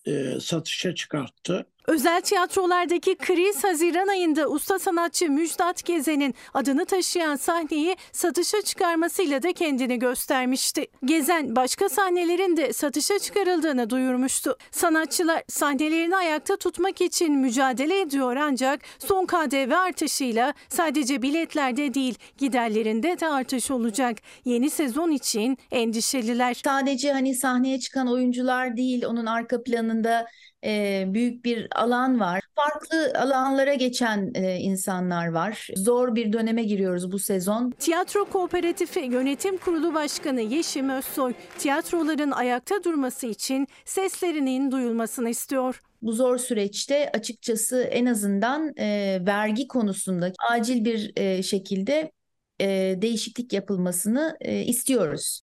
e, 0.06 0.40
satışa 0.40 0.94
çıkarttı. 0.94 1.66
Özel 1.90 2.20
tiyatrolardaki 2.20 3.14
kriz 3.16 3.64
Haziran 3.64 4.08
ayında 4.08 4.48
usta 4.48 4.78
sanatçı 4.78 5.30
Müjdat 5.30 5.84
Gezen'in 5.84 6.34
adını 6.54 6.84
taşıyan 6.84 7.36
sahneyi 7.36 7.96
satışa 8.12 8.62
çıkarmasıyla 8.62 9.42
da 9.42 9.52
kendini 9.52 9.98
göstermişti. 9.98 10.86
Gezen 11.04 11.56
başka 11.56 11.88
sahnelerin 11.88 12.56
de 12.56 12.72
satışa 12.72 13.18
çıkarıldığını 13.18 13.90
duyurmuştu. 13.90 14.56
Sanatçılar 14.70 15.42
sahnelerini 15.48 16.16
ayakta 16.16 16.56
tutmak 16.56 17.00
için 17.00 17.32
mücadele 17.32 18.00
ediyor 18.00 18.36
ancak 18.36 18.80
son 18.98 19.26
KDV 19.26 19.72
artışıyla 19.72 20.54
sadece 20.68 21.22
biletlerde 21.22 21.94
değil 21.94 22.14
giderlerinde 22.38 23.20
de 23.20 23.28
artış 23.28 23.70
olacak. 23.70 24.16
Yeni 24.44 24.70
sezon 24.70 25.10
için 25.10 25.58
endişeliler. 25.70 26.54
Sadece 26.64 27.12
hani 27.12 27.34
sahneye 27.34 27.80
çıkan 27.80 28.12
oyuncular 28.12 28.76
değil 28.76 29.04
onun 29.06 29.26
arka 29.26 29.62
planında 29.62 30.26
e, 30.64 31.04
büyük 31.06 31.44
bir 31.44 31.68
alan 31.74 32.20
var. 32.20 32.40
Farklı 32.54 33.12
alanlara 33.18 33.74
geçen 33.74 34.30
e, 34.34 34.56
insanlar 34.56 35.28
var. 35.28 35.68
Zor 35.76 36.14
bir 36.14 36.32
döneme 36.32 36.62
giriyoruz 36.62 37.12
bu 37.12 37.18
sezon. 37.18 37.70
Tiyatro 37.70 38.24
Kooperatifi 38.24 39.00
Yönetim 39.00 39.56
Kurulu 39.56 39.94
Başkanı 39.94 40.40
Yeşim 40.40 40.90
Özsoy, 40.90 41.34
tiyatroların 41.58 42.30
ayakta 42.30 42.84
durması 42.84 43.26
için 43.26 43.66
seslerinin 43.84 44.70
duyulmasını 44.70 45.30
istiyor. 45.30 45.80
Bu 46.02 46.12
zor 46.12 46.38
süreçte 46.38 47.10
açıkçası 47.14 47.82
en 47.82 48.06
azından 48.06 48.72
e, 48.78 49.18
vergi 49.26 49.68
konusunda 49.68 50.32
acil 50.50 50.84
bir 50.84 51.12
e, 51.16 51.42
şekilde 51.42 52.12
e, 52.60 52.94
değişiklik 53.02 53.52
yapılmasını 53.52 54.36
e, 54.40 54.62
istiyoruz. 54.62 55.40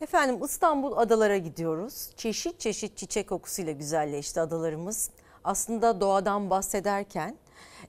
Efendim 0.00 0.44
İstanbul 0.44 0.96
adalara 0.96 1.36
gidiyoruz. 1.36 2.10
Çeşit 2.16 2.60
çeşit 2.60 2.96
çiçek 2.96 3.28
kokusuyla 3.28 3.72
güzelleşti 3.72 4.40
adalarımız. 4.40 5.10
Aslında 5.44 6.00
doğadan 6.00 6.50
bahsederken 6.50 7.36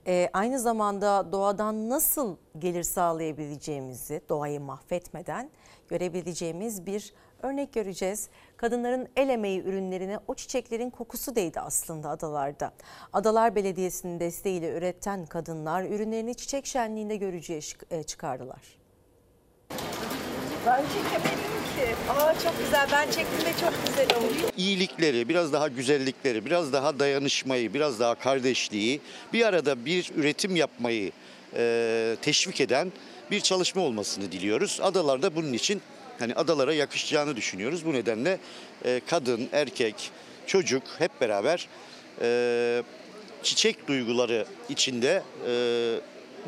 e, 0.06 0.30
aynı 0.32 0.60
zamanda 0.60 1.32
doğadan 1.32 1.88
nasıl 1.88 2.36
gelir 2.58 2.82
sağlayabileceğimizi 2.82 4.20
doğayı 4.28 4.60
mahvetmeden 4.60 5.50
görebileceğimiz 5.88 6.86
bir 6.86 7.14
örnek 7.42 7.72
göreceğiz. 7.72 8.28
Kadınların 8.56 9.08
el 9.16 9.28
emeği 9.28 9.62
ürünlerine 9.62 10.18
o 10.28 10.34
çiçeklerin 10.34 10.90
kokusu 10.90 11.34
değdi 11.34 11.60
aslında 11.60 12.08
adalarda. 12.08 12.72
Adalar 13.12 13.54
Belediyesi'nin 13.54 14.20
desteğiyle 14.20 14.76
üreten 14.76 15.26
kadınlar 15.26 15.84
ürünlerini 15.84 16.34
çiçek 16.34 16.66
şenliğinde 16.66 17.16
görücüye 17.16 17.60
çıkardılar. 18.06 18.81
Ben 20.66 20.82
çekemedim 20.82 21.52
ki. 21.76 21.94
Aa 22.10 22.34
çok 22.44 22.58
güzel. 22.64 22.88
Ben 22.92 23.04
çektim 23.06 23.40
de 23.46 23.52
çok 23.60 23.72
güzel 23.86 24.16
olmuş. 24.16 24.36
İyilikleri, 24.56 25.28
biraz 25.28 25.52
daha 25.52 25.68
güzellikleri, 25.68 26.44
biraz 26.44 26.72
daha 26.72 26.98
dayanışmayı, 26.98 27.74
biraz 27.74 28.00
daha 28.00 28.14
kardeşliği, 28.14 29.00
bir 29.32 29.46
arada 29.46 29.84
bir 29.84 30.10
üretim 30.16 30.56
yapmayı 30.56 31.12
e, 31.56 32.16
teşvik 32.22 32.60
eden 32.60 32.92
bir 33.30 33.40
çalışma 33.40 33.82
olmasını 33.82 34.32
diliyoruz. 34.32 34.78
Adalarda 34.82 35.36
bunun 35.36 35.52
için 35.52 35.82
hani 36.18 36.34
adalara 36.34 36.74
yakışacağını 36.74 37.36
düşünüyoruz. 37.36 37.86
Bu 37.86 37.92
nedenle 37.92 38.38
e, 38.84 39.00
kadın, 39.06 39.48
erkek, 39.52 40.10
çocuk 40.46 40.82
hep 40.98 41.20
beraber 41.20 41.68
e, 42.22 42.82
çiçek 43.42 43.88
duyguları 43.88 44.46
içinde 44.68 45.22
e, 45.48 45.52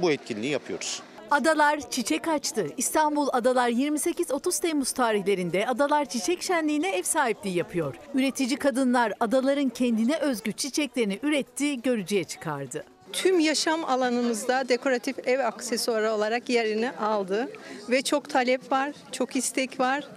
bu 0.03 0.11
etkinliği 0.11 0.53
yapıyoruz. 0.53 1.03
Adalar 1.35 1.91
çiçek 1.91 2.29
açtı. 2.29 2.67
İstanbul 2.77 3.29
Adalar 3.33 3.69
28-30 3.69 4.61
Temmuz 4.61 4.93
tarihlerinde 4.93 5.67
Adalar 5.67 6.05
Çiçek 6.05 6.43
Şenliği'ne 6.43 6.97
ev 6.97 7.03
sahipliği 7.03 7.57
yapıyor. 7.57 7.95
Üretici 8.15 8.57
kadınlar 8.57 9.13
adaların 9.21 9.69
kendine 9.69 10.19
özgü 10.19 10.53
çiçeklerini 10.53 11.19
üretti, 11.23 11.83
görücüye 11.83 12.25
çıkardı. 12.25 12.85
Tüm 13.13 13.41
yaşam 13.41 13.85
alanımızda 13.85 14.69
dekoratif 14.69 15.29
ev 15.29 15.39
aksesuarı 15.39 16.13
olarak 16.13 16.49
yerini 16.49 16.91
aldı 16.91 17.49
ve 17.91 18.03
çok 18.03 18.31
talep 18.31 18.73
var, 18.73 18.93
çok 19.13 19.37
istek 19.37 19.81
var. 19.81 20.09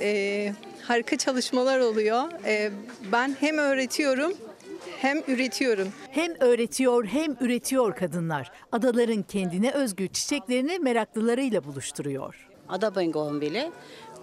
Ee, 0.00 0.52
harika 0.82 1.16
çalışmalar 1.16 1.78
oluyor. 1.78 2.22
Ee, 2.44 2.70
ben 3.12 3.36
hem 3.40 3.58
öğretiyorum 3.58 4.32
hem 5.04 5.18
üretiyorum. 5.28 5.88
Hem 6.10 6.40
öğretiyor 6.40 7.04
hem 7.04 7.36
üretiyor 7.40 7.96
kadınlar. 7.96 8.52
Adaların 8.72 9.22
kendine 9.22 9.70
özgü 9.70 10.08
çiçeklerini 10.08 10.78
meraklılarıyla 10.78 11.64
buluşturuyor. 11.64 12.48
Ada 12.68 12.96
Bengonvili 12.96 13.72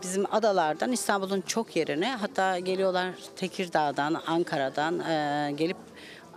bizim 0.03 0.35
adalardan 0.35 0.91
İstanbul'un 0.91 1.41
çok 1.41 1.75
yerine 1.75 2.15
hatta 2.15 2.59
geliyorlar 2.59 3.13
Tekirdağ'dan, 3.35 4.21
Ankara'dan 4.27 4.99
e, 4.99 5.51
gelip 5.51 5.77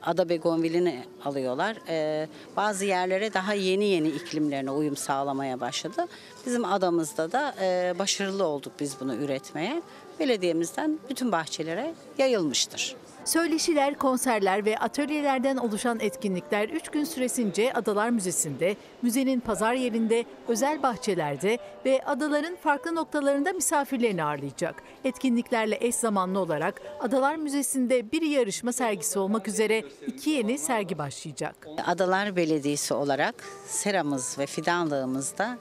Ada 0.03 0.29
Begonvil'ini 0.29 1.05
alıyorlar. 1.25 1.77
E, 1.89 2.29
bazı 2.57 2.85
yerlere 2.85 3.35
daha 3.35 3.55
yeni 3.55 3.85
yeni 3.85 4.09
iklimlerine 4.09 4.71
uyum 4.71 4.97
sağlamaya 4.97 5.61
başladı. 5.61 6.07
Bizim 6.47 6.65
adamızda 6.65 7.33
da 7.33 7.55
e, 7.61 7.95
başarılı 7.99 8.45
olduk 8.47 8.73
biz 8.81 9.01
bunu 9.01 9.15
üretmeye. 9.15 9.83
Belediyemizden 10.21 10.99
bütün 11.11 11.33
bahçelere 11.33 11.95
yayılmıştır. 12.19 12.97
Söyleşiler, 13.25 13.99
konserler 13.99 14.65
ve 14.65 14.79
atölyelerden 14.79 15.57
oluşan 15.57 16.01
etkinlikler 16.01 16.69
3 16.69 16.89
gün 16.89 17.05
süresince 17.05 17.73
Adalar 17.73 18.11
Müzesi'nde, 18.11 18.77
müzenin 19.03 19.41
pazar 19.41 19.75
yerinde, 19.75 20.25
özel 20.49 20.83
bahçelerde 20.83 21.59
ve 21.85 22.03
adaların 22.07 22.57
farklı 22.57 22.95
noktalarında 22.95 23.53
misafirlerini 23.53 24.25
ağırlayacak. 24.25 24.83
Etkinliklerle 25.05 25.79
eş 25.81 25.95
zamanlı 25.95 26.39
olarak 26.39 26.83
Adalar 27.01 27.37
Müzesi'nde 27.37 28.13
bir 28.13 28.23
yarışma 28.23 28.73
sergisi 28.73 29.19
olmak 29.19 29.49
üzere 29.49 29.85
iki 30.07 30.31
yeni 30.31 30.59
sergi 30.59 30.99
başlayacak. 30.99 31.69
Adalar 31.87 32.37
Belediyesi 32.37 32.95
olarak 32.95 33.35
seramız 33.67 34.39
ve 34.39 34.47
fidanlığımızda 34.47 35.59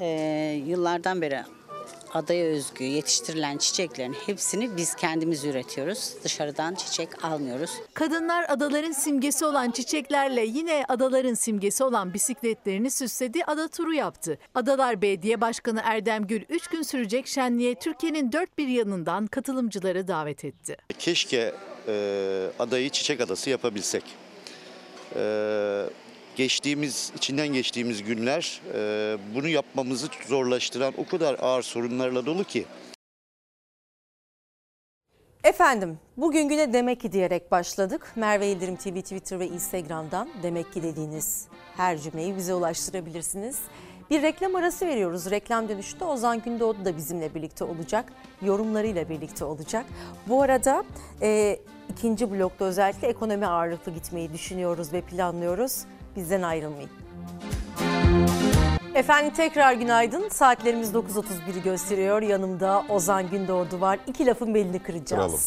e, 0.00 0.06
yıllardan 0.66 1.22
beri 1.22 1.40
adaya 2.14 2.44
özgü 2.44 2.84
yetiştirilen 2.84 3.58
çiçeklerin 3.58 4.12
hepsini 4.12 4.76
biz 4.76 4.94
kendimiz 4.94 5.44
üretiyoruz. 5.44 6.14
Dışarıdan 6.24 6.74
çiçek 6.74 7.24
almıyoruz. 7.24 7.70
Kadınlar 7.94 8.44
adaların 8.48 8.92
simgesi 8.92 9.44
olan 9.44 9.70
çiçeklerle 9.70 10.44
yine 10.44 10.84
adaların 10.88 11.34
simgesi 11.34 11.84
olan 11.84 12.14
bisikletlerini 12.14 12.90
süsledi, 12.90 13.44
ada 13.44 13.68
turu 13.68 13.94
yaptı. 13.94 14.38
Adalar 14.54 15.02
Belediye 15.02 15.40
Başkanı 15.40 15.80
Erdem 15.84 16.26
Gül 16.26 16.42
3 16.48 16.66
gün 16.68 16.82
sürecek 16.82 17.26
şenliğe 17.26 17.74
Türkiye'nin 17.74 18.32
dört 18.32 18.58
bir 18.58 18.68
yanından 18.68 19.26
katılımcıları 19.26 20.08
davet 20.08 20.44
etti. 20.44 20.76
Keşke 20.98 21.54
e, 21.88 22.46
adayı 22.58 22.90
çiçek 22.90 23.20
adası 23.20 23.50
yapabilsek. 23.50 24.04
E, 25.16 25.84
geçtiğimiz, 26.36 27.12
içinden 27.16 27.48
geçtiğimiz 27.48 28.02
günler 28.02 28.60
e, 28.74 29.16
bunu 29.34 29.48
yapmamızı 29.48 30.06
zorlaştıran 30.28 30.94
o 30.96 31.06
kadar 31.06 31.36
ağır 31.40 31.62
sorunlarla 31.62 32.26
dolu 32.26 32.44
ki. 32.44 32.64
Efendim 35.44 35.98
bugün 36.16 36.48
güne 36.48 36.72
demek 36.72 37.00
ki 37.00 37.12
diyerek 37.12 37.50
başladık. 37.50 38.12
Merve 38.16 38.46
Yıldırım 38.46 38.76
TV 38.76 39.00
Twitter 39.00 39.40
ve 39.40 39.48
Instagram'dan 39.48 40.28
demek 40.42 40.72
ki 40.72 40.82
dediğiniz 40.82 41.46
her 41.76 41.98
cümleyi 41.98 42.36
bize 42.36 42.54
ulaştırabilirsiniz. 42.54 43.58
Bir 44.10 44.22
reklam 44.22 44.54
arası 44.56 44.86
veriyoruz. 44.86 45.30
Reklam 45.30 45.68
dönüşünde 45.68 46.04
Ozan 46.04 46.42
Gündoğdu 46.42 46.84
da 46.84 46.96
bizimle 46.96 47.34
birlikte 47.34 47.64
olacak. 47.64 48.12
Yorumlarıyla 48.42 49.08
birlikte 49.08 49.44
olacak. 49.44 49.86
Bu 50.28 50.42
arada 50.42 50.84
e, 51.22 51.58
ikinci 51.88 52.30
blokta 52.30 52.64
özellikle 52.64 53.08
ekonomi 53.08 53.46
ağırlıklı 53.46 53.92
gitmeyi 53.92 54.32
düşünüyoruz 54.32 54.92
ve 54.92 55.00
planlıyoruz. 55.00 55.84
Bizden 56.16 56.42
ayrılmayın. 56.42 56.90
Efendim 58.94 59.32
tekrar 59.36 59.72
günaydın. 59.72 60.28
Saatlerimiz 60.28 60.92
9.31'i 60.92 61.62
gösteriyor. 61.62 62.22
Yanımda 62.22 62.84
Ozan 62.88 63.30
Gündoğdu 63.30 63.80
var. 63.80 63.98
İki 64.06 64.26
lafın 64.26 64.54
belini 64.54 64.78
kıracağız. 64.78 65.10
Kıralım. 65.10 65.40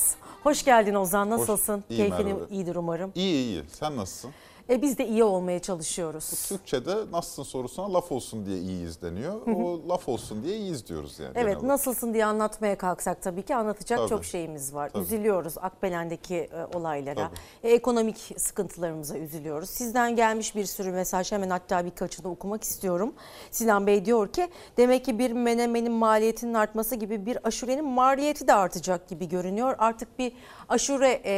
Hoş 0.44 0.66
geldin 0.66 0.94
Ozan. 0.94 1.30
Nasılsın? 1.30 1.84
İyi 1.90 1.98
Keyfin 1.98 2.28
Merve. 2.28 2.40
iyidir 2.50 2.76
umarım. 2.76 3.12
İyi 3.16 3.46
iyi. 3.46 3.64
Sen 3.72 3.98
nasılsın? 3.98 4.32
E, 4.70 4.82
biz 4.82 4.98
de 4.98 5.08
iyi 5.08 5.24
olmaya 5.24 5.60
çalışıyoruz. 5.60 6.48
Türkçe'de 6.50 6.96
nasılsın 7.12 7.44
sorusuna 7.44 7.94
laf 7.94 8.12
olsun 8.12 8.46
diye 8.46 8.58
iyiyiz 8.58 9.02
deniyor. 9.02 9.42
O 9.48 9.90
laf 9.90 10.10
olsun 10.10 10.44
diye 10.44 10.58
iyiyiz 10.58 10.88
diyoruz 10.88 11.20
yani. 11.20 11.32
Evet 11.36 11.56
genel 11.56 11.68
nasılsın 11.68 12.14
diye 12.14 12.26
anlatmaya 12.26 12.78
kalksak 12.78 13.22
tabii 13.22 13.42
ki 13.44 13.56
anlatacak 13.56 14.00
Tabii. 14.00 14.10
çok 14.10 14.26
şeyimiz 14.26 14.74
var. 14.74 14.90
Tabii. 14.90 15.04
Üzülüyoruz 15.04 15.58
Akbelen'deki 15.58 16.36
e, 16.36 16.78
olaylara, 16.78 17.32
e, 17.64 17.70
ekonomik 17.70 18.18
sıkıntılarımıza 18.38 19.18
üzülüyoruz. 19.18 19.70
Sizden 19.70 20.16
gelmiş 20.16 20.56
bir 20.56 20.66
sürü 20.66 20.92
mesaj 20.92 21.32
hemen 21.32 21.50
hatta 21.50 21.86
birkaçını 21.86 22.32
okumak 22.32 22.64
istiyorum. 22.64 23.14
Sinan 23.52 23.88
Bey 23.88 24.06
diyor 24.06 24.28
ki 24.28 24.48
demek 24.78 25.06
ki 25.06 25.20
bir 25.20 25.32
menemenin 25.32 25.92
maliyetinin 25.92 26.54
artması 26.54 26.96
gibi 26.96 27.26
bir 27.26 27.48
aşurenin 27.48 27.86
maliyeti 27.86 28.48
de 28.48 28.54
artacak 28.54 29.08
gibi 29.08 29.30
görünüyor. 29.30 29.76
Artık 29.78 30.20
bir 30.20 30.34
aşure 30.70 31.22
e, 31.26 31.34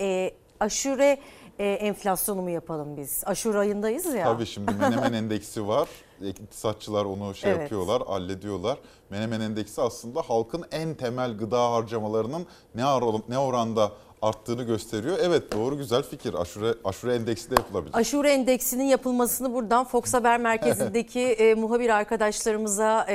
e, 0.00 0.34
aşure 0.60 1.18
e, 1.58 1.72
enflasyonu 1.72 2.42
mu 2.42 2.50
yapalım 2.50 2.96
biz? 2.96 3.22
Aşure 3.26 3.58
ayındayız 3.58 4.06
ya. 4.14 4.24
Tabii 4.24 4.46
şimdi 4.46 4.72
Menemen 4.74 5.12
Endeksi 5.22 5.68
var. 5.68 5.88
İktisatçılar 6.20 7.04
onu 7.04 7.34
şey 7.34 7.50
Evet. 7.50 7.60
yapıyorlar, 7.60 8.02
hallediyorlar. 8.06 8.78
Menemen 9.10 9.40
Endeksi 9.40 9.80
aslında 9.82 10.22
halkın 10.22 10.64
en 10.72 10.94
temel 10.94 11.36
gıda 11.38 11.72
harcamalarının 11.72 12.46
ne, 12.74 12.84
ar- 12.84 13.04
ne 13.28 13.38
oranda 13.38 13.92
arttığını 14.22 14.62
gösteriyor. 14.62 15.18
Evet 15.22 15.52
doğru 15.52 15.76
güzel 15.76 16.02
fikir. 16.02 16.34
Aşure, 16.34 16.74
aşure 16.84 17.14
endeksi 17.14 17.50
de 17.50 17.54
yapılabilir. 17.54 17.94
Aşure 17.96 18.32
endeksinin 18.32 18.84
yapılmasını 18.84 19.54
buradan 19.54 19.84
Fox 19.84 20.14
Haber 20.14 20.40
Merkezi'ndeki 20.40 21.20
e, 21.20 21.54
muhabir 21.54 21.88
arkadaşlarımıza 21.88 23.06
e, 23.08 23.14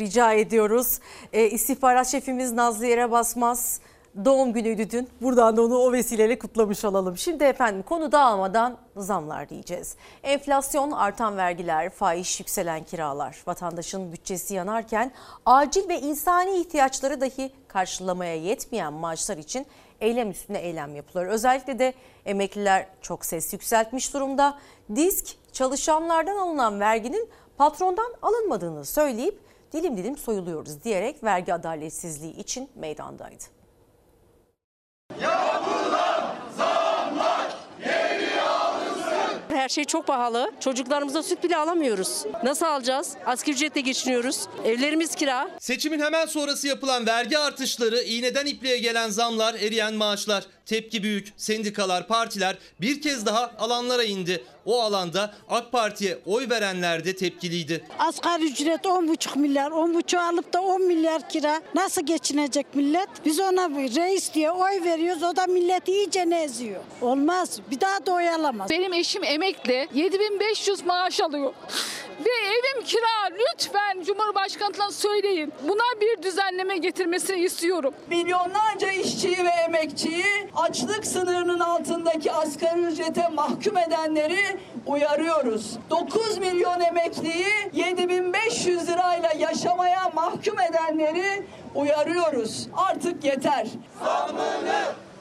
rica 0.00 0.32
ediyoruz. 0.32 0.98
E, 1.32 1.44
istihbarat 1.50 2.06
şefimiz 2.06 2.52
Nazlı 2.52 2.86
Yere 2.86 3.10
Basmaz 3.10 3.80
doğum 4.24 4.52
günüydü 4.52 4.90
dün. 4.90 5.08
Buradan 5.20 5.56
da 5.56 5.62
onu 5.62 5.78
o 5.78 5.92
vesileyle 5.92 6.38
kutlamış 6.38 6.84
olalım. 6.84 7.16
Şimdi 7.18 7.44
efendim 7.44 7.82
konu 7.82 8.12
dağılmadan 8.12 8.76
zamlar 8.96 9.48
diyeceğiz. 9.48 9.96
Enflasyon, 10.22 10.90
artan 10.90 11.36
vergiler, 11.36 11.90
fahiş 11.90 12.40
yükselen 12.40 12.84
kiralar, 12.84 13.42
vatandaşın 13.46 14.12
bütçesi 14.12 14.54
yanarken 14.54 15.12
acil 15.46 15.88
ve 15.88 16.00
insani 16.00 16.60
ihtiyaçları 16.60 17.20
dahi 17.20 17.52
karşılamaya 17.68 18.36
yetmeyen 18.36 18.92
maaşlar 18.92 19.36
için 19.36 19.66
eylem 20.00 20.30
üstüne 20.30 20.58
eylem 20.58 20.96
yapılıyor. 20.96 21.26
Özellikle 21.26 21.78
de 21.78 21.94
emekliler 22.26 22.86
çok 23.02 23.24
ses 23.24 23.52
yükseltmiş 23.52 24.14
durumda. 24.14 24.58
Disk 24.96 25.36
çalışanlardan 25.52 26.36
alınan 26.36 26.80
verginin 26.80 27.28
patrondan 27.56 28.14
alınmadığını 28.22 28.84
söyleyip 28.84 29.40
dilim 29.72 29.96
dilim 29.96 30.16
soyuluyoruz 30.16 30.84
diyerek 30.84 31.24
vergi 31.24 31.54
adaletsizliği 31.54 32.36
için 32.36 32.70
meydandaydı. 32.74 33.59
Her 39.48 39.68
şey 39.68 39.84
çok 39.84 40.06
pahalı. 40.06 40.52
Çocuklarımıza 40.60 41.22
süt 41.22 41.44
bile 41.44 41.56
alamıyoruz. 41.56 42.24
Nasıl 42.44 42.66
alacağız? 42.66 43.12
Asgari 43.26 43.54
ücretle 43.54 43.80
geçiniyoruz. 43.80 44.46
Evlerimiz 44.64 45.14
kira. 45.14 45.50
Seçimin 45.58 46.00
hemen 46.00 46.26
sonrası 46.26 46.68
yapılan 46.68 47.06
vergi 47.06 47.38
artışları, 47.38 48.02
iğneden 48.02 48.46
ipliğe 48.46 48.78
gelen 48.78 49.08
zamlar, 49.08 49.54
eriyen 49.54 49.94
maaşlar, 49.94 50.44
tepki 50.70 51.02
büyük. 51.02 51.32
Sendikalar, 51.36 52.08
partiler 52.08 52.58
bir 52.80 53.02
kez 53.02 53.26
daha 53.26 53.52
alanlara 53.58 54.04
indi. 54.04 54.44
O 54.64 54.80
alanda 54.80 55.34
AK 55.48 55.72
Parti'ye 55.72 56.18
oy 56.26 56.48
verenler 56.50 57.04
de 57.04 57.16
tepkiliydi. 57.16 57.84
Asgari 57.98 58.44
ücret 58.44 58.84
10,5 58.84 59.38
milyar, 59.38 59.70
10,5 59.70 60.18
alıp 60.18 60.52
da 60.52 60.60
10 60.60 60.82
milyar 60.82 61.28
kira. 61.28 61.60
Nasıl 61.74 62.06
geçinecek 62.06 62.74
millet? 62.74 63.08
Biz 63.24 63.40
ona 63.40 63.68
reis 63.70 64.34
diye 64.34 64.50
oy 64.50 64.84
veriyoruz. 64.84 65.22
O 65.22 65.36
da 65.36 65.46
milleti 65.46 65.92
iyice 65.92 66.30
ne 66.30 66.42
eziyor. 66.42 66.80
Olmaz. 67.00 67.60
Bir 67.70 67.80
daha 67.80 68.06
da 68.06 68.12
oy 68.12 68.30
alamaz. 68.30 68.70
Benim 68.70 68.92
eşim 68.92 69.24
emekli 69.24 69.88
7500 69.94 70.86
maaş 70.86 71.20
alıyor. 71.20 71.52
Ve 72.24 72.30
evim 72.30 72.84
kira 72.84 73.30
lütfen 73.32 74.02
Cumhurbaşkanı'na 74.02 74.90
söyleyin. 74.90 75.52
Buna 75.68 76.00
bir 76.00 76.22
düzenleme 76.22 76.76
getirmesini 76.76 77.44
istiyorum. 77.44 77.94
Milyonlarca 78.10 78.92
işçiyi 78.92 79.38
ve 79.44 79.50
emekçiyi 79.68 80.24
açlık 80.60 81.06
sınırının 81.06 81.60
altındaki 81.60 82.32
asgari 82.32 82.80
ücrete 82.80 83.28
mahkum 83.28 83.76
edenleri 83.76 84.58
uyarıyoruz. 84.86 85.78
9 85.90 86.38
milyon 86.38 86.80
emekliyi 86.80 87.46
7500 87.72 88.88
lirayla 88.88 89.30
yaşamaya 89.38 90.10
mahkum 90.14 90.60
edenleri 90.60 91.46
uyarıyoruz. 91.74 92.68
Artık 92.76 93.24
yeter. 93.24 93.66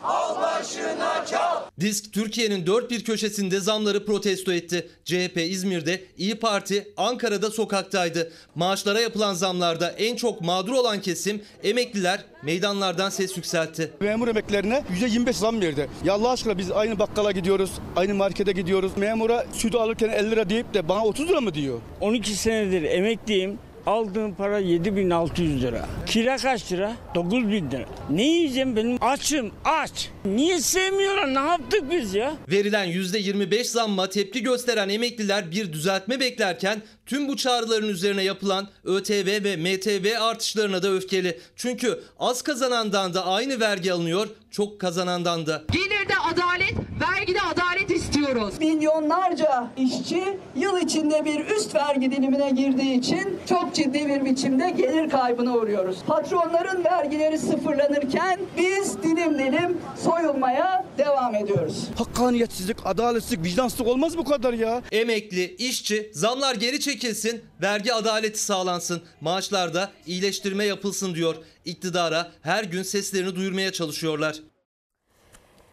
Al 0.04 0.42
başına 0.42 1.26
çal. 1.26 1.62
Disk 1.80 2.14
Türkiye'nin 2.14 2.66
dört 2.66 2.92
bir 2.92 3.04
köşesinde 3.04 3.60
zamları 3.60 4.06
protesto 4.06 4.52
etti. 4.52 4.90
CHP 5.06 5.38
İzmir'de, 5.38 6.04
İyi 6.18 6.36
Parti 6.36 6.94
Ankara'da 6.98 7.52
sokaktaydı. 7.52 8.32
Maaşlara 8.56 9.00
yapılan 9.02 9.34
zamlarda 9.34 9.90
en 9.90 10.16
çok 10.16 10.42
mağdur 10.42 10.72
olan 10.74 11.02
kesim 11.02 11.42
emekliler 11.64 12.26
meydanlardan 12.44 13.10
ses 13.10 13.38
yükseltti. 13.38 13.92
Memur 14.02 14.28
emeklerine 14.28 14.84
%25 15.02 15.34
zam 15.34 15.62
verdi. 15.62 15.90
Ya 16.04 16.14
Allah 16.14 16.30
aşkına 16.30 16.58
biz 16.58 16.72
aynı 16.72 17.00
bakkala 17.00 17.32
gidiyoruz, 17.32 17.72
aynı 17.96 18.14
markete 18.16 18.52
gidiyoruz. 18.52 18.92
Memura 18.98 19.46
sütü 19.54 19.78
alırken 19.78 20.10
50 20.10 20.32
lira 20.32 20.50
deyip 20.50 20.74
de 20.74 20.90
bana 20.90 21.06
30 21.06 21.30
lira 21.30 21.42
mı 21.42 21.54
diyor? 21.54 21.80
12 22.02 22.36
senedir 22.36 22.84
emekliyim. 22.84 23.60
Aldığım 23.86 24.36
para 24.36 24.60
7600 24.60 25.64
lira. 25.64 25.86
Kira 26.06 26.38
kaç 26.38 26.72
lira? 26.72 26.96
9000 27.16 27.72
lira. 27.72 27.86
Ne 28.10 28.24
yiyeceğim 28.24 28.76
benim? 28.76 29.04
Açım 29.04 29.52
aç. 29.66 30.10
Niye 30.26 30.62
sevmiyorlar? 30.62 31.34
Ne 31.34 31.50
yaptık 31.50 31.84
biz 31.92 32.14
ya? 32.14 32.34
Verilen 32.50 32.88
%25 32.88 33.64
zamma 33.64 34.10
tepki 34.10 34.44
gösteren 34.44 34.90
emekliler 34.90 35.52
bir 35.52 35.74
düzeltme 35.74 36.20
beklerken 36.20 36.82
tüm 37.06 37.28
bu 37.28 37.38
çağrıların 37.38 37.90
üzerine 37.90 38.24
yapılan 38.24 38.68
ÖTV 38.84 39.44
ve 39.44 39.56
MTV 39.58 40.22
artışlarına 40.22 40.84
da 40.84 40.92
öfkeli. 40.92 41.40
Çünkü 41.56 42.00
az 42.20 42.42
kazanandan 42.42 43.14
da 43.14 43.26
aynı 43.26 43.60
vergi 43.60 43.94
alınıyor, 43.94 44.28
çok 44.52 44.82
kazanandan 44.82 45.46
da. 45.46 45.64
Gelirde 45.72 46.14
adalet, 46.34 46.74
Vergide 47.02 47.42
adalet 47.42 47.92
istiyoruz. 47.92 48.54
Milyonlarca 48.60 49.68
işçi 49.78 50.24
yıl 50.56 50.78
içinde 50.78 51.26
bir 51.26 51.46
üst 51.46 51.76
vergi 51.76 52.12
dilimine 52.12 52.50
girdiği 52.50 53.00
için 53.00 53.40
çok 53.50 53.76
ciddi 53.76 54.08
bir 54.08 54.26
biçimde 54.26 54.70
gelir 54.70 55.10
kaybına 55.10 55.56
uğruyoruz. 55.58 55.98
Patronların 56.08 56.84
vergileri 56.84 57.38
sıfırlanırken 57.40 58.40
biz 58.58 59.04
dilim 59.04 59.40
dilim 59.40 59.78
soyulmaya 60.04 60.86
devam 60.98 61.36
ediyoruz. 61.36 61.88
Hakkaniyetsizlik, 61.98 62.78
adaletsizlik, 62.86 63.44
vicdansızlık 63.46 63.88
olmaz 63.88 64.18
bu 64.18 64.24
kadar 64.24 64.54
ya. 64.54 64.82
Emekli, 64.92 65.56
işçi, 65.56 66.12
zamlar 66.14 66.56
geri 66.56 66.80
çekilsin, 66.80 67.42
vergi 67.62 67.94
adaleti 67.94 68.40
sağlansın, 68.44 69.02
maaşlarda 69.22 69.90
iyileştirme 70.08 70.66
yapılsın 70.66 71.16
diyor. 71.16 71.36
İktidara 71.66 72.32
her 72.42 72.64
gün 72.64 72.84
seslerini 72.84 73.36
duyurmaya 73.36 73.72
çalışıyorlar. 73.72 74.36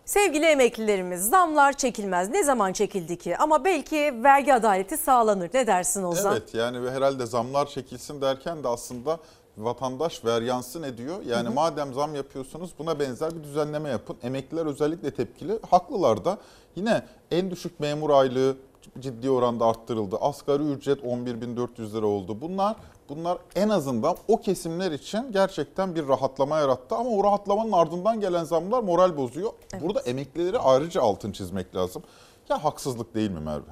Sevgili 0.06 0.44
emeklilerimiz 0.46 1.28
zamlar 1.28 1.72
çekilmez. 1.72 2.30
Ne 2.30 2.44
zaman 2.44 2.72
çekildi 2.72 3.18
ki? 3.18 3.36
Ama 3.36 3.64
belki 3.64 4.14
vergi 4.24 4.54
adaleti 4.54 4.96
sağlanır. 4.96 5.50
Ne 5.54 5.66
dersin 5.66 6.02
Ozan? 6.02 6.32
Evet 6.32 6.54
yani 6.54 6.90
herhalde 6.90 7.26
zamlar 7.26 7.66
çekilsin 7.66 8.20
derken 8.20 8.64
de 8.64 8.68
aslında 8.68 9.18
vatandaş 9.58 10.24
veryansı 10.24 10.82
ne 10.82 10.98
diyor? 10.98 11.22
Yani 11.26 11.46
Hı 11.46 11.50
hı. 11.50 11.54
madem 11.54 11.94
zam 11.94 12.14
yapıyorsunuz 12.14 12.70
buna 12.78 13.00
benzer 13.00 13.36
bir 13.36 13.42
düzenleme 13.44 13.88
yapın. 13.88 14.16
Emekliler 14.22 14.66
özellikle 14.66 15.10
tepkili. 15.10 15.58
Haklılar 15.70 16.24
da. 16.24 16.38
Yine 16.76 17.02
en 17.30 17.50
düşük 17.50 17.80
memur 17.80 18.10
aylığı 18.10 18.56
ciddi 19.00 19.30
oranda 19.30 19.66
arttırıldı. 19.66 20.16
Asgari 20.20 20.62
ücret 20.62 21.02
11.400 21.04 21.92
lira 21.92 22.06
oldu. 22.06 22.40
Bunlar 22.40 22.76
bunlar 23.08 23.38
en 23.54 23.68
azından 23.68 24.16
o 24.28 24.40
kesimler 24.40 24.92
için 24.92 25.32
gerçekten 25.32 25.94
bir 25.94 26.08
rahatlama 26.08 26.58
yarattı. 26.58 26.94
Ama 26.94 27.10
o 27.10 27.24
rahatlamanın 27.24 27.72
ardından 27.72 28.20
gelen 28.20 28.44
zamlar 28.44 28.82
moral 28.82 29.16
bozuyor. 29.16 29.52
Burada 29.80 30.00
emeklileri 30.00 30.58
ayrıca 30.58 31.02
altın 31.02 31.32
çizmek 31.32 31.76
lazım. 31.76 32.02
Ya 32.48 32.64
haksızlık 32.64 33.14
değil 33.14 33.30
mi 33.30 33.40
Merve? 33.40 33.70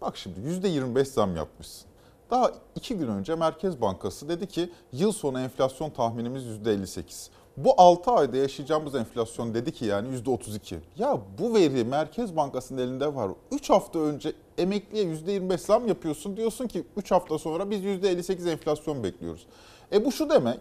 Bak 0.00 0.16
şimdi 0.16 0.40
%25 0.40 1.04
zam 1.04 1.36
yapmışsın. 1.36 1.86
Daha 2.30 2.50
iki 2.76 2.96
gün 2.96 3.08
önce 3.08 3.34
Merkez 3.34 3.80
Bankası 3.80 4.28
dedi 4.28 4.46
ki 4.46 4.72
yıl 4.92 5.12
sonu 5.12 5.40
enflasyon 5.40 5.90
tahminimiz 5.90 6.44
%58. 6.44 7.28
Bu 7.56 7.74
6 7.76 8.10
ayda 8.10 8.36
yaşayacağımız 8.36 8.94
enflasyon 8.94 9.54
dedi 9.54 9.72
ki 9.72 9.84
yani 9.84 10.08
%32. 10.18 10.76
Ya 10.98 11.18
bu 11.38 11.54
veri 11.54 11.84
Merkez 11.84 12.36
Bankası'nın 12.36 12.82
elinde 12.82 13.14
var. 13.14 13.30
3 13.52 13.70
hafta 13.70 13.98
önce 13.98 14.32
emekliye 14.58 15.04
%25 15.04 15.58
zam 15.58 15.88
yapıyorsun. 15.88 16.36
Diyorsun 16.36 16.66
ki 16.66 16.84
3 16.96 17.10
hafta 17.10 17.38
sonra 17.38 17.70
biz 17.70 17.84
%58 17.84 18.50
enflasyon 18.50 19.04
bekliyoruz. 19.04 19.46
E 19.92 20.04
bu 20.04 20.12
şu 20.12 20.30
demek 20.30 20.60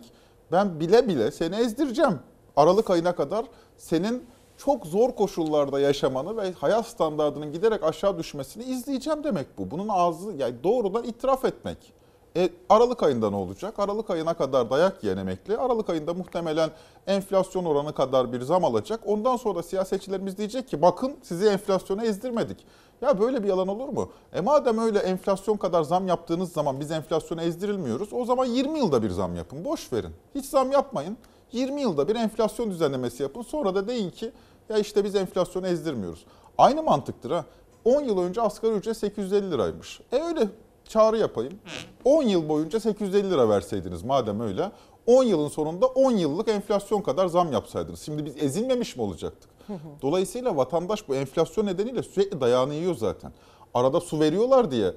ben 0.52 0.80
bile 0.80 1.08
bile 1.08 1.32
seni 1.32 1.56
ezdireceğim. 1.56 2.20
Aralık 2.56 2.90
ayına 2.90 3.16
kadar 3.16 3.46
senin 3.78 4.26
çok 4.58 4.86
zor 4.86 5.12
koşullarda 5.16 5.80
yaşamanı 5.80 6.38
ve 6.38 6.52
hayat 6.52 6.88
standartının 6.88 7.52
giderek 7.52 7.84
aşağı 7.84 8.18
düşmesini 8.18 8.64
izleyeceğim 8.64 9.24
demek 9.24 9.58
bu. 9.58 9.72
Bunun 9.72 9.88
ağzı 9.90 10.32
yani 10.32 10.56
doğrudan 10.64 11.04
itiraf 11.04 11.46
etmek. 11.46 11.94
E, 12.36 12.50
Aralık 12.70 13.04
ayında 13.04 13.30
ne 13.30 13.36
olacak? 13.36 13.80
Aralık 13.80 14.10
ayına 14.10 14.34
kadar 14.34 14.70
dayak 14.70 15.04
yiyen 15.04 15.18
emekli, 15.18 15.58
Aralık 15.58 15.90
ayında 15.90 16.14
muhtemelen 16.14 16.70
enflasyon 17.08 17.66
oranı 17.66 17.94
kadar 17.94 18.34
bir 18.34 18.42
zam 18.42 18.66
alacak. 18.66 19.00
Ondan 19.06 19.38
sonra 19.38 19.64
siyasetçilerimiz 19.64 20.38
diyecek 20.38 20.68
ki 20.68 20.82
bakın 20.82 21.16
sizi 21.22 21.46
enflasyona 21.46 22.06
ezdirmedik. 22.06 22.66
Ya 23.02 23.20
böyle 23.20 23.44
bir 23.44 23.48
yalan 23.48 23.68
olur 23.68 23.90
mu? 23.90 24.12
E 24.34 24.42
madem 24.42 24.78
öyle 24.78 25.00
enflasyon 25.00 25.58
kadar 25.58 25.84
zam 25.84 26.08
yaptığınız 26.08 26.52
zaman 26.54 26.80
biz 26.80 26.92
enflasyona 26.92 27.44
ezdirilmiyoruz. 27.44 28.14
O 28.14 28.26
zaman 28.26 28.46
20 28.46 28.80
yılda 28.80 29.04
bir 29.04 29.10
zam 29.10 29.36
yapın. 29.36 29.66
Boş 29.66 29.94
verin. 29.94 30.12
Hiç 30.36 30.46
zam 30.46 30.72
yapmayın. 30.72 31.18
20 31.52 31.82
yılda 31.82 32.08
bir 32.08 32.16
enflasyon 32.16 32.72
düzenlemesi 32.72 33.24
yapın. 33.24 33.42
Sonra 33.42 33.76
da 33.76 33.88
deyin 33.88 34.10
ki 34.10 34.32
ya 34.70 34.78
işte 34.78 35.04
biz 35.04 35.16
enflasyonu 35.16 35.68
ezdirmiyoruz. 35.68 36.26
Aynı 36.58 36.84
mantıktır 36.84 37.32
ha. 37.32 37.46
10 37.86 38.02
yıl 38.02 38.18
önce 38.18 38.42
asgari 38.42 38.74
ücret 38.74 38.98
850 38.98 39.52
liraymış. 39.52 40.02
E 40.12 40.24
öyle 40.24 40.48
çağrı 40.88 41.18
yapayım. 41.18 41.54
10 42.06 42.24
yıl 42.24 42.50
boyunca 42.50 42.80
850 42.80 43.32
lira 43.32 43.50
verseydiniz 43.50 44.04
madem 44.04 44.40
öyle. 44.40 44.72
10 45.06 45.24
yılın 45.24 45.48
sonunda 45.48 45.86
10 45.86 46.12
yıllık 46.12 46.48
enflasyon 46.48 47.02
kadar 47.02 47.28
zam 47.28 47.54
yapsaydınız. 47.54 48.02
Şimdi 48.02 48.26
biz 48.26 48.44
ezilmemiş 48.44 48.96
mi 48.96 49.02
olacaktık? 49.02 49.50
Dolayısıyla 50.02 50.58
vatandaş 50.58 51.08
bu 51.08 51.16
enflasyon 51.16 51.66
nedeniyle 51.66 52.04
sürekli 52.04 52.42
dayağını 52.42 52.74
yiyor 52.74 52.96
zaten. 52.96 53.32
Arada 53.74 54.00
su 54.00 54.20
veriyorlar 54.20 54.72
diye 54.72 54.94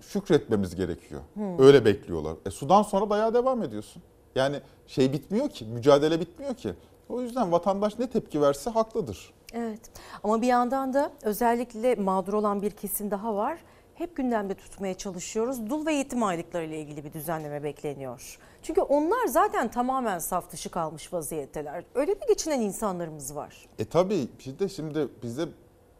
şükretmemiz 0.00 0.74
gerekiyor. 0.76 1.20
Öyle 1.58 1.84
bekliyorlar. 1.84 2.34
E 2.46 2.50
sudan 2.50 2.82
sonra 2.82 3.10
dayağa 3.10 3.34
devam 3.34 3.62
ediyorsun. 3.62 4.02
Yani 4.34 4.60
şey 4.86 5.12
bitmiyor 5.12 5.48
ki, 5.48 5.64
mücadele 5.64 6.20
bitmiyor 6.20 6.54
ki. 6.54 6.74
O 7.08 7.20
yüzden 7.20 7.52
vatandaş 7.52 7.98
ne 7.98 8.10
tepki 8.10 8.42
verse 8.42 8.70
haklıdır. 8.70 9.32
Evet 9.52 9.80
ama 10.24 10.42
bir 10.42 10.46
yandan 10.46 10.94
da 10.94 11.12
özellikle 11.22 11.94
mağdur 11.94 12.32
olan 12.32 12.62
bir 12.62 12.70
kesim 12.70 13.10
daha 13.10 13.34
var. 13.34 13.58
Hep 13.94 14.16
gündemde 14.16 14.54
tutmaya 14.54 14.94
çalışıyoruz. 14.94 15.70
Dul 15.70 15.86
ve 15.86 15.92
yetim 15.92 16.22
aylıkları 16.22 16.64
ile 16.64 16.80
ilgili 16.80 17.04
bir 17.04 17.12
düzenleme 17.12 17.62
bekleniyor. 17.62 18.38
Çünkü 18.62 18.80
onlar 18.80 19.26
zaten 19.26 19.70
tamamen 19.70 20.18
saf 20.18 20.52
dışı 20.52 20.70
kalmış 20.70 21.12
vaziyetteler. 21.12 21.84
Öyle 21.94 22.12
mi 22.12 22.20
geçinen 22.28 22.60
insanlarımız 22.60 23.34
var? 23.36 23.66
E 23.78 23.84
tabii 23.84 24.28
bir 24.46 24.58
de 24.58 24.68
şimdi 24.68 25.08
bize 25.22 25.48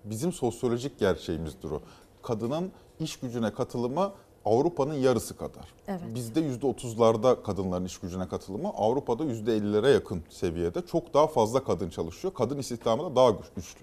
bizim 0.05 0.33
sosyolojik 0.33 0.99
gerçeğimizdir 0.99 1.71
o. 1.71 1.81
Kadının 2.23 2.73
iş 3.01 3.17
gücüne 3.17 3.53
katılımı 3.53 4.13
Avrupa'nın 4.45 4.95
yarısı 4.95 5.37
kadar. 5.37 5.75
Evet. 5.89 6.01
Bizde 6.15 6.41
%30'larda 6.41 7.43
kadınların 7.43 7.85
iş 7.85 7.99
gücüne 7.99 8.29
katılımı, 8.29 8.69
Avrupa'da 8.69 9.25
%50'lere 9.25 9.93
yakın 9.93 10.23
seviyede. 10.31 10.87
Çok 10.87 11.15
daha 11.15 11.27
fazla 11.27 11.65
kadın 11.65 11.91
çalışıyor. 11.91 12.35
Kadın 12.35 12.59
istihdamı 12.59 13.03
da 13.05 13.17
daha 13.17 13.31
güç- 13.31 13.51
güçlü. 13.57 13.81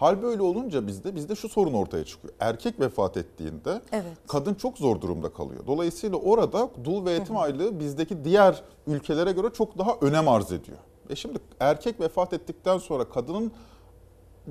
Hal 0.00 0.22
böyle 0.22 0.42
olunca 0.42 0.86
bizde 0.86 1.14
bizde 1.14 1.34
şu 1.34 1.48
sorun 1.48 1.72
ortaya 1.72 2.04
çıkıyor. 2.04 2.34
Erkek 2.40 2.80
vefat 2.80 3.16
ettiğinde 3.16 3.80
Evet. 3.92 4.12
kadın 4.28 4.54
çok 4.54 4.78
zor 4.78 5.00
durumda 5.00 5.32
kalıyor. 5.32 5.66
Dolayısıyla 5.66 6.16
orada 6.16 6.70
dul 6.84 7.06
ve 7.06 7.10
yetim 7.12 7.36
aylığı 7.36 7.80
bizdeki 7.80 8.24
diğer 8.24 8.62
ülkelere 8.86 9.32
göre 9.32 9.52
çok 9.52 9.78
daha 9.78 9.96
önem 10.00 10.28
arz 10.28 10.52
ediyor. 10.52 10.78
E 11.10 11.16
şimdi 11.16 11.38
erkek 11.60 12.00
vefat 12.00 12.32
ettikten 12.32 12.78
sonra 12.78 13.08
kadının 13.08 13.52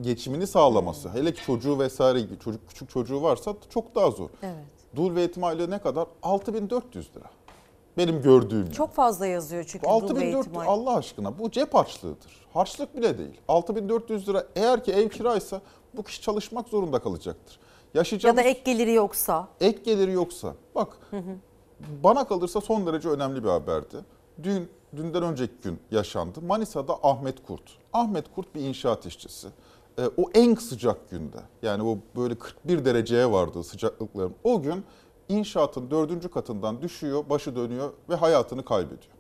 geçimini 0.02 0.47
sağlaması, 0.47 1.10
hele 1.10 1.34
ki 1.34 1.41
çocuğu 1.45 1.80
vesaire 1.80 2.20
çocuk 2.43 2.70
küçük 2.70 2.89
çocuğu 2.89 3.22
varsa 3.22 3.54
çok 3.70 3.95
daha 3.95 4.12
zor. 4.12 4.30
Evet. 4.43 4.56
Dul 4.95 5.16
ve 5.16 5.22
yetim 5.22 5.43
aylığı 5.43 5.70
ne 5.72 5.80
kadar? 5.80 6.08
6400 6.24 7.16
lira. 7.16 7.30
Benim 8.00 8.22
gördüğüm. 8.22 8.72
Çok 8.72 8.93
fazla 8.93 9.28
yazıyor 9.28 9.64
çünkü 9.68 9.84
dul 9.86 9.89
ve 9.89 9.93
6400 9.93 10.36
yetim 10.36 10.58
aylığı. 10.58 10.72
Allah 10.72 10.95
aşkına 10.95 11.39
bu 11.39 11.52
cep 11.52 11.74
harçlığıdır. 11.74 12.45
Harçlık 12.54 12.97
bile 12.97 13.18
değil. 13.18 13.41
6400 13.47 14.30
lira 14.30 14.47
eğer 14.56 14.84
ki 14.84 14.91
ev 14.91 15.10
kiraysa 15.10 15.62
bu 15.93 16.04
kişi 16.04 16.22
çalışmak 16.22 16.68
zorunda 16.68 17.00
kalacaktır. 17.00 17.60
Ya 17.93 18.00
Yaşayacağımız 18.00 18.43
da 18.43 18.47
ek 18.47 18.62
geliri 18.66 18.91
yoksa. 18.93 19.47
ek 19.62 19.80
geliri 19.84 20.12
yoksa 20.12 20.54
bak 20.76 20.97
bana 22.04 22.28
kalırsa 22.28 22.62
son 22.62 22.88
derece 22.88 23.10
önemli 23.10 23.43
bir 23.43 23.50
haberdi. 23.50 23.97
Dün 24.43 24.70
dünden 24.95 25.24
önceki 25.24 25.54
gün 25.64 25.80
yaşandı. 25.91 26.41
Manisa'da 26.41 26.93
Ahmet 27.04 27.45
Kurt. 27.47 27.64
Ahmet 27.93 28.36
Kurt 28.36 28.56
bir 28.56 28.62
inşaat 28.62 29.06
işçisi. 29.06 29.47
Ee, 30.00 30.02
o 30.18 30.30
en 30.34 30.56
sıcak 30.56 31.10
günde 31.10 31.38
yani 31.62 31.84
o 31.84 31.97
böyle 32.16 32.36
41 32.36 32.86
dereceye 32.86 33.32
vardığı 33.32 33.64
sıcaklıkların 33.64 34.36
o 34.43 34.62
gün 34.62 34.84
inşaatın 35.30 35.91
dördüncü 35.91 36.30
katından 36.30 36.82
düşüyor, 36.82 37.30
başı 37.30 37.55
dönüyor 37.55 37.93
ve 38.09 38.15
hayatını 38.15 38.65
kaybediyor. 38.65 39.13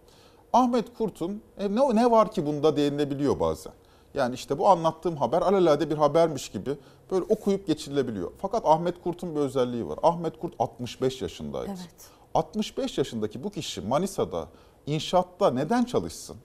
Ahmet 0.53 0.97
Kurt'un 0.97 1.41
e, 1.57 1.75
ne, 1.75 1.95
ne 1.95 2.11
var 2.11 2.31
ki 2.31 2.45
bunda 2.45 2.77
denilebiliyor 2.77 3.39
bazen. 3.39 3.73
Yani 4.13 4.35
işte 4.35 4.57
bu 4.57 4.67
anlattığım 4.67 5.15
haber 5.17 5.41
alelade 5.41 5.89
bir 5.89 5.95
habermiş 5.95 6.49
gibi 6.49 6.77
böyle 7.11 7.25
okuyup 7.29 7.67
geçirilebiliyor. 7.67 8.31
Fakat 8.41 8.65
Ahmet 8.65 9.03
Kurt'un 9.03 9.35
bir 9.35 9.39
özelliği 9.39 9.87
var. 9.87 9.99
Ahmet 10.03 10.39
Kurt 10.39 10.53
65 10.59 11.21
yaşındaydı. 11.21 11.69
Evet. 11.69 12.09
65 12.33 12.97
yaşındaki 12.97 13.43
bu 13.43 13.49
kişi 13.49 13.81
Manisa'da 13.81 14.47
inşaatta 14.85 15.51
neden 15.51 15.83
çalışsın? 15.83 16.37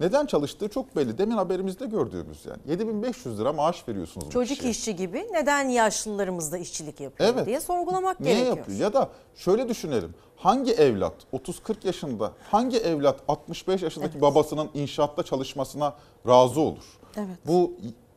Neden 0.00 0.26
çalıştığı 0.26 0.68
çok 0.68 0.96
belli. 0.96 1.18
Demin 1.18 1.36
haberimizde 1.36 1.86
gördüğümüz 1.86 2.46
yani. 2.46 2.58
7500 2.66 3.40
lira 3.40 3.52
maaş 3.52 3.88
veriyorsunuz 3.88 4.26
bu 4.26 4.30
Çocuk 4.30 4.56
kişiye. 4.56 4.70
işçi 4.70 4.96
gibi 4.96 5.26
neden 5.32 5.68
yaşlılarımız 5.68 6.52
da 6.52 6.58
işçilik 6.58 7.00
yapıyor 7.00 7.30
Evet. 7.34 7.46
diye 7.46 7.60
sorgulamak 7.60 8.20
Niye 8.20 8.34
gerekiyor. 8.34 8.56
yapıyor? 8.56 8.78
Ya 8.78 8.92
da 8.92 9.08
şöyle 9.34 9.68
düşünelim. 9.68 10.14
Hangi 10.36 10.72
evlat 10.72 11.14
30-40 11.32 11.86
yaşında, 11.86 12.32
hangi 12.50 12.76
evlat 12.78 13.16
65 13.28 13.82
yaşındaki 13.82 14.20
babasının 14.20 14.70
inşaatta 14.74 15.22
çalışmasına 15.22 15.94
razı 16.28 16.60
olur? 16.60 16.84
Evet. 17.16 17.38
Bu 17.46 17.72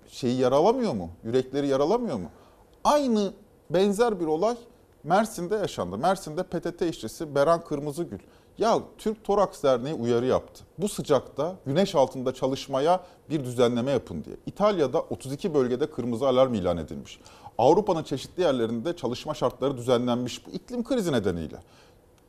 şeyi 0.09 0.39
yaralamıyor 0.39 0.93
mu? 0.93 1.09
Yürekleri 1.23 1.67
yaralamıyor 1.67 2.17
mu? 2.17 2.30
Aynı 2.84 3.34
benzer 3.69 4.19
bir 4.19 4.25
olay 4.25 4.55
Mersin'de 5.03 5.55
yaşandı. 5.55 5.97
Mersin'de 5.97 6.43
PTT 6.43 6.82
işçisi 6.82 7.36
Beran 7.36 7.63
Kırmızıgül. 7.63 8.19
Ya 8.60 8.80
Türk 8.97 9.24
Toraks 9.24 9.64
Derneği 9.64 9.93
uyarı 9.93 10.26
yaptı. 10.26 10.64
Bu 10.78 10.89
sıcakta 10.89 11.55
güneş 11.66 11.95
altında 11.95 12.34
çalışmaya 12.34 12.99
bir 13.30 13.43
düzenleme 13.43 13.91
yapın 13.91 14.24
diye. 14.24 14.36
İtalya'da 14.45 14.99
32 15.01 15.53
bölgede 15.53 15.91
kırmızı 15.91 16.28
alarm 16.28 16.53
ilan 16.53 16.78
edilmiş. 16.78 17.20
Avrupa'nın 17.57 18.03
çeşitli 18.03 18.43
yerlerinde 18.43 18.95
çalışma 18.95 19.34
şartları 19.34 19.78
düzenlenmiş 19.78 20.47
bu 20.47 20.51
iklim 20.51 20.84
krizi 20.84 21.12
nedeniyle. 21.12 21.57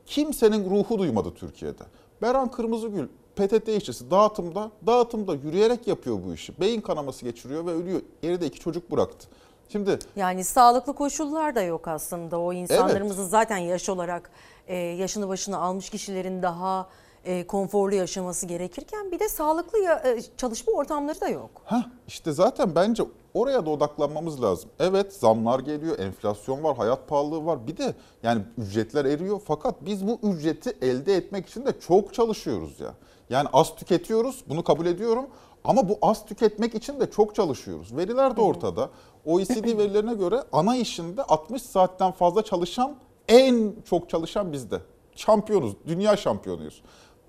Kimsenin 0.07 0.71
ruhu 0.71 0.99
duymadı 0.99 1.35
Türkiye'de. 1.35 1.85
Beran 2.23 2.51
Kırmızıgül 2.51 3.09
PTT 3.37 3.69
işçisi 3.69 4.11
dağıtımda, 4.11 4.71
dağıtımda 4.87 5.35
yürüyerek 5.35 5.87
yapıyor 5.87 6.19
bu 6.27 6.35
işi. 6.35 6.61
Beyin 6.61 6.81
kanaması 6.81 7.25
geçiriyor 7.25 7.67
ve 7.67 7.71
ölüyor. 7.71 8.01
Geride 8.23 8.47
iki 8.47 8.61
çocuk 8.61 8.91
bıraktı. 8.91 9.29
Şimdi 9.73 9.99
Yani 10.17 10.45
sağlıklı 10.45 10.95
koşullar 10.95 11.55
da 11.55 11.63
yok 11.63 11.89
aslında. 11.89 12.41
O 12.41 12.53
insanlarımızın 12.53 13.25
zaten 13.25 13.57
yaş 13.57 13.89
olarak 13.89 14.31
e, 14.71 14.77
yaşını 14.77 15.29
başını 15.29 15.59
almış 15.59 15.91
kişilerin 15.91 16.43
daha 16.43 16.89
e, 17.25 17.47
konforlu 17.47 17.95
yaşaması 17.95 18.47
gerekirken 18.47 19.13
bir 19.13 19.19
de 19.21 19.29
sağlıklı 19.29 19.79
ya- 19.79 20.03
e, 20.05 20.21
çalışma 20.37 20.73
ortamları 20.73 21.21
da 21.21 21.29
yok. 21.29 21.51
Heh, 21.65 21.83
işte 22.09 22.33
zaten 22.33 22.75
bence 22.75 23.03
oraya 23.35 23.67
da 23.67 23.71
odaklanmamız 23.71 24.43
lazım. 24.43 24.71
Evet 24.81 25.13
zamlar 25.15 25.61
geliyor, 25.61 25.99
enflasyon 25.99 26.65
var, 26.65 26.77
hayat 26.77 27.09
pahalılığı 27.09 27.47
var. 27.47 27.67
Bir 27.67 27.77
de 27.77 27.95
yani 28.23 28.43
ücretler 28.59 29.05
eriyor 29.05 29.41
fakat 29.47 29.75
biz 29.85 30.07
bu 30.07 30.19
ücreti 30.23 30.77
elde 30.83 31.15
etmek 31.17 31.47
için 31.49 31.67
de 31.67 31.81
çok 31.81 32.15
çalışıyoruz 32.15 32.81
ya. 32.81 32.95
Yani 33.31 33.49
az 33.53 33.75
tüketiyoruz, 33.75 34.45
bunu 34.49 34.65
kabul 34.65 34.87
ediyorum. 34.87 35.27
Ama 35.65 35.89
bu 35.89 35.99
az 36.03 36.25
tüketmek 36.27 36.75
için 36.75 37.01
de 37.01 37.11
çok 37.11 37.35
çalışıyoruz. 37.35 37.97
Veriler 37.97 38.37
de 38.37 38.41
ortada. 38.41 38.91
OECD 39.25 39.79
verilerine 39.79 40.15
göre 40.15 40.43
ana 40.53 40.77
işinde 40.77 41.23
60 41.23 41.63
saatten 41.63 42.13
fazla 42.13 42.43
çalışan 42.43 42.97
en 43.31 43.75
çok 43.85 44.11
çalışan 44.11 44.53
bizde. 44.53 44.81
Şampiyonuz, 45.17 45.73
dünya 45.87 46.17
şampiyonuyuz. 46.17 46.83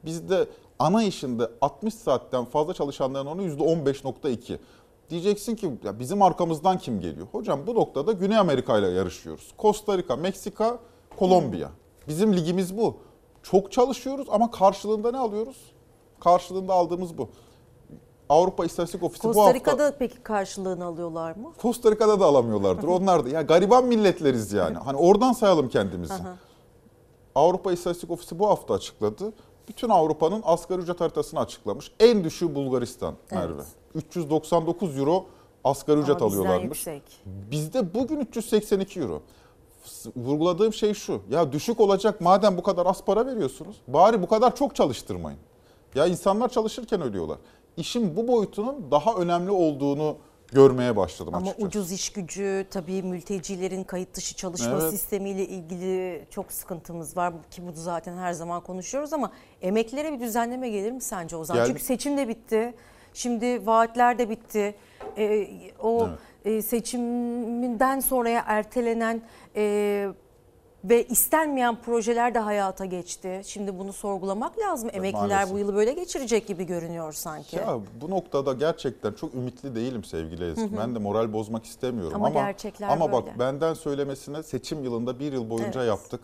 Bizde 0.06 0.48
ana 0.80 1.04
işinde 1.04 1.50
60 1.62 1.94
saatten 1.94 2.46
fazla 2.46 2.74
çalışanların 2.74 3.26
oranı 3.26 3.44
%15.2. 3.44 4.58
Diyeceksin 5.10 5.56
ki 5.56 5.72
ya 5.84 6.00
bizim 6.00 6.22
arkamızdan 6.22 6.78
kim 6.78 7.00
geliyor? 7.00 7.28
Hocam 7.32 7.68
bu 7.68 7.76
noktada 7.76 8.12
Güney 8.12 8.38
Amerika 8.38 8.78
ile 8.78 8.90
yarışıyoruz. 8.90 9.52
Costa 9.60 9.98
Rica, 9.98 10.16
Meksika, 10.16 10.80
Kolombiya. 11.18 11.70
Bizim 12.08 12.38
ligimiz 12.38 12.78
bu. 12.78 12.98
Çok 13.44 13.72
çalışıyoruz 13.72 14.28
ama 14.32 14.52
karşılığında 14.52 15.12
ne 15.12 15.18
alıyoruz? 15.18 15.58
Karşılığında 16.20 16.74
aldığımız 16.74 17.18
bu. 17.18 17.30
Avrupa 18.32 18.66
İstatistik 18.66 19.04
Ofisi 19.04 19.24
bu 19.24 19.34
Costa 19.34 19.42
hafta... 19.42 19.60
Rica'da 19.60 19.96
peki 20.00 20.24
karşılığını 20.24 20.86
alıyorlar 20.86 21.36
mı? 21.36 21.54
Costa 21.62 21.92
Rica'da 21.92 22.20
da 22.20 22.26
alamıyorlardır. 22.26 22.88
Onlar 22.88 23.26
da 23.26 23.30
ya 23.30 23.42
gariban 23.42 23.86
milletleriz 23.86 24.54
yani. 24.54 24.78
Hani 24.78 24.98
oradan 24.98 25.34
sayalım 25.34 25.70
kendimizi. 25.70 26.14
Avrupa 27.36 27.72
İstatistik 27.72 28.12
Ofisi 28.12 28.40
bu 28.40 28.50
hafta 28.50 28.74
açıkladı. 28.74 29.34
Bütün 29.68 29.90
Avrupa'nın 29.90 30.42
asgari 30.46 30.82
ücret 30.82 31.02
haritasını 31.02 31.40
açıklamış. 31.40 31.92
En 32.00 32.24
düşüğü 32.24 32.56
Bulgaristan 32.56 33.14
Merve. 33.32 33.62
399 33.96 34.98
euro 34.98 35.26
asgari 35.64 36.00
ücret 36.00 36.22
Ama 36.22 36.26
alıyorlarmış. 36.26 36.64
yüksek. 36.64 37.04
Bizde 37.26 37.94
bugün 37.94 38.20
382 38.20 39.00
euro. 39.00 39.22
Vurguladığım 40.16 40.74
şey 40.74 40.94
şu. 40.94 41.22
Ya 41.30 41.52
düşük 41.52 41.80
olacak 41.80 42.22
madem 42.22 42.58
bu 42.58 42.64
kadar 42.64 42.86
az 42.86 43.04
para 43.06 43.26
veriyorsunuz. 43.26 43.82
Bari 43.88 44.22
bu 44.22 44.28
kadar 44.28 44.56
çok 44.56 44.76
çalıştırmayın. 44.76 45.40
Ya 45.96 46.06
insanlar 46.06 46.50
çalışırken 46.50 47.02
ölüyorlar. 47.02 47.38
İşin 47.78 48.16
bu 48.18 48.28
boyutunun 48.28 48.92
daha 48.92 49.16
önemli 49.16 49.52
olduğunu 49.52 50.18
görmeye 50.52 50.96
başladım 50.96 51.36
Ama 51.36 51.46
açıkçası. 51.46 51.68
ucuz 51.68 51.92
iş 51.92 52.10
gücü, 52.10 52.68
tabii 52.72 53.04
mültecilerin 53.04 53.84
kayıt 53.84 54.14
dışı 54.14 54.36
çalışma 54.36 54.80
Evet. 54.82 54.92
sistemiyle 54.92 55.46
ilgili 55.46 56.26
çok 56.30 56.52
sıkıntımız 56.52 57.18
var 57.18 57.34
ki 57.52 57.62
bunu 57.64 57.74
zaten 57.76 58.18
her 58.18 58.34
zaman 58.34 58.64
konuşuyoruz 58.64 59.14
ama 59.14 59.32
emeklilere 59.62 60.12
bir 60.14 60.20
düzenleme 60.20 60.70
gelir 60.70 60.92
mi 60.92 61.02
sence 61.02 61.36
Ozan? 61.36 61.58
Geldi. 61.58 61.68
Çünkü 61.68 61.84
seçim 61.84 62.18
de 62.18 62.28
bitti. 62.28 62.74
Şimdi 63.14 63.66
vaatler 63.66 64.20
de 64.20 64.30
bitti. 64.30 64.76
Ee, 65.18 65.48
o 65.84 66.10
e, 66.46 66.62
seçiminden 66.62 68.00
sonraya 68.00 68.44
ertelenen 68.48 69.22
e, 69.56 70.08
ve 70.84 71.08
istenmeyen 71.08 71.82
projeler 71.82 72.34
de 72.34 72.40
hayata 72.40 72.86
geçti. 72.86 73.42
Şimdi 73.46 73.80
bunu 73.80 73.94
sorgulamak 73.94 74.60
lazım. 74.60 74.90
Emekliler 74.94 75.28
maalesef. 75.28 75.54
bu 75.54 75.60
yılı 75.60 75.76
böyle 75.76 75.94
geçirecek 75.94 76.48
gibi 76.48 76.64
görünüyor 76.64 77.14
sanki. 77.14 77.56
Ya 77.56 77.80
bu 78.02 78.10
noktada 78.10 78.54
gerçekten 78.54 79.14
çok 79.14 79.34
ümitli 79.34 79.76
değilim 79.76 80.04
sevgili 80.04 80.52
Ezgi. 80.52 80.78
Ben 80.78 80.96
de 80.96 81.00
moral 81.00 81.34
bozmak 81.34 81.66
istemiyorum 81.66 82.16
Ama 82.16 82.28
ama 82.28 82.40
gerçekler 82.40 82.90
ama 82.90 83.12
böyle. 83.12 83.26
bak 83.26 83.40
benden 83.40 83.74
söylemesine 83.74 84.44
seçim 84.44 84.84
yılında 84.84 85.20
bir 85.20 85.34
yıl 85.34 85.50
boyunca 85.50 85.80
Evet. 85.82 85.90
yaptık. 85.90 86.22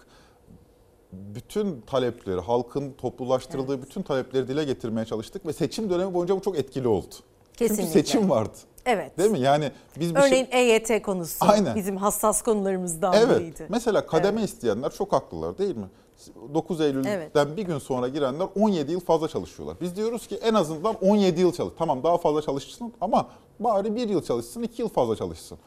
Bütün 1.12 1.82
talepleri, 1.82 2.40
halkın 2.42 2.94
toplulaştırıldığı 2.94 3.82
bütün 3.82 4.02
talepleri 4.02 4.48
dile 4.48 4.64
getirmeye 4.64 5.06
çalıştık 5.06 5.46
ve 5.46 5.54
seçim 5.54 5.90
dönemi 5.90 6.14
boyunca 6.14 6.36
bu 6.36 6.42
çok 6.42 6.58
etkili 6.60 6.88
oldu. 6.88 7.16
Kesinlikle. 7.54 7.84
Çünkü 7.84 8.00
seçim 8.00 8.30
vardı. 8.30 8.58
Evet. 8.88 9.18
Değil 9.18 9.32
mi? 9.32 9.40
Yani 9.40 9.72
biz 10.00 10.16
bir 10.16 10.20
Örneğin 10.20 10.46
şey... 10.52 10.76
EYT 10.76 11.02
konusu 11.02 11.46
Aynen. 11.46 11.76
bizim 11.76 11.98
hassas 11.98 12.42
konularımızdan 12.42 13.14
Evet. 13.14 13.40
biriydi. 13.40 13.66
Mesela 13.70 14.06
kademe 14.06 14.44
isteyenler 14.44 14.90
çok 14.92 15.14
haklılar 15.14 15.58
değil 15.58 15.76
mi? 15.76 15.88
9 16.54 16.82
Eylül'den 16.82 17.12
Evet. 17.12 17.58
bir 17.58 17.62
gün 17.62 17.78
sonra 17.78 18.08
girenler 18.08 18.48
17 18.60 18.92
yıl 18.92 19.00
fazla 19.00 19.28
çalışıyorlar. 19.28 19.78
Biz 19.82 19.96
diyoruz 19.96 20.28
ki 20.28 20.36
en 20.36 20.54
azından 20.54 20.96
17 21.02 21.42
yıl 21.42 21.54
çalış. 21.54 21.74
Tamam 21.78 22.04
daha 22.04 22.18
fazla 22.18 22.42
çalışsın 22.42 22.94
ama 23.02 23.28
bari 23.60 23.96
bir 23.96 24.10
yıl 24.10 24.24
çalışsın, 24.24 24.62
2 24.64 24.82
yıl 24.82 24.90
fazla 24.90 25.16
çalışsın. 25.16 25.58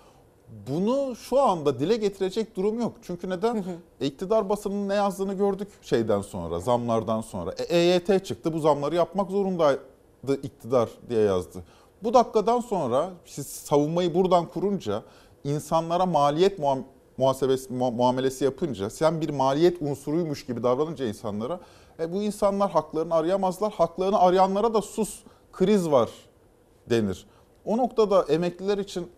Bunu 0.68 1.16
şu 1.16 1.40
anda 1.40 1.78
dile 1.80 1.96
getirecek 1.96 2.56
durum 2.56 2.80
yok. 2.80 2.92
Çünkü 3.02 3.30
neden? 3.30 3.64
İktidar 4.00 4.48
basının 4.48 4.88
ne 4.88 4.94
yazdığını 4.94 5.34
gördük 5.34 5.68
şeyden 5.82 6.22
sonra, 6.22 6.60
zamlardan 6.60 7.20
sonra. 7.20 7.52
E, 7.52 7.76
EYT 7.76 8.24
çıktı, 8.24 8.52
bu 8.52 8.58
zamları 8.58 8.94
yapmak 8.94 9.30
zorundaydı 9.30 9.80
iktidar 10.42 10.88
diye 11.08 11.20
yazdı. 11.20 11.62
Bu 12.03 12.14
dakikadan 12.14 12.61
sonra 12.61 13.11
siz 13.24 13.46
savunmayı 13.46 14.14
buradan 14.14 14.46
kurunca, 14.48 15.03
insanlara 15.44 16.07
maliyet 16.07 16.59
muam- 16.59 16.82
muhasebesi, 17.16 17.72
mu- 17.72 17.90
muamelesi 17.90 18.44
yapınca, 18.44 18.90
sen 18.90 19.20
bir 19.20 19.30
maliyet 19.30 19.82
unsuruymuş 19.82 20.46
gibi 20.46 20.62
davranınca 20.62 21.07
insanlara, 21.07 21.61
e, 22.01 22.12
bu 22.12 22.22
insanlar 22.22 22.70
haklarını 22.70 23.14
arayamazlar. 23.14 23.72
Haklarını 23.72 24.18
arayanlara 24.18 24.74
da 24.74 24.82
sus, 24.82 25.20
kriz 25.53 25.90
var 25.90 26.11
denir. 26.90 27.26
O 27.64 27.76
noktada 27.76 28.22
emekliler 28.22 28.78
için 28.78 29.11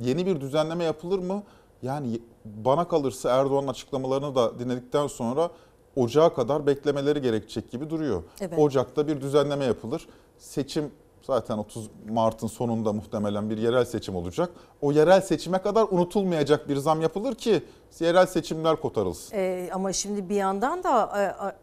yeni 0.00 0.26
bir 0.26 0.40
düzenleme 0.40 0.84
yapılır 0.84 1.18
mı? 1.18 1.42
Yani 1.82 2.20
bana 2.44 2.88
kalırsa 2.88 3.30
Erdoğan'ın 3.30 3.68
açıklamalarını 3.68 4.34
da 4.34 4.58
dinledikten 4.58 5.06
sonra 5.06 5.50
Ocağa 5.96 6.34
kadar 6.34 6.66
beklemeleri 6.66 7.22
gerekecek 7.22 7.70
gibi 7.70 7.90
duruyor. 7.90 8.22
Evet. 8.40 8.58
Ocak'ta 8.58 9.08
bir 9.08 9.20
düzenleme 9.20 9.64
yapılır. 9.64 10.06
Seçim 10.38 10.90
zaten 11.30 11.58
30 11.58 11.90
Mart'ın 12.08 12.46
sonunda 12.46 12.92
muhtemelen 12.92 13.50
bir 13.50 13.58
yerel 13.58 13.84
seçim 13.84 14.16
olacak. 14.16 14.50
O 14.80 14.92
yerel 14.92 15.20
seçime 15.20 15.58
kadar 15.58 15.86
unutulmayacak 15.90 16.68
bir 16.68 16.76
zam 16.76 17.02
yapılır 17.02 17.34
ki 17.34 17.62
yerel 18.00 18.26
seçimler 18.26 18.76
kotarılsın. 18.76 19.36
Ee, 19.36 19.70
ama 19.72 19.92
şimdi 19.92 20.28
bir 20.28 20.34
yandan 20.34 20.84
da 20.84 20.90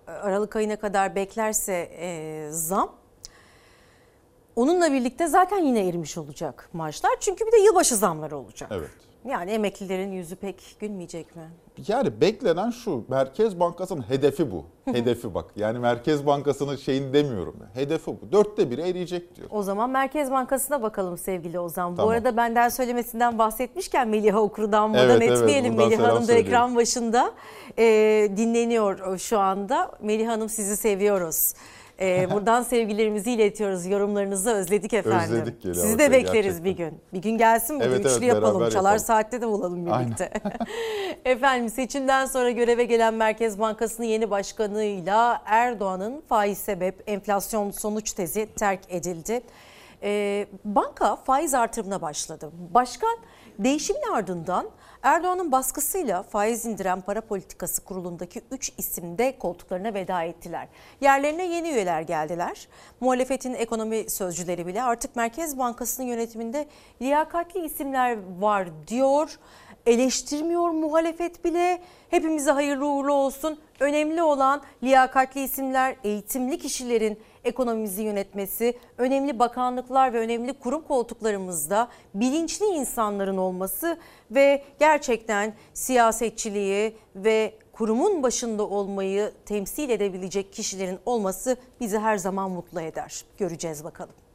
e, 0.07 0.11
Aralık 0.11 0.55
ayına 0.55 0.75
kadar 0.75 1.15
beklerse 1.15 1.89
e, 1.99 2.47
zam 2.51 2.91
onunla 4.55 4.91
birlikte 4.91 5.27
zaten 5.27 5.57
yine 5.57 5.87
erimiş 5.87 6.17
olacak 6.17 6.69
maaşlar. 6.73 7.11
Çünkü 7.19 7.45
bir 7.45 7.51
de 7.51 7.57
yılbaşı 7.57 7.95
zamları 7.95 8.37
olacak. 8.37 8.69
Evet. 8.73 8.89
Yani 9.25 9.51
emeklilerin 9.51 10.11
yüzü 10.11 10.35
pek 10.35 10.75
gülmeyecek 10.79 11.35
mi? 11.35 11.41
Yani 11.87 12.21
beklenen 12.21 12.69
şu, 12.69 13.03
Merkez 13.07 13.59
Bankası'nın 13.59 14.01
hedefi 14.09 14.51
bu. 14.51 14.65
Hedefi 14.85 15.33
bak. 15.33 15.45
Yani 15.55 15.79
Merkez 15.79 16.25
Bankası'nın 16.25 16.75
şeyini 16.75 17.13
demiyorum. 17.13 17.55
Hedefi 17.73 18.07
bu. 18.11 18.31
Dörtte 18.31 18.71
biri 18.71 18.81
eriyecek 18.81 19.35
diyor. 19.35 19.47
O 19.51 19.63
zaman 19.63 19.89
Merkez 19.89 20.31
Bankası'na 20.31 20.81
bakalım 20.81 21.17
sevgili 21.17 21.59
Ozan. 21.59 21.91
Bu 21.91 21.95
Tamam. 21.95 22.11
arada 22.11 22.37
benden 22.37 22.69
söylemesinden 22.69 23.37
bahsetmişken 23.39 24.07
Meliha 24.07 24.41
Okur'danmadan 24.41 25.09
Evet, 25.09 25.21
evet, 25.21 25.39
etmeyelim. 25.39 25.73
buradan 25.73 25.89
Meliha 25.89 26.03
Hanım 26.07 26.21
da 26.21 26.25
söyleyelim. 26.25 26.47
ekran 26.47 26.75
başında 26.75 27.31
e, 27.77 27.83
dinleniyor 28.37 29.17
şu 29.17 29.39
anda. 29.39 29.91
Meliha 30.01 30.31
Hanım 30.33 30.49
sizi 30.49 30.77
seviyoruz. 30.77 31.53
E, 32.01 32.31
buradan 32.31 32.63
sevgilerimizi 32.63 33.31
iletiyoruz. 33.31 33.85
Yorumlarınızı 33.85 34.51
özledik 34.51 34.93
efendim. 34.93 35.19
Özledik 35.35 35.61
geliyor 35.61 35.85
Sizi 35.85 35.99
de 35.99 36.11
bekleriz 36.11 36.33
gerçekten. 36.33 36.65
bir 36.65 36.71
gün. 36.71 37.01
Bir 37.13 37.21
gün 37.21 37.37
gelsin 37.37 37.75
burada 37.79 37.89
Evet, 37.89 38.05
üçlü 38.05 38.25
evet, 38.25 38.27
yapalım. 38.27 38.69
Çalar 38.69 38.73
yapalım. 38.73 38.99
Saat'te 38.99 39.41
de 39.41 39.47
bulalım 39.47 39.85
birlikte. 39.85 40.31
efendim 41.25 41.69
seçimden 41.69 42.25
sonra 42.25 42.51
göreve 42.51 42.83
gelen 42.83 43.13
Merkez 43.13 43.59
Bankası'nın 43.59 44.07
yeni 44.07 44.29
başkanıyla 44.29 45.41
Erdoğan'ın 45.45 46.21
faiz 46.29 46.57
sebep 46.57 47.03
enflasyon 47.07 47.71
sonuç 47.71 48.13
tezi 48.13 48.47
terk 48.55 48.79
edildi. 48.89 49.41
Ee, 50.03 50.47
banka 50.65 51.15
faiz 51.15 51.53
artırımına 51.53 52.01
başladı. 52.01 52.51
Başkan 52.73 53.17
değişimin 53.59 54.01
ardından 54.13 54.69
Erdoğan'ın 55.03 55.51
baskısıyla 55.51 56.23
faiz 56.23 56.65
indiren 56.65 57.01
para 57.01 57.21
politikası 57.21 57.83
kurulundaki 57.83 58.41
3 58.51 58.71
isim 58.77 59.17
de 59.17 59.37
koltuklarına 59.39 59.93
veda 59.93 60.23
ettiler. 60.23 60.67
Yerlerine 61.01 61.45
yeni 61.45 61.69
üyeler 61.69 62.01
geldiler. 62.01 62.67
Muhalefetin 62.99 63.53
ekonomi 63.53 64.09
sözcüleri 64.09 64.67
bile 64.67 64.83
artık 64.83 65.15
Merkez 65.15 65.57
Bankası'nın 65.57 66.07
yönetiminde 66.07 66.67
liyakatli 67.01 67.65
isimler 67.65 68.17
var 68.39 68.67
diyor. 68.87 69.39
Eleştirmiyor 69.85 70.69
muhalefet 70.69 71.45
bile. 71.45 71.81
Hepimize 72.09 72.51
hayırlı 72.51 72.87
uğurlu 72.87 73.13
olsun. 73.13 73.59
Önemli 73.79 74.21
olan 74.23 74.61
liyakatli 74.83 75.43
isimler, 75.43 75.95
eğitimli 76.03 76.57
kişilerin 76.57 77.19
ekonomimizi 77.47 78.03
yönetmesi, 78.03 78.77
önemli 78.97 79.39
bakanlıklar 79.39 80.13
ve 80.13 80.19
önemli 80.19 80.53
kurum 80.53 80.81
koltuklarımızda 80.81 81.87
bilinçli 82.13 82.65
insanların 82.65 83.37
olması 83.37 83.97
ve 84.31 84.63
gerçekten 84.79 85.53
siyasetçiliği 85.73 86.95
ve 87.15 87.53
kurumun 87.73 88.23
başında 88.23 88.67
olmayı 88.67 89.31
temsil 89.45 89.89
edebilecek 89.89 90.53
kişilerin 90.53 90.99
olması 91.05 91.57
bizi 91.79 91.97
her 91.97 92.17
zaman 92.17 92.51
mutlu 92.51 92.81
eder. 92.81 93.25
Göreceğiz 93.37 93.83
bakalım. 93.83 94.26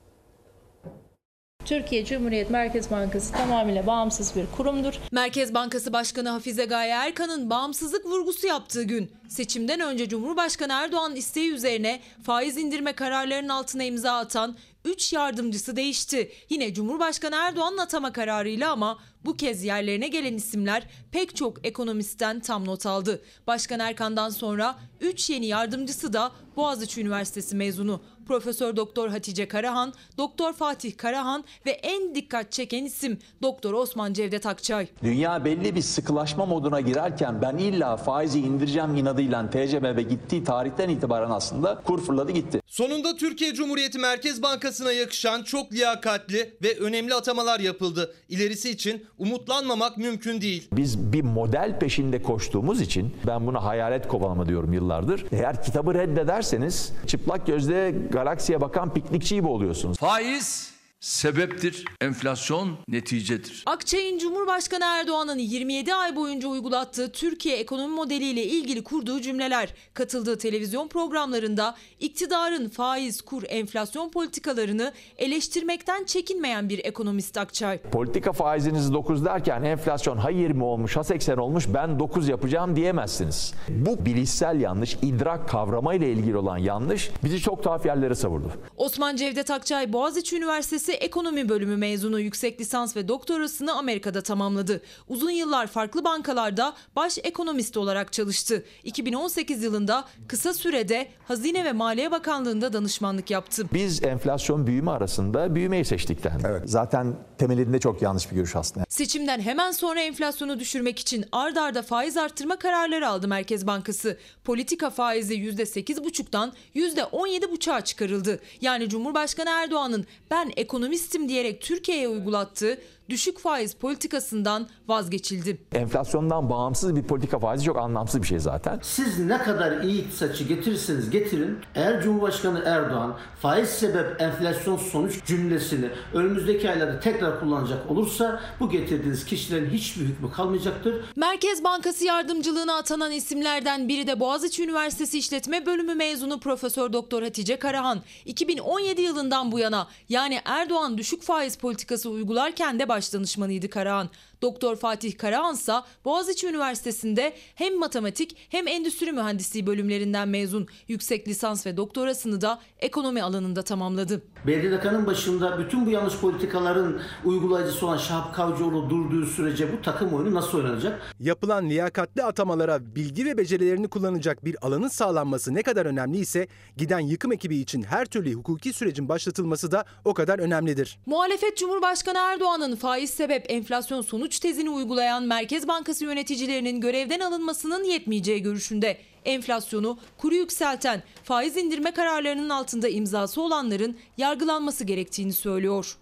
Türkiye 1.64 2.04
Cumhuriyet 2.04 2.50
Merkez 2.50 2.90
Bankası 2.90 3.32
tamamıyla 3.32 3.86
bağımsız 3.86 4.36
bir 4.36 4.46
kurumdur. 4.56 4.94
Merkez 5.12 5.54
Bankası 5.54 5.92
Başkanı 5.92 6.28
Hafize 6.28 6.64
Gaye 6.64 6.92
Erkan'ın 6.92 7.50
bağımsızlık 7.50 8.06
vurgusu 8.06 8.46
yaptığı 8.46 8.82
gün 8.82 9.12
seçimden 9.28 9.80
önce 9.80 10.08
Cumhurbaşkanı 10.08 10.72
Erdoğan 10.72 11.16
isteği 11.16 11.50
üzerine 11.52 12.00
faiz 12.22 12.56
indirme 12.56 12.92
kararlarının 12.92 13.48
altına 13.48 13.84
imza 13.84 14.12
atan 14.12 14.56
3 14.84 15.12
yardımcısı 15.12 15.76
değişti. 15.76 16.32
Yine 16.50 16.74
Cumhurbaşkanı 16.74 17.36
Erdoğan'ın 17.36 17.78
atama 17.78 18.12
kararıyla 18.12 18.72
ama 18.72 18.98
bu 19.24 19.36
kez 19.36 19.64
yerlerine 19.64 20.08
gelen 20.08 20.34
isimler 20.34 20.82
pek 21.12 21.36
çok 21.36 21.66
ekonomistten 21.66 22.40
tam 22.40 22.66
not 22.66 22.86
aldı. 22.86 23.22
Başkan 23.46 23.80
Erkan'dan 23.80 24.30
sonra 24.30 24.78
3 25.00 25.30
yeni 25.30 25.46
yardımcısı 25.46 26.12
da 26.12 26.32
Boğaziçi 26.56 27.00
Üniversitesi 27.00 27.56
mezunu. 27.56 28.00
Profesör 28.32 28.76
Doktor 28.76 29.08
Hatice 29.08 29.48
Karahan, 29.48 29.92
Doktor 30.18 30.52
Fatih 30.52 30.96
Karahan 30.96 31.44
ve 31.66 31.70
en 31.70 32.14
dikkat 32.14 32.52
çeken 32.52 32.84
isim 32.84 33.18
Doktor 33.42 33.72
Osman 33.72 34.12
Cevdet 34.12 34.46
Akçay. 34.46 34.86
Dünya 35.02 35.44
belli 35.44 35.74
bir 35.74 35.82
sıkılaşma 35.82 36.46
moduna 36.46 36.80
girerken 36.80 37.42
ben 37.42 37.56
illa 37.56 37.96
faizi 37.96 38.40
indireceğim 38.40 38.96
inadıyla 38.96 39.50
TCMB 39.50 40.10
gittiği 40.10 40.44
tarihten 40.44 40.88
itibaren 40.88 41.30
aslında 41.30 41.82
kur 41.84 42.02
fırladı 42.04 42.32
gitti. 42.32 42.60
Sonunda 42.66 43.16
Türkiye 43.16 43.54
Cumhuriyeti 43.54 43.98
Merkez 43.98 44.42
Bankası'na 44.42 44.92
yakışan 44.92 45.42
çok 45.42 45.72
liyakatli 45.72 46.54
ve 46.62 46.78
önemli 46.78 47.14
atamalar 47.14 47.60
yapıldı. 47.60 48.14
İlerisi 48.28 48.70
için 48.70 49.06
umutlanmamak 49.18 49.98
mümkün 49.98 50.40
değil. 50.40 50.68
Biz 50.72 51.12
bir 51.12 51.22
model 51.22 51.78
peşinde 51.78 52.22
koştuğumuz 52.22 52.80
için 52.80 53.16
ben 53.26 53.46
buna 53.46 53.64
hayalet 53.64 54.08
kovalama 54.08 54.48
diyorum 54.48 54.72
yıllardır. 54.72 55.24
Eğer 55.32 55.62
kitabı 55.62 55.94
reddederseniz 55.94 56.92
çıplak 57.06 57.46
gözle 57.46 57.94
galaksiye 58.22 58.60
bakan 58.60 58.94
piknikçi 58.94 59.34
gibi 59.34 59.46
oluyorsunuz. 59.46 59.98
Faiz 59.98 60.71
sebeptir, 61.02 61.84
enflasyon 62.00 62.78
neticedir. 62.88 63.62
Akçay'ın 63.66 64.18
Cumhurbaşkanı 64.18 64.84
Erdoğan'ın 64.84 65.38
27 65.38 65.94
ay 65.94 66.16
boyunca 66.16 66.48
uygulattığı 66.48 67.12
Türkiye 67.12 67.56
ekonomi 67.56 67.94
modeliyle 67.94 68.44
ilgili 68.44 68.84
kurduğu 68.84 69.20
cümleler, 69.20 69.74
katıldığı 69.94 70.38
televizyon 70.38 70.88
programlarında 70.88 71.74
iktidarın 72.00 72.68
faiz, 72.68 73.20
kur, 73.22 73.42
enflasyon 73.48 74.10
politikalarını 74.10 74.92
eleştirmekten 75.18 76.04
çekinmeyen 76.04 76.68
bir 76.68 76.84
ekonomist 76.84 77.38
Akçay. 77.38 77.78
Politika 77.78 78.32
faiziniz 78.32 78.92
9 78.92 79.24
derken 79.24 79.62
enflasyon 79.62 80.16
ha 80.16 80.30
20 80.30 80.64
olmuş 80.64 80.96
ha 80.96 81.04
80 81.04 81.36
olmuş 81.36 81.64
ben 81.74 81.98
9 81.98 82.28
yapacağım 82.28 82.76
diyemezsiniz. 82.76 83.54
Bu 83.68 84.06
bilişsel 84.06 84.60
yanlış, 84.60 84.96
idrak 85.02 85.48
kavramayla 85.48 86.06
ilgili 86.06 86.36
olan 86.36 86.58
yanlış 86.58 87.10
bizi 87.24 87.40
çok 87.40 87.62
tuhaf 87.62 87.86
yerlere 87.86 88.14
savurdu. 88.14 88.52
Osman 88.76 89.16
Cevdet 89.16 89.50
Akçay 89.50 89.92
Boğaziçi 89.92 90.36
Üniversitesi 90.36 90.91
Ekonomi 90.94 91.48
Bölümü 91.48 91.76
mezunu 91.76 92.20
yüksek 92.20 92.60
lisans 92.60 92.96
ve 92.96 93.08
doktorasını 93.08 93.72
Amerika'da 93.74 94.22
tamamladı. 94.22 94.82
Uzun 95.08 95.30
yıllar 95.30 95.66
farklı 95.66 96.04
bankalarda 96.04 96.74
baş 96.96 97.18
ekonomist 97.22 97.76
olarak 97.76 98.12
çalıştı. 98.12 98.64
2018 98.84 99.62
yılında 99.62 100.04
kısa 100.28 100.54
sürede 100.54 101.08
Hazine 101.28 101.64
ve 101.64 101.72
Maliye 101.72 102.10
Bakanlığı'nda 102.10 102.72
danışmanlık 102.72 103.30
yaptı. 103.30 103.66
Biz 103.72 104.04
enflasyon 104.04 104.66
büyüme 104.66 104.90
arasında 104.90 105.54
büyümeyi 105.54 105.84
seçtikten. 105.84 106.40
Evet. 106.44 106.62
Zaten 106.66 107.16
temelinde 107.38 107.80
çok 107.80 108.02
yanlış 108.02 108.30
bir 108.30 108.36
görüş 108.36 108.56
aslında. 108.56 108.86
Seçimden 108.88 109.40
hemen 109.40 109.70
sonra 109.70 110.00
enflasyonu 110.00 110.60
düşürmek 110.60 110.98
için 110.98 111.24
ard 111.32 111.56
arda 111.56 111.82
faiz 111.82 112.16
arttırma 112.16 112.56
kararları 112.56 113.08
aldı 113.08 113.28
Merkez 113.28 113.66
Bankası. 113.66 114.18
Politika 114.44 114.90
faizi 114.90 115.34
%8,5'tan 115.34 116.52
%17,5'a 116.74 117.80
çıkarıldı. 117.80 118.40
Yani 118.60 118.88
Cumhurbaşkanı 118.88 119.50
Erdoğan'ın 119.50 120.06
ben 120.30 120.52
ekonomistim 120.82 121.28
diyerek 121.28 121.60
Türkiye'ye 121.60 122.08
uygulattığı 122.08 122.78
düşük 123.08 123.38
faiz 123.38 123.74
politikasından 123.74 124.68
vazgeçildi. 124.88 125.58
Enflasyondan 125.72 126.50
bağımsız 126.50 126.96
bir 126.96 127.02
politika 127.02 127.38
faizi 127.38 127.64
çok 127.64 127.78
anlamsız 127.78 128.22
bir 128.22 128.26
şey 128.26 128.38
zaten. 128.38 128.80
Siz 128.82 129.18
ne 129.18 129.38
kadar 129.38 129.80
iyi 129.80 130.04
iktisatçı 130.04 130.44
getirirseniz 130.44 131.10
getirin 131.10 131.58
eğer 131.74 132.02
Cumhurbaşkanı 132.02 132.62
Erdoğan 132.66 133.16
faiz 133.42 133.68
sebep 133.68 134.20
enflasyon 134.20 134.76
sonuç 134.76 135.24
cümlesini 135.24 135.90
önümüzdeki 136.14 136.70
aylarda 136.70 137.00
tekrar 137.00 137.40
kullanacak 137.40 137.90
olursa 137.90 138.40
bu 138.60 138.70
getirdiğiniz 138.70 139.24
kişilerin 139.24 139.70
hiçbir 139.70 140.04
hükmü 140.04 140.32
kalmayacaktır. 140.32 141.04
Merkez 141.16 141.64
Bankası 141.64 142.04
yardımcılığına 142.04 142.76
atanan 142.76 143.12
isimlerden 143.12 143.88
biri 143.88 144.06
de 144.06 144.20
Boğaziçi 144.20 144.64
Üniversitesi 144.64 145.18
İşletme 145.18 145.66
Bölümü 145.66 145.94
mezunu 145.94 146.40
Profesör 146.40 146.92
Doktor 146.92 147.22
Hatice 147.22 147.58
Karahan. 147.58 148.02
2017 148.24 149.02
yılından 149.02 149.52
bu 149.52 149.58
yana 149.58 149.88
yani 150.08 150.40
Erdoğan 150.44 150.98
düşük 150.98 151.22
faiz 151.22 151.56
politikası 151.56 152.10
uygularken 152.10 152.78
de 152.78 152.88
baş 152.92 153.12
danışmanıydı 153.12 153.70
Karahan. 153.70 154.10
Doktor 154.42 154.76
Fatih 154.76 155.18
Karahan 155.18 155.54
ise 155.54 155.72
Boğaziçi 156.04 156.46
Üniversitesi'nde 156.46 157.32
hem 157.54 157.78
matematik 157.78 158.36
hem 158.48 158.68
endüstri 158.68 159.12
mühendisliği 159.12 159.66
bölümlerinden 159.66 160.28
mezun. 160.28 160.66
Yüksek 160.88 161.28
lisans 161.28 161.66
ve 161.66 161.76
doktorasını 161.76 162.40
da 162.40 162.58
ekonomi 162.78 163.22
alanında 163.22 163.62
tamamladı. 163.62 164.22
BDDK'nın 164.46 165.06
başında 165.06 165.58
bütün 165.58 165.86
bu 165.86 165.90
yanlış 165.90 166.16
politikaların 166.16 167.00
uygulayıcısı 167.24 167.86
olan 167.86 167.98
Şahap 167.98 168.34
Kavcıoğlu 168.34 168.90
durduğu 168.90 169.26
sürece 169.26 169.72
bu 169.72 169.82
takım 169.82 170.14
oyunu 170.14 170.34
nasıl 170.34 170.58
oynanacak? 170.58 171.14
Yapılan 171.20 171.70
liyakatli 171.70 172.22
atamalara 172.22 172.94
bilgi 172.96 173.24
ve 173.24 173.36
becerilerini 173.36 173.88
kullanacak 173.88 174.44
bir 174.44 174.66
alanın 174.66 174.88
sağlanması 174.88 175.54
ne 175.54 175.62
kadar 175.62 175.86
önemliyse 175.86 176.46
giden 176.76 177.00
yıkım 177.00 177.32
ekibi 177.32 177.56
için 177.56 177.82
her 177.82 178.06
türlü 178.06 178.32
hukuki 178.32 178.72
sürecin 178.72 179.08
başlatılması 179.08 179.72
da 179.72 179.84
o 180.04 180.14
kadar 180.14 180.38
önemlidir. 180.38 180.98
Muhalefet 181.06 181.56
Cumhurbaşkanı 181.56 182.18
Erdoğan'ın 182.18 182.76
faiz 182.76 183.10
sebep 183.10 183.46
enflasyon 183.48 184.00
sonuç 184.02 184.31
tezini 184.38 184.70
uygulayan 184.70 185.22
Merkez 185.22 185.68
Bankası 185.68 186.04
yöneticilerinin 186.04 186.80
görevden 186.80 187.20
alınmasının 187.20 187.84
yetmeyeceği 187.84 188.42
görüşünde. 188.42 188.96
Enflasyonu 189.24 189.98
kuru 190.18 190.34
yükselten 190.34 191.02
faiz 191.24 191.56
indirme 191.56 191.90
kararlarının 191.90 192.48
altında 192.48 192.88
imzası 192.88 193.42
olanların 193.42 193.96
yargılanması 194.16 194.84
gerektiğini 194.84 195.32
söylüyor. 195.32 195.96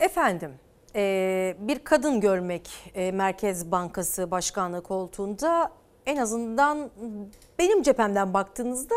Efendim 0.00 0.50
e, 0.94 1.56
bir 1.60 1.78
kadın 1.78 2.20
görmek 2.20 2.68
e, 2.94 3.12
Merkez 3.12 3.70
Bankası 3.70 4.30
Başkanlığı 4.30 4.82
koltuğunda 4.82 5.72
en 6.06 6.16
azından 6.16 6.90
benim 7.58 7.82
cephemden 7.82 8.34
baktığınızda 8.34 8.94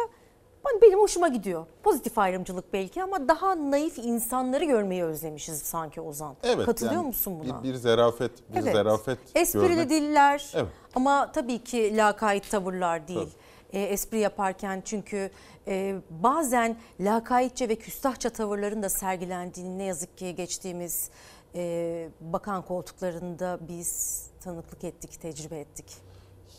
benim 0.81 0.99
hoşuma 0.99 1.27
gidiyor. 1.27 1.65
Pozitif 1.83 2.17
ayrımcılık 2.17 2.73
belki 2.73 3.03
ama 3.03 3.27
daha 3.27 3.71
naif 3.71 3.97
insanları 3.97 4.65
görmeyi 4.65 5.03
özlemişiz 5.03 5.61
sanki 5.61 6.01
Ozan. 6.01 6.35
Evet. 6.43 6.65
Katılıyor 6.65 6.95
yani 6.95 7.07
musun 7.07 7.39
buna? 7.39 7.63
Bir, 7.63 7.69
bir 7.69 7.75
zerafet, 7.75 8.31
bir 8.49 8.61
evet. 8.61 8.73
zerafet 8.73 9.17
Esprili 9.35 9.67
görmek. 9.67 9.89
diller 9.89 10.51
Evet. 10.53 10.71
ama 10.95 11.31
tabii 11.31 11.63
ki 11.63 11.97
lakayt 11.97 12.51
tavırlar 12.51 13.07
değil. 13.07 13.29
E, 13.73 13.81
espri 13.81 14.19
yaparken 14.19 14.81
çünkü 14.85 15.31
e, 15.67 15.95
bazen 16.09 16.77
lakaytça 16.99 17.69
ve 17.69 17.75
küstahça 17.75 18.29
tavırların 18.29 18.83
da 18.83 18.89
sergilendiğini 18.89 19.77
ne 19.77 19.83
yazık 19.83 20.17
ki 20.17 20.35
geçtiğimiz 20.35 21.09
e, 21.55 22.09
bakan 22.21 22.61
koltuklarında 22.61 23.59
biz 23.67 24.21
tanıklık 24.41 24.83
ettik, 24.83 25.21
tecrübe 25.21 25.59
ettik. 25.59 25.85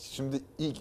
Şimdi 0.00 0.40
ilk 0.58 0.78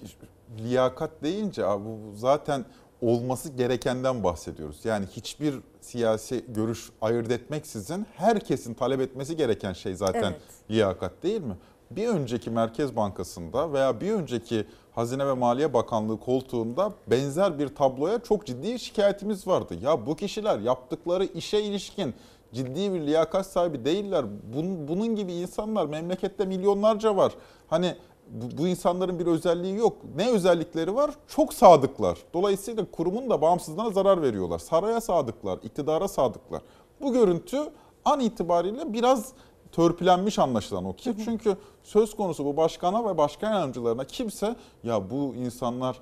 liyakat 0.57 1.11
deyince 1.23 1.63
bu 1.63 2.15
zaten 2.15 2.65
olması 3.01 3.49
gerekenden 3.49 4.23
bahsediyoruz. 4.23 4.85
Yani 4.85 5.05
hiçbir 5.05 5.55
siyasi 5.81 6.45
görüş 6.47 6.89
ayırt 7.01 7.31
etmeksizin 7.31 8.05
herkesin 8.15 8.73
talep 8.73 9.01
etmesi 9.01 9.37
gereken 9.37 9.73
şey 9.73 9.95
zaten 9.95 10.23
Evet. 10.23 10.41
liyakat 10.71 11.23
değil 11.23 11.41
mi? 11.41 11.57
Bir 11.91 12.07
önceki 12.07 12.49
Merkez 12.49 12.95
Bankası'nda 12.95 13.73
veya 13.73 14.01
bir 14.01 14.11
önceki 14.11 14.65
Hazine 14.91 15.27
ve 15.27 15.33
Maliye 15.33 15.73
Bakanlığı 15.73 16.19
koltuğunda 16.19 16.93
benzer 17.07 17.59
bir 17.59 17.67
tabloya 17.67 18.19
çok 18.19 18.45
ciddi 18.45 18.79
şikayetimiz 18.79 19.47
vardı. 19.47 19.75
Ya 19.81 20.05
bu 20.05 20.15
kişiler 20.15 20.59
yaptıkları 20.59 21.25
işe 21.25 21.61
ilişkin 21.61 22.13
ciddi 22.53 22.93
bir 22.93 23.01
liyakat 23.01 23.45
sahibi 23.45 23.85
değiller. 23.85 24.25
Bunun, 24.55 24.87
bunun 24.87 25.15
gibi 25.15 25.33
insanlar 25.33 25.85
memlekette 25.85 26.45
milyonlarca 26.45 27.15
var. 27.15 27.33
Hani 27.67 27.95
bu, 28.29 28.57
bu 28.57 28.67
insanların 28.67 29.19
bir 29.19 29.25
özelliği 29.25 29.75
yok. 29.75 29.97
Ne 30.15 30.31
özellikleri 30.31 30.95
var? 30.95 31.11
Çok 31.27 31.53
sadıklar. 31.53 32.17
Dolayısıyla 32.33 32.85
kurumun 32.91 33.29
da 33.29 33.41
bağımsızlığına 33.41 33.89
zarar 33.89 34.21
veriyorlar. 34.21 34.59
Saraya 34.59 35.01
sadıklar, 35.01 35.59
iktidara 35.63 36.07
sadıklar. 36.07 36.61
Bu 37.01 37.13
görüntü 37.13 37.57
an 38.05 38.19
itibariyle 38.19 38.93
biraz 38.93 39.33
törpülenmiş 39.71 40.39
anlaşılan 40.39 40.85
o 40.85 40.93
ki. 40.93 41.15
Çünkü 41.25 41.57
söz 41.83 42.15
konusu 42.15 42.45
bu 42.45 42.57
başkana 42.57 43.05
ve 43.05 43.17
başkan 43.17 43.51
yardımcılarına 43.51 44.03
kimse 44.03 44.55
ya 44.83 45.09
bu 45.09 45.35
insanlar 45.35 45.99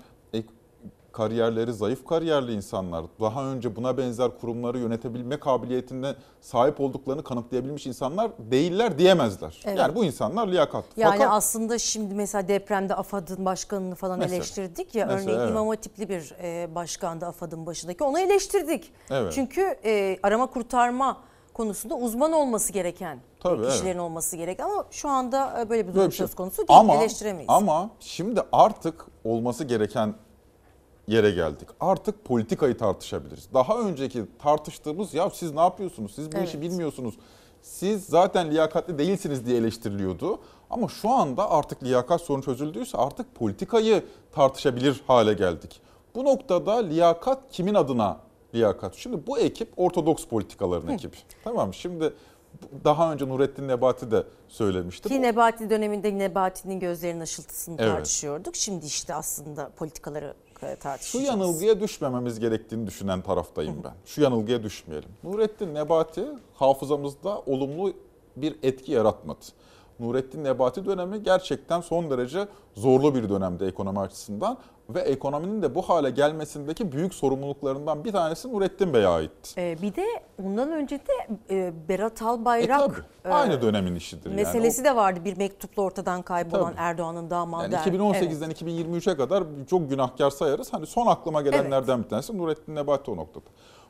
kariyerleri 1.18 1.74
zayıf 1.74 2.05
kariyerli 2.05 2.53
insanlar, 2.53 3.05
daha 3.20 3.45
önce 3.45 3.76
buna 3.76 3.97
benzer 3.97 4.32
kurumları 4.41 4.80
yönetebilme 4.80 5.39
kabiliyetine 5.39 6.15
sahip 6.41 6.80
olduklarını 6.80 7.24
kanıtlayabilmiş 7.24 7.88
insanlar 7.88 8.32
değiller 8.39 8.97
diyemezler. 8.97 9.61
Evet. 9.65 9.80
Yani 9.80 9.95
bu 9.95 10.05
insanlar 10.05 10.47
liyakatlı. 10.47 11.01
Yani 11.01 11.11
Fakat 11.18 11.32
aslında 11.32 11.80
şimdi 11.80 12.15
mesela 12.15 12.47
depremde 12.47 12.95
AFAD'ın 12.95 13.45
başkanını 13.45 13.95
falan 13.95 14.20
Mesela. 14.20 14.36
eleştirdik 14.36 14.95
ya. 14.95 15.05
Mesela, 15.05 15.24
örneğin 15.24 15.39
evet. 15.39 15.49
İmam 15.49 15.68
Hatipli 15.68 16.09
bir 16.09 16.34
e, 16.43 16.76
başkandı 16.76 17.26
AFAD'ın 17.26 17.65
başındaki. 17.65 18.03
Onu 18.03 18.20
eleştirdik. 18.20 18.91
Evet. 19.09 19.34
Çünkü 19.34 19.61
e, 19.86 20.20
arama 20.24 20.47
kurtarma 20.47 21.18
konusunda 21.53 21.95
uzman 21.95 22.32
olması 22.32 22.74
gereken 22.74 23.20
Tabii, 23.39 23.61
evet. 23.61 23.72
kişilerin 23.72 23.97
olması 23.97 24.38
gereken 24.38 24.63
ama 24.65 24.86
şu 24.91 25.09
anda 25.09 25.61
e, 25.61 25.70
böyle 25.70 25.88
bir 25.88 25.93
durum 25.93 26.11
şey. 26.11 26.28
söz 26.28 26.36
konusu 26.36 26.57
değil. 26.57 26.80
Ama, 26.80 26.95
eleştiremeyiz. 26.95 27.49
ama 27.49 27.89
şimdi 27.99 28.41
artık 28.51 29.05
olması 29.24 29.63
gereken 29.63 30.13
yere 31.08 31.32
geldik. 31.32 31.68
Artık 31.80 32.26
politikayı 32.26 32.78
tartışabiliriz. 32.78 33.47
Daha 33.53 33.80
önceki 33.80 34.26
tartıştığımız 34.39 35.14
ya 35.14 35.30
siz 35.30 35.53
ne 35.53 35.60
yapıyorsunuz? 35.62 36.16
Siz 36.16 36.32
bu 36.32 36.38
Evet. 36.38 36.47
işi 36.47 36.62
bilmiyorsunuz. 36.62 37.16
Siz 37.62 38.05
zaten 38.05 38.51
liyakatli 38.51 38.97
değilsiniz 38.97 39.45
diye 39.45 39.58
eleştiriliyordu. 39.58 40.39
Ama 40.70 40.88
şu 40.88 41.10
anda 41.10 41.51
artık 41.51 41.84
liyakat 41.84 42.22
sorunu 42.22 42.43
çözüldüyse 42.43 42.97
artık 42.97 43.36
politikayı 43.36 44.03
tartışabilir 44.32 45.01
hale 45.08 45.34
geldik. 45.34 45.82
Bu 46.16 46.26
noktada 46.26 46.76
liyakat 46.78 47.39
kimin 47.51 47.74
adına 47.74 48.18
liyakat? 48.55 48.95
Şimdi 48.95 49.28
bu 49.28 49.39
ekip 49.39 49.74
ortodoks 49.78 50.26
politikaların 50.26 50.88
ekibi. 50.88 51.16
Tamam 51.43 51.74
şimdi 51.74 52.14
daha 52.84 53.14
önce 53.14 53.30
Nurettin 53.30 53.68
Nebati 53.68 54.12
de 54.12 54.24
söylemişti. 54.47 55.10
Ki 55.10 55.22
Nebati 55.22 55.70
döneminde 55.70 56.18
Nebati'nin 56.18 56.80
gözlerinin 56.80 57.22
ışıltısını 57.22 57.76
Evet. 57.80 57.91
tartışıyorduk. 57.91 58.55
Şimdi 58.55 58.86
işte 58.86 59.16
aslında 59.16 59.70
politikaları 59.76 60.34
e, 60.64 60.74
Şu 60.76 60.80
tartışacağız. 60.80 61.26
yanılgıya 61.28 61.80
düşmememiz 61.80 62.39
gerektiğini 62.39 62.88
düşünen 62.88 63.22
taraftayım 63.22 63.84
ben. 63.84 63.93
Şu 64.05 64.22
yanılgıya 64.22 64.64
düşmeyelim. 64.64 65.10
Nurettin 65.24 65.74
Nebati 65.76 66.26
hafızamızda 66.55 67.39
olumlu 67.45 67.93
bir 68.36 68.55
etki 68.64 68.91
yaratmadı. 68.91 69.39
Nurettin 70.00 70.43
Nebati 70.43 70.86
dönemi 70.86 71.24
gerçekten 71.24 71.82
son 71.82 72.10
derece 72.12 72.48
zorlu 72.76 73.16
bir 73.16 73.30
dönemde 73.30 73.68
ekonomi 73.68 74.00
açısından 74.00 74.58
ve 74.89 75.00
ekonominin 75.00 75.62
de 75.62 75.76
bu 75.76 75.82
hale 75.82 76.10
gelmesindeki 76.10 76.91
büyük 76.91 77.14
sorumluluklarından 77.14 78.04
bir 78.04 78.12
tanesi 78.12 78.54
Nurettin 78.54 78.93
Bey'e 78.93 79.08
aitti. 79.08 79.62
E, 79.62 79.78
bir 79.82 79.95
de 79.95 80.06
ondan 80.43 80.72
önce 80.72 81.00
de 81.00 81.38
e, 81.50 81.74
Berat 81.89 82.22
E 82.22 82.26
Albayrak 82.26 82.80
tabii, 83.24 83.34
aynı 83.34 83.62
dönemin 83.62 83.95
işidir. 83.95 84.32
meselesi 84.32 84.78
yani. 84.78 84.86
de 84.86 84.95
vardı. 84.95 85.20
Bir 85.26 85.38
mektupla 85.38 85.84
ortadan 85.84 86.22
kaybolan 86.22 86.64
Tabii. 86.66 86.76
Erdoğan'ın 86.78 87.30
damadı. 87.30 87.64
Yani 87.64 87.76
Er- 87.76 87.93
2018'den 87.93 88.52
2023'e 88.52 89.18
kadar 89.18 89.43
çok 89.70 89.89
günahkar 89.89 90.30
sayarız. 90.30 90.74
Hani 90.74 90.86
son 90.86 91.08
aklıma 91.08 91.41
gelenlerden 91.41 92.04
bir 92.04 92.10
tanesi 92.10 92.38
Nurettin 92.38 92.76
Nebati 92.76 93.12
o 93.12 93.16
noktada. 93.18 93.45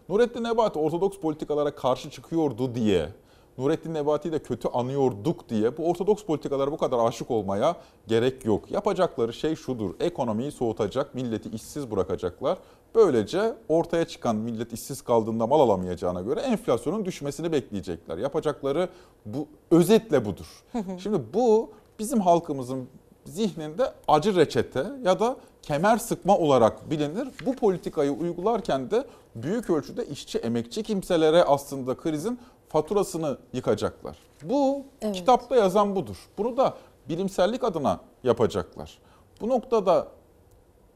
Nurettin 0.10 0.44
Nebati 0.44 0.80
ortodoks 0.80 1.18
politikalara 1.20 1.76
karşı 1.76 2.10
çıkıyordu 2.10 2.76
diye, 2.76 3.10
Nurettin 3.58 3.94
Nebati'yi 3.94 4.32
de 4.32 4.40
kötü 4.40 4.68
anıyorduk 4.68 5.50
diye 5.50 5.78
bu 5.78 5.90
ortodoks 5.90 6.24
politikalara 6.24 6.72
bu 6.72 6.78
kadar 6.78 7.08
aşık 7.08 7.32
olmaya 7.32 7.76
gerek 8.08 8.46
yok. 8.46 8.72
Yapacakları 8.72 9.34
şey 9.34 9.56
şudur, 9.56 9.96
ekonomiyi 10.00 10.52
soğutacak, 10.52 11.16
milleti 11.16 11.50
işsiz 11.50 11.92
bırakacaklar. 11.92 12.58
Böylece 12.96 13.54
ortaya 13.70 14.08
çıkan 14.08 14.36
millet 14.36 14.74
işsiz 14.74 15.02
kaldığında 15.02 15.48
mal 15.48 15.60
alamayacağına 15.60 16.22
göre 16.22 16.40
enflasyonun 16.40 17.06
düşmesini 17.06 17.52
bekleyecekler. 17.52 18.18
Yapacakları 18.18 18.90
bu 19.26 19.48
özetle 19.72 20.26
budur. 20.26 20.64
Şimdi 20.98 21.20
bu 21.34 21.72
bizim 22.00 22.22
halkımızın 22.22 22.88
zihninde 23.26 23.94
acı 24.08 24.36
reçete 24.36 24.86
ya 25.04 25.20
da 25.20 25.38
kemer 25.62 25.98
sıkma 25.98 26.38
olarak 26.38 26.92
bilinir. 26.92 27.28
Bu 27.46 27.56
politikayı 27.56 28.12
uygularken 28.12 28.92
de 28.92 29.06
büyük 29.36 29.70
ölçüde 29.70 30.06
işçi 30.06 30.38
emekçi 30.38 30.84
kimselere 30.84 31.44
aslında 31.44 31.98
krizin 31.98 32.40
faturasını 32.70 33.38
yıkacaklar. 33.54 34.18
Bu 34.44 34.84
kitapta 35.14 35.56
yazan 35.56 35.96
budur. 35.96 36.30
Bunu 36.38 36.58
da 36.58 36.74
bilimsellik 37.10 37.64
adına 37.64 38.00
yapacaklar. 38.24 39.00
Bu 39.42 39.50
noktada 39.50 40.08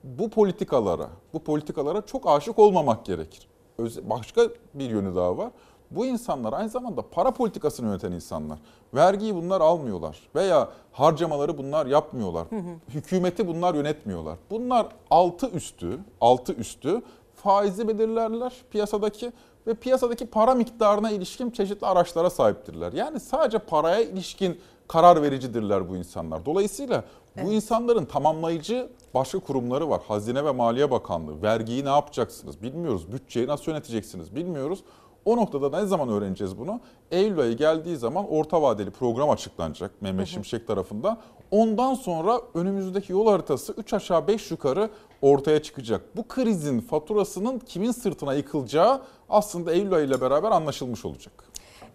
bu 0.03 0.29
politikalara, 0.29 1.07
bu 1.33 1.39
politikalara 1.43 2.01
çok 2.05 2.27
aşık 2.29 2.59
olmamak 2.59 3.05
gerekir. 3.05 3.47
Öz- 3.77 4.09
Başka 4.09 4.41
bir 4.73 4.89
yönü 4.89 5.15
daha 5.15 5.37
var. 5.37 5.51
Bu 5.91 6.05
insanlar 6.05 6.53
aynı 6.53 6.69
zamanda 6.69 7.01
para 7.11 7.31
politikasını 7.31 7.87
yöneten 7.87 8.11
insanlar. 8.11 8.59
Vergiyi 8.93 9.35
bunlar 9.35 9.61
almıyorlar 9.61 10.19
veya 10.35 10.69
harcamaları 10.91 11.57
bunlar 11.57 11.85
yapmıyorlar. 11.85 12.47
Hükümeti 12.89 13.47
bunlar 13.47 13.75
yönetmiyorlar. 13.75 14.37
Bunlar 14.51 14.87
altı 15.09 15.47
üstü, 15.49 15.99
altı 16.21 16.53
üstü 16.53 17.01
faizi 17.35 17.87
belirlerler 17.87 18.53
piyasadaki 18.71 19.31
ve 19.67 19.73
piyasadaki 19.73 20.25
para 20.25 20.55
miktarına 20.55 21.11
ilişkin 21.11 21.51
çeşitli 21.51 21.87
araçlara 21.87 22.29
sahiptirler. 22.29 22.93
Yani 22.93 23.19
sadece 23.19 23.59
paraya 23.59 24.01
ilişkin 24.01 24.59
karar 24.87 25.21
vericidirler 25.21 25.89
bu 25.89 25.95
insanlar. 25.95 26.45
Dolayısıyla 26.45 27.03
bu 27.43 27.51
insanların 27.51 28.05
tamamlayıcı 28.05 28.89
başka 29.13 29.39
kurumları 29.39 29.89
var. 29.89 30.01
Hazine 30.07 30.45
ve 30.45 30.51
Maliye 30.51 30.91
Bakanlığı. 30.91 31.41
Vergiyi 31.41 31.85
ne 31.85 31.89
yapacaksınız 31.89 32.61
bilmiyoruz. 32.61 33.11
Bütçeyi 33.11 33.47
nasıl 33.47 33.71
yöneteceksiniz 33.71 34.35
bilmiyoruz. 34.35 34.83
O 35.25 35.37
noktada 35.37 35.79
ne 35.79 35.85
zaman 35.85 36.09
öğreneceğiz 36.09 36.57
bunu? 36.57 36.79
Eylül 37.11 37.39
ayı 37.39 37.57
geldiği 37.57 37.97
zaman 37.97 38.29
orta 38.29 38.61
vadeli 38.61 38.91
program 38.91 39.29
açıklanacak 39.29 40.01
Mehmet 40.01 40.27
Şimşek 40.27 40.67
tarafından. 40.67 41.17
Ondan 41.51 41.93
sonra 41.93 42.41
önümüzdeki 42.53 43.11
yol 43.11 43.27
haritası 43.27 43.73
3 43.77 43.93
aşağı 43.93 44.27
5 44.27 44.51
yukarı 44.51 44.89
ortaya 45.21 45.61
çıkacak. 45.63 46.01
Bu 46.15 46.27
krizin 46.27 46.79
faturasının 46.79 47.59
kimin 47.59 47.91
sırtına 47.91 48.33
yıkılacağı 48.33 49.01
aslında 49.29 49.73
Eylül 49.73 49.93
ayı 49.93 50.07
ile 50.07 50.21
beraber 50.21 50.51
anlaşılmış 50.51 51.05
olacak. 51.05 51.33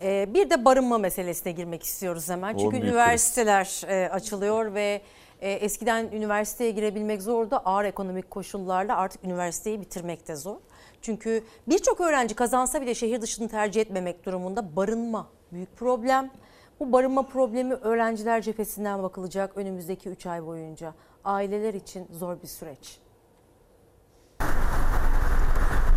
Ee, 0.03 0.35
bir 0.35 0.51
de 0.51 0.65
barınma 0.65 0.99
meselesine 0.99 1.53
girmek 1.53 1.83
istiyoruz 1.83 2.29
hemen. 2.29 2.55
O 2.55 2.59
Çünkü 2.59 2.73
büyük 2.73 2.85
üniversiteler 2.85 3.83
e, 3.89 4.09
açılıyor 4.11 4.75
ve 4.75 5.03
e, 5.41 5.53
eskiden 5.53 6.09
üniversiteye 6.13 6.71
girebilmek 6.71 7.23
zordu. 7.23 7.61
Ağır 7.65 7.85
ekonomik 7.85 8.31
koşullarla 8.31 8.97
artık 8.97 9.25
üniversiteyi 9.25 9.81
bitirmek 9.81 10.29
de 10.29 10.37
zor. 10.37 10.57
Çünkü 11.03 11.45
birçok 11.67 12.01
öğrenci 12.01 12.35
kazansa 12.35 12.83
bile 12.83 12.95
şehir 12.95 13.21
dışını 13.21 13.49
tercih 13.49 13.81
etmemek 13.81 14.27
durumunda 14.27 14.77
barınma 14.77 15.29
büyük 15.53 15.77
problem. 15.77 16.31
Bu 16.81 16.93
barınma 16.93 17.23
problemi 17.23 17.75
öğrenciler 17.75 18.43
cephesinden 18.43 19.03
bakılacak 19.03 19.57
önümüzdeki 19.57 20.09
3 20.09 20.27
ay 20.27 20.47
boyunca. 20.47 20.95
Aileler 21.25 21.75
için 21.75 22.07
zor 22.13 22.43
bir 22.43 22.47
süreç. 22.47 22.99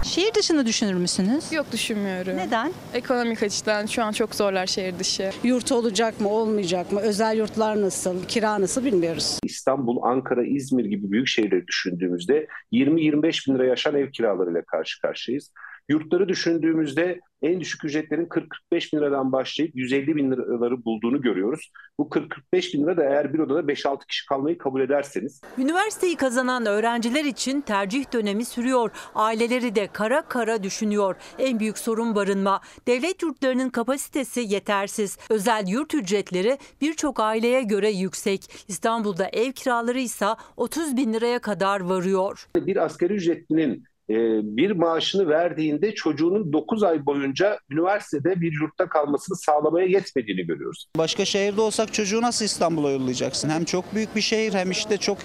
Şehir 0.03 0.33
dışını 0.33 0.65
düşünür 0.65 0.93
müsünüz? 0.93 1.51
Yok 1.53 1.65
düşünmüyorum. 1.71 2.37
Neden? 2.37 2.71
Ekonomik 2.93 3.43
açıdan 3.43 3.85
şu 3.85 4.03
an 4.03 4.11
çok 4.11 4.35
zorlar 4.35 4.65
şehir 4.67 4.99
dışı. 4.99 5.31
Yurt 5.43 5.71
olacak 5.71 6.21
mı 6.21 6.29
olmayacak 6.29 6.91
mı? 6.91 6.99
Özel 7.01 7.37
yurtlar 7.37 7.81
nasıl? 7.81 8.23
Kira 8.25 8.61
nasıl 8.61 8.85
bilmiyoruz. 8.85 9.39
İstanbul, 9.43 9.97
Ankara, 10.03 10.45
İzmir 10.45 10.85
gibi 10.85 11.11
büyük 11.11 11.27
şehirleri 11.27 11.67
düşündüğümüzde 11.67 12.47
20-25 12.71 13.47
bin 13.49 13.55
lira 13.55 13.65
yaşayan 13.65 13.95
ev 13.95 14.11
kiralarıyla 14.11 14.61
karşı 14.65 15.01
karşıyayız. 15.01 15.51
Yurtları 15.89 16.29
düşündüğümüzde 16.29 17.19
en 17.41 17.59
düşük 17.59 17.85
ücretlerin 17.85 18.25
40-45 18.25 18.93
bin 18.93 18.97
liradan 18.97 19.31
başlayıp 19.31 19.75
150 19.75 20.15
bin 20.15 20.31
liraları 20.31 20.85
bulduğunu 20.85 21.21
görüyoruz. 21.21 21.71
Bu 21.99 22.03
40-45 22.03 22.73
bin 22.73 22.83
lira 22.83 22.97
da 22.97 23.03
eğer 23.03 23.33
bir 23.33 23.39
odada 23.39 23.59
5-6 23.59 24.07
kişi 24.07 24.25
kalmayı 24.25 24.57
kabul 24.57 24.81
ederseniz 24.81 25.41
Üniversiteyi 25.57 26.15
kazanan 26.15 26.65
öğrenciler 26.65 27.25
için 27.25 27.61
tercih 27.61 28.13
dönemi 28.13 28.45
sürüyor. 28.45 28.91
Aileleri 29.15 29.75
de 29.75 29.87
kara 29.93 30.21
kara 30.21 30.63
düşünüyor. 30.63 31.15
En 31.39 31.59
büyük 31.59 31.77
sorun 31.77 32.15
barınma. 32.15 32.61
Devlet 32.87 33.23
yurtlarının 33.23 33.69
kapasitesi 33.69 34.39
yetersiz. 34.47 35.17
Özel 35.29 35.67
yurt 35.67 35.93
ücretleri 35.93 36.57
birçok 36.81 37.19
aileye 37.19 37.61
göre 37.61 37.89
yüksek. 37.89 38.65
İstanbul'da 38.67 39.29
ev 39.33 39.51
kiraları 39.51 39.99
ise 39.99 40.25
30 40.57 40.97
bin 40.97 41.13
liraya 41.13 41.39
kadar 41.39 41.79
varıyor. 41.79 42.47
bir 42.55 42.85
asgari 42.85 43.13
ücretlinin 43.13 43.88
e, 44.09 44.15
bir 44.57 44.71
maaşını 44.71 45.27
verdiğinde 45.27 45.95
çocuğunun 45.95 46.53
9 46.53 46.83
ay 46.83 47.05
boyunca 47.05 47.59
üniversitede 47.69 48.41
bir 48.41 48.61
yurtta 48.61 48.89
kalmasını 48.89 49.37
sağlamaya 49.37 49.87
yetmediğini 49.87 50.45
görüyoruz. 50.45 50.85
Başka 50.97 51.25
şehirde 51.25 51.61
olsak 51.61 51.93
çocuğu 51.93 52.21
nasıl 52.21 52.45
İstanbul'a 52.45 52.91
yollayacaksın? 52.91 53.49
Hem 53.49 53.65
çok 53.65 53.95
büyük 53.95 54.15
bir 54.15 54.21
şehir 54.21 54.53
hem 54.53 54.71
işte 54.71 54.97
çok 54.97 55.17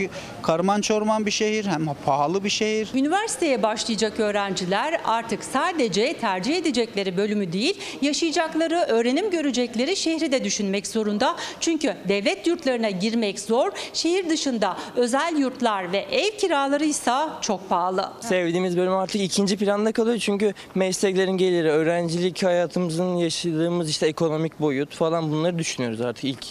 karman 0.42 0.80
çorman 0.80 1.26
bir 1.26 1.30
şehir 1.30 1.64
hem 1.66 1.86
pahalı 2.06 2.44
bir 2.44 2.48
şehir. 2.48 2.88
Üniversiteye 2.94 3.62
başlayacak 3.62 4.20
öğrenciler 4.20 5.00
artık 5.04 5.44
sadece 5.44 6.14
tercih 6.18 6.56
edecekleri 6.56 7.16
bölümü 7.16 7.52
değil, 7.52 7.80
yaşayacakları, 8.02 8.76
öğrenim 8.76 9.30
görecekleri 9.30 9.96
şehri 9.96 10.32
de 10.32 10.44
düşünmek 10.44 10.86
zorunda. 10.86 11.36
Çünkü 11.60 11.94
devlet 12.08 12.46
yurtlarına 12.46 12.90
girmek 12.90 13.40
zor, 13.40 13.70
şehir 13.92 14.30
dışında 14.30 14.76
özel 14.96 15.36
yurtlar 15.38 15.92
ve 15.92 15.98
ev 15.98 16.30
kiraları 16.38 16.84
ise 16.84 17.14
çok 17.40 17.68
pahalı. 17.68 18.12
Sevdiğimiz 18.20 18.73
bölüm 18.76 18.92
artık 18.92 19.20
ikinci 19.20 19.56
planda 19.56 19.92
kalıyor 19.92 20.18
çünkü 20.18 20.52
mesleklerin 20.74 21.36
geliri, 21.36 21.70
öğrencilik 21.70 22.42
hayatımızın 22.42 23.14
yaşadığımız 23.16 23.90
işte 23.90 24.06
ekonomik 24.06 24.60
boyut 24.60 24.94
falan 24.94 25.30
bunları 25.30 25.58
düşünüyoruz 25.58 26.00
artık 26.00 26.24
ilk 26.24 26.44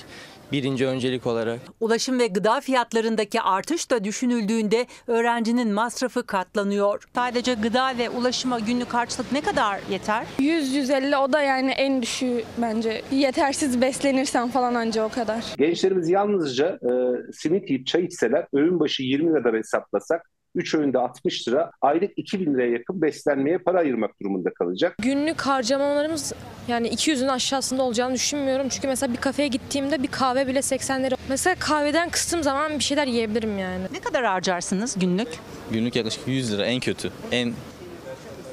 birinci 0.53 0.87
öncelik 0.87 1.27
olarak. 1.27 1.59
Ulaşım 1.79 2.19
ve 2.19 2.27
gıda 2.27 2.61
fiyatlarındaki 2.61 3.41
artış 3.41 3.91
da 3.91 4.03
düşünüldüğünde 4.03 4.85
öğrencinin 5.07 5.73
masrafı 5.73 6.25
katlanıyor. 6.25 7.03
Sadece 7.15 7.53
gıda 7.53 7.97
ve 7.97 8.09
ulaşıma 8.09 8.59
günlük 8.59 8.93
harçlık 8.93 9.31
ne 9.31 9.41
kadar 9.41 9.79
yeter? 9.91 10.25
100-150 10.39 11.15
o 11.17 11.33
da 11.33 11.41
yani 11.41 11.71
en 11.71 12.01
düşüğü 12.01 12.43
bence. 12.57 13.01
Yetersiz 13.11 13.81
beslenirsen 13.81 14.49
falan 14.49 14.73
anca 14.73 15.05
o 15.05 15.09
kadar. 15.09 15.43
Gençlerimiz 15.57 16.09
yalnızca 16.09 16.67
e, 16.67 16.91
simit 17.33 17.69
yiyip 17.69 17.87
çay 17.87 18.03
içseler 18.03 18.47
öğün 18.53 18.79
başı 18.79 19.03
20 19.03 19.29
liradan 19.29 19.57
hesaplasak 19.57 20.32
3 20.55 20.75
öğünde 20.75 20.99
60 20.99 21.47
lira, 21.47 21.71
aylık 21.81 22.11
2000 22.17 22.53
liraya 22.53 22.71
yakın 22.71 23.01
beslenmeye 23.01 23.57
para 23.57 23.79
ayırmak 23.79 24.21
durumunda 24.21 24.53
kalacak. 24.53 24.95
Günlük 25.01 25.41
harcamalarımız 25.41 26.33
yani 26.67 26.87
200'ün 26.87 27.27
aşağısında 27.27 27.83
olacağını 27.83 28.13
düşünmüyorum. 28.13 28.69
Çünkü 28.69 28.87
mesela 28.87 29.13
bir 29.13 29.17
kafeye 29.17 29.47
gittiğimde 29.47 30.03
bir 30.03 30.07
kahve 30.07 30.47
bile 30.47 30.61
80 30.61 31.03
lira. 31.03 31.15
Mesela 31.29 31.55
kahveden 31.59 32.09
kıstığım 32.09 32.43
zaman 32.43 32.79
bir 32.79 32.83
şeyler 32.83 33.07
yiyebilirim 33.07 33.59
yani. 33.59 33.83
Ne 33.91 33.99
kadar 33.99 34.25
harcarsınız 34.25 34.99
günlük? 34.99 35.27
Günlük 35.71 35.95
yaklaşık 35.95 36.27
100 36.27 36.53
lira 36.53 36.65
en 36.65 36.79
kötü. 36.79 37.11
En 37.31 37.53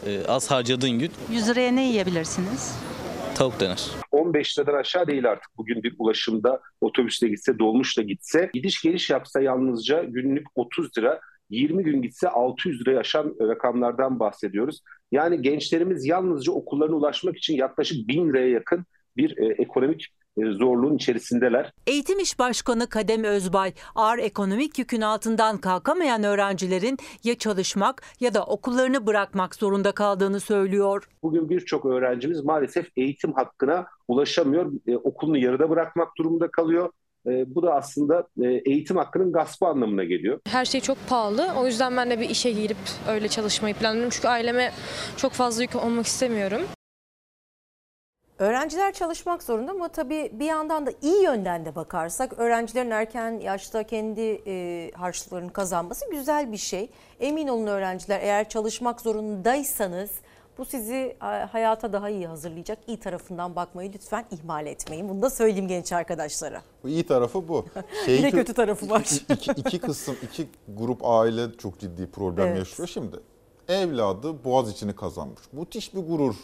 e, 0.07 0.27
az 0.29 0.51
harcadığın 0.51 0.99
gün 0.99 1.11
100 1.31 1.49
liraya 1.49 1.73
ne 1.73 1.89
yiyebilirsiniz? 1.89 2.75
tavuk 3.41 3.61
döner. 3.61 3.91
15 4.11 4.59
liradan 4.59 4.75
aşağı 4.75 5.07
değil 5.07 5.31
artık 5.31 5.51
bugün 5.57 5.83
bir 5.83 5.95
ulaşımda 5.99 6.61
otobüsle 6.81 7.29
gitse, 7.29 7.59
dolmuşla 7.59 8.03
gitse. 8.03 8.51
Gidiş 8.55 8.83
geliş 8.83 9.11
yapsa 9.11 9.41
yalnızca 9.41 10.05
günlük 10.05 10.47
30 10.55 10.99
lira, 10.99 11.21
20 11.51 11.85
gün 11.85 12.03
gitse 12.03 12.29
600 12.29 12.81
liraya 12.81 12.99
aşan 12.99 13.35
rakamlardan 13.41 14.21
bahsediyoruz. 14.21 14.81
Yani 15.13 15.43
gençlerimiz 15.43 16.07
yalnızca 16.07 16.53
okullarına 16.53 16.97
ulaşmak 16.97 17.37
için 17.37 17.57
yaklaşık 17.57 18.09
1000 18.09 18.29
liraya 18.29 18.49
yakın 18.49 18.85
bir 19.17 19.39
e, 19.39 19.63
ekonomik 19.63 20.09
e, 20.37 20.51
zorluğun 20.53 20.97
içerisindeler. 20.97 21.73
Eğitim 21.87 22.19
İş 22.19 22.39
Başkanı 22.39 22.89
Kadem 22.89 23.25
Özbay, 23.25 23.73
ağır 23.95 24.19
ekonomik 24.19 24.79
yükün 24.79 25.01
altından 25.01 25.59
kalkamayan 25.59 26.25
öğrencilerin 26.25 26.99
ya 27.25 27.35
çalışmak 27.35 28.03
ya 28.21 28.35
da 28.35 28.45
okullarını 28.45 29.07
bırakmak 29.07 29.55
zorunda 29.55 29.93
kaldığını 29.93 30.41
söylüyor. 30.41 31.09
Bugün 31.23 31.49
birçok 31.49 31.85
öğrencimiz 31.87 32.45
maalesef 32.45 32.89
eğitim 32.97 33.33
hakkına 33.33 33.87
ulaşamıyor. 34.09 34.73
E, 34.87 34.97
okulunu 34.97 35.39
yarıda 35.39 35.71
bırakmak 35.71 36.09
durumunda 36.19 36.51
kalıyor. 36.51 36.91
E, 37.27 37.55
bu 37.55 37.63
da 37.63 37.75
aslında 37.75 38.27
e, 38.43 38.49
eğitim 38.49 38.97
hakkının 38.97 39.33
gaspı 39.33 39.67
anlamına 39.67 40.05
geliyor. 40.05 40.41
Her 40.47 40.65
şey 40.65 40.81
çok 40.81 40.99
pahalı. 41.09 41.51
O 41.59 41.67
yüzden 41.67 41.97
ben 41.97 42.11
de 42.11 42.21
bir 42.21 42.31
işe 42.31 42.51
girip 42.51 42.77
öyle 43.09 43.29
çalışmayı 43.29 43.75
planlıyorum. 43.75 44.11
Çünkü 44.11 44.29
aileme 44.29 44.73
çok 45.17 45.33
fazla 45.33 45.63
yük 45.63 45.77
olmak 45.77 46.07
istemiyorum. 46.07 46.63
Öğrenciler 48.39 48.93
çalışmak 48.93 49.43
zorunda 49.43 49.71
ama 49.71 49.89
tabii 49.89 50.31
bir 50.33 50.45
yandan 50.45 50.87
da 50.87 50.91
iyi 51.03 51.23
yönden 51.23 51.65
de 51.65 51.75
bakarsak 51.75 52.39
öğrencilerin 52.39 52.91
erken 52.91 53.41
yaşta 53.41 53.83
kendi 53.83 54.43
e, 54.47 54.91
harçlıklarını 54.95 55.53
kazanması 55.53 56.11
güzel 56.11 56.53
bir 56.53 56.57
şey. 56.57 56.91
Emin 57.21 57.49
olun 57.49 57.67
öğrenciler 57.67 58.21
eğer 58.23 58.49
çalışmak 58.49 59.01
zorundaysanız 59.01 60.11
bu 60.61 60.65
sizi 60.65 61.17
e, 61.23 61.27
hayata 61.27 61.93
daha 61.93 62.09
iyi 62.11 62.27
hazırlayacak. 62.27 62.79
İyi 62.87 63.01
tarafından 63.01 63.57
bakmayı 63.57 63.93
lütfen 63.93 64.27
ihmal 64.31 64.67
etmeyin. 64.67 65.09
Bunu 65.09 65.23
da 65.23 65.31
söyleyeyim 65.31 65.69
genç 65.69 65.93
arkadaşlara. 65.93 66.63
Bu 66.85 66.89
iyi 66.89 67.07
tarafı 67.07 67.49
bu. 67.49 67.67
Bir 68.07 68.23
de 68.23 68.31
kötü 68.31 68.55
tarafı 68.55 68.91
var. 68.91 69.01
İki, 69.01 69.33
iki, 69.35 69.51
iki 69.61 69.79
kısım, 69.79 70.17
iki 70.23 70.49
grup 70.69 71.05
aile 71.05 71.53
çok 71.59 71.79
ciddi 71.79 72.07
problem 72.07 72.47
Evet. 72.47 72.59
yaşıyor. 72.59 72.89
Şimdi 72.89 73.17
evladı 73.69 74.45
boğaz 74.45 74.71
içini 74.71 74.97
kazanmış. 74.97 75.41
Müthiş 75.53 75.95
bir 75.95 76.01
gurur 76.01 76.35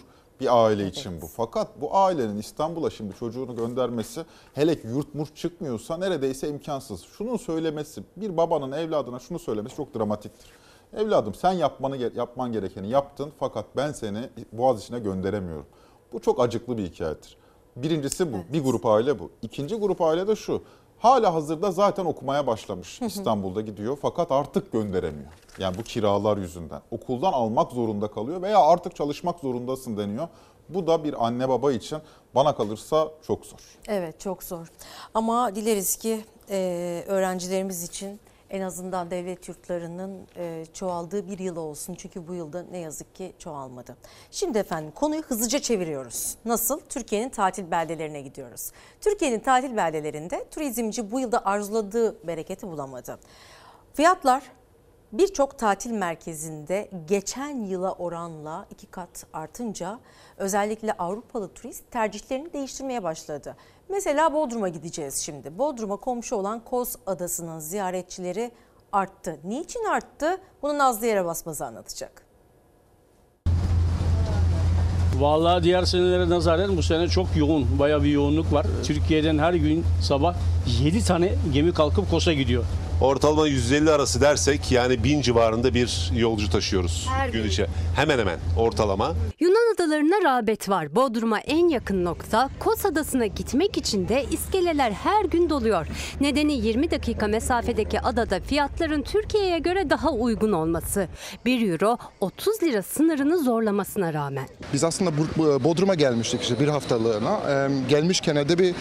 bir 0.41 0.65
aile 0.65 0.87
için 0.87 1.21
bu. 1.23 1.27
Fakat 1.27 1.81
bu 1.81 1.97
ailenin 1.97 2.39
İstanbul'a 2.39 2.91
şimdi 2.91 3.15
çocuğunu 3.15 3.57
göndermesi 3.57 4.25
hele 4.55 4.79
yurt 4.85 5.15
murt 5.15 5.37
çıkmıyorsa 5.37 5.97
neredeyse 5.97 6.49
imkansız. 6.49 7.03
Şunun 7.03 7.37
söylemesi 7.37 8.03
bir 8.17 8.37
babanın 8.37 8.73
evladına 8.73 9.19
şunu 9.19 9.39
söylemesi 9.39 9.77
çok 9.77 9.95
dramatiktir. 9.95 10.51
Evladım 10.97 11.35
sen 11.35 11.52
yapmanı 11.52 11.97
yapman 11.97 12.52
gerekeni 12.52 12.89
yaptın 12.90 13.32
fakat 13.39 13.64
ben 13.77 13.93
seni 13.93 14.18
boğaz 14.52 14.82
içine 14.82 14.98
gönderemiyorum. 14.98 15.66
Bu 16.12 16.20
çok 16.20 16.40
acıklı 16.40 16.78
bir 16.78 16.85
hikayedir. 16.85 17.36
Birincisi 17.77 18.32
bu. 18.32 18.36
Bir 18.52 18.64
grup 18.64 18.86
aile 18.86 19.18
bu. 19.18 19.31
İkinci 19.43 19.77
grup 19.77 20.01
aile 20.01 20.28
de 20.28 20.36
şu. 20.36 20.62
Hala 20.98 21.35
hazırda 21.35 21.73
zaten 21.73 22.05
okumaya 22.05 22.47
başlamış. 22.47 23.02
İstanbul'da 23.02 23.60
gidiyor 23.60 23.98
fakat 24.02 24.32
artık 24.32 24.73
gönderemiyor. 24.73 25.31
Yani 25.59 25.78
bu 25.78 25.82
kiralar 25.82 26.36
yüzünden. 26.36 26.81
Okuldan 26.90 27.32
almak 27.32 27.73
zorunda 27.73 28.10
kalıyor 28.10 28.43
veya 28.43 28.59
artık 28.59 28.97
çalışmak 28.97 29.40
zorundasın 29.40 29.97
deniyor. 29.97 30.28
Bu 30.68 30.86
da 30.86 31.05
bir 31.05 31.27
anne 31.27 31.48
baba 31.48 31.73
için 31.73 31.98
bana 32.35 32.56
kalırsa 32.56 33.09
çok 33.27 33.47
zor. 33.47 33.59
Evet 33.89 34.20
çok 34.20 34.43
zor. 34.43 34.73
Ama 35.14 35.55
dileriz 35.55 35.97
ki 35.97 36.24
e, 36.51 37.05
öğrencilerimiz 37.06 37.82
için 37.85 38.20
en 38.51 38.60
azından 38.60 39.10
devlet 39.10 39.48
yurtlarının 39.48 40.27
e, 40.36 40.64
çoğaldığı 40.73 41.28
bir 41.28 41.39
yıl 41.39 41.56
olsun. 41.56 41.94
Çünkü 41.94 42.28
bu 42.28 42.35
yılda 42.35 42.64
ne 42.70 42.78
yazık 42.78 43.14
ki 43.14 43.32
çoğalmadı. 43.39 43.97
Şimdi 44.31 44.59
efendim 44.59 44.93
konuyu 44.94 45.23
hızlıca 45.23 45.59
çeviriyoruz. 45.59 46.36
Nasıl? 46.44 46.81
Türkiye'nin 46.81 47.28
tatil 47.28 47.70
beldelerine 47.70 48.20
gidiyoruz. 48.20 48.73
Türkiye'nin 49.01 49.40
tatil 49.40 49.77
beldelerinde 49.77 50.44
turizmci 50.51 51.10
bu 51.10 51.20
yılda 51.20 51.47
arzuladığı 51.47 52.27
bereketi 52.27 52.68
bulamadı. 52.68 53.18
Fiyatlar 53.94 54.43
birçok 55.12 55.59
tatil 55.59 55.90
merkezinde 55.90 56.90
geçen 57.09 57.64
yıla 57.64 57.93
oranla 57.93 58.66
iki 58.70 58.86
kat 58.86 59.27
artınca 59.32 59.98
özellikle 60.36 60.93
Avrupalı 60.93 61.48
turist 61.48 61.90
tercihlerini 61.90 62.52
değiştirmeye 62.52 63.02
başladı. 63.02 63.56
Mesela 63.89 64.33
Bodrum'a 64.33 64.69
gideceğiz 64.69 65.15
şimdi. 65.15 65.59
Bodrum'a 65.59 65.97
komşu 65.97 66.37
olan 66.37 66.65
Kos 66.65 66.95
Adası'nın 67.07 67.59
ziyaretçileri 67.59 68.51
arttı. 68.93 69.41
Niçin 69.45 69.85
arttı? 69.85 70.39
Bunu 70.63 70.79
Nazlı 70.79 71.07
Yere 71.07 71.25
Basmaz'ı 71.25 71.67
anlatacak. 71.67 72.27
Vallahi 75.19 75.63
diğer 75.63 75.85
senelere 75.85 76.31
nazaran 76.31 76.77
bu 76.77 76.83
sene 76.83 77.09
çok 77.09 77.37
yoğun, 77.37 77.79
bayağı 77.79 78.03
bir 78.03 78.11
yoğunluk 78.11 78.53
var. 78.53 78.67
Türkiye'den 78.85 79.39
her 79.39 79.55
gün 79.55 79.85
sabah 80.03 80.35
7 80.83 81.05
tane 81.05 81.35
gemi 81.53 81.75
kalkıp 81.75 82.11
Kos'a 82.11 82.33
gidiyor. 82.33 82.65
Ortalama 83.01 83.47
150 83.47 83.90
arası 83.90 84.20
dersek 84.20 84.73
yani 84.73 85.05
1000 85.05 85.20
civarında 85.23 85.74
bir 85.74 86.10
yolcu 86.16 86.51
taşıyoruz 86.51 87.06
Her 87.10 87.28
gün 87.28 87.44
içi. 87.48 87.66
Hemen 87.97 88.18
hemen 88.18 88.39
ortalama. 88.59 89.14
Yunan 89.40 89.74
adalarına 89.74 90.24
rağbet 90.24 90.68
var. 90.68 90.94
Bodrum'a 90.94 91.39
en 91.39 91.68
yakın 91.68 92.05
nokta 92.05 92.51
Kos 92.59 92.86
Adası'na 92.86 93.27
gitmek 93.27 93.77
için 93.77 94.09
de 94.09 94.24
iskeleler 94.31 94.90
her 94.90 95.24
gün 95.24 95.51
doluyor. 95.51 95.86
Nedeni 96.20 96.52
20 96.52 96.90
dakika 96.90 97.27
mesafedeki 97.27 98.01
adada 98.01 98.40
fiyatların 98.40 99.02
Türkiye'ye 99.02 99.59
göre 99.59 99.90
daha 99.90 100.10
uygun 100.10 100.52
olması. 100.52 101.09
1 101.44 101.70
euro 101.70 101.98
30 102.20 102.62
lira 102.62 102.82
sınırını 102.82 103.39
zorlamasına 103.39 104.12
rağmen. 104.14 104.48
Biz 104.73 104.85
aslında 104.85 105.10
Bodrum'a 105.64 105.94
gelmiştik 105.94 106.43
işte 106.43 106.60
bir 106.60 106.68
haftalığına. 106.68 107.40
Gelmişken 107.89 108.36
de 108.36 108.59
bir 108.59 108.74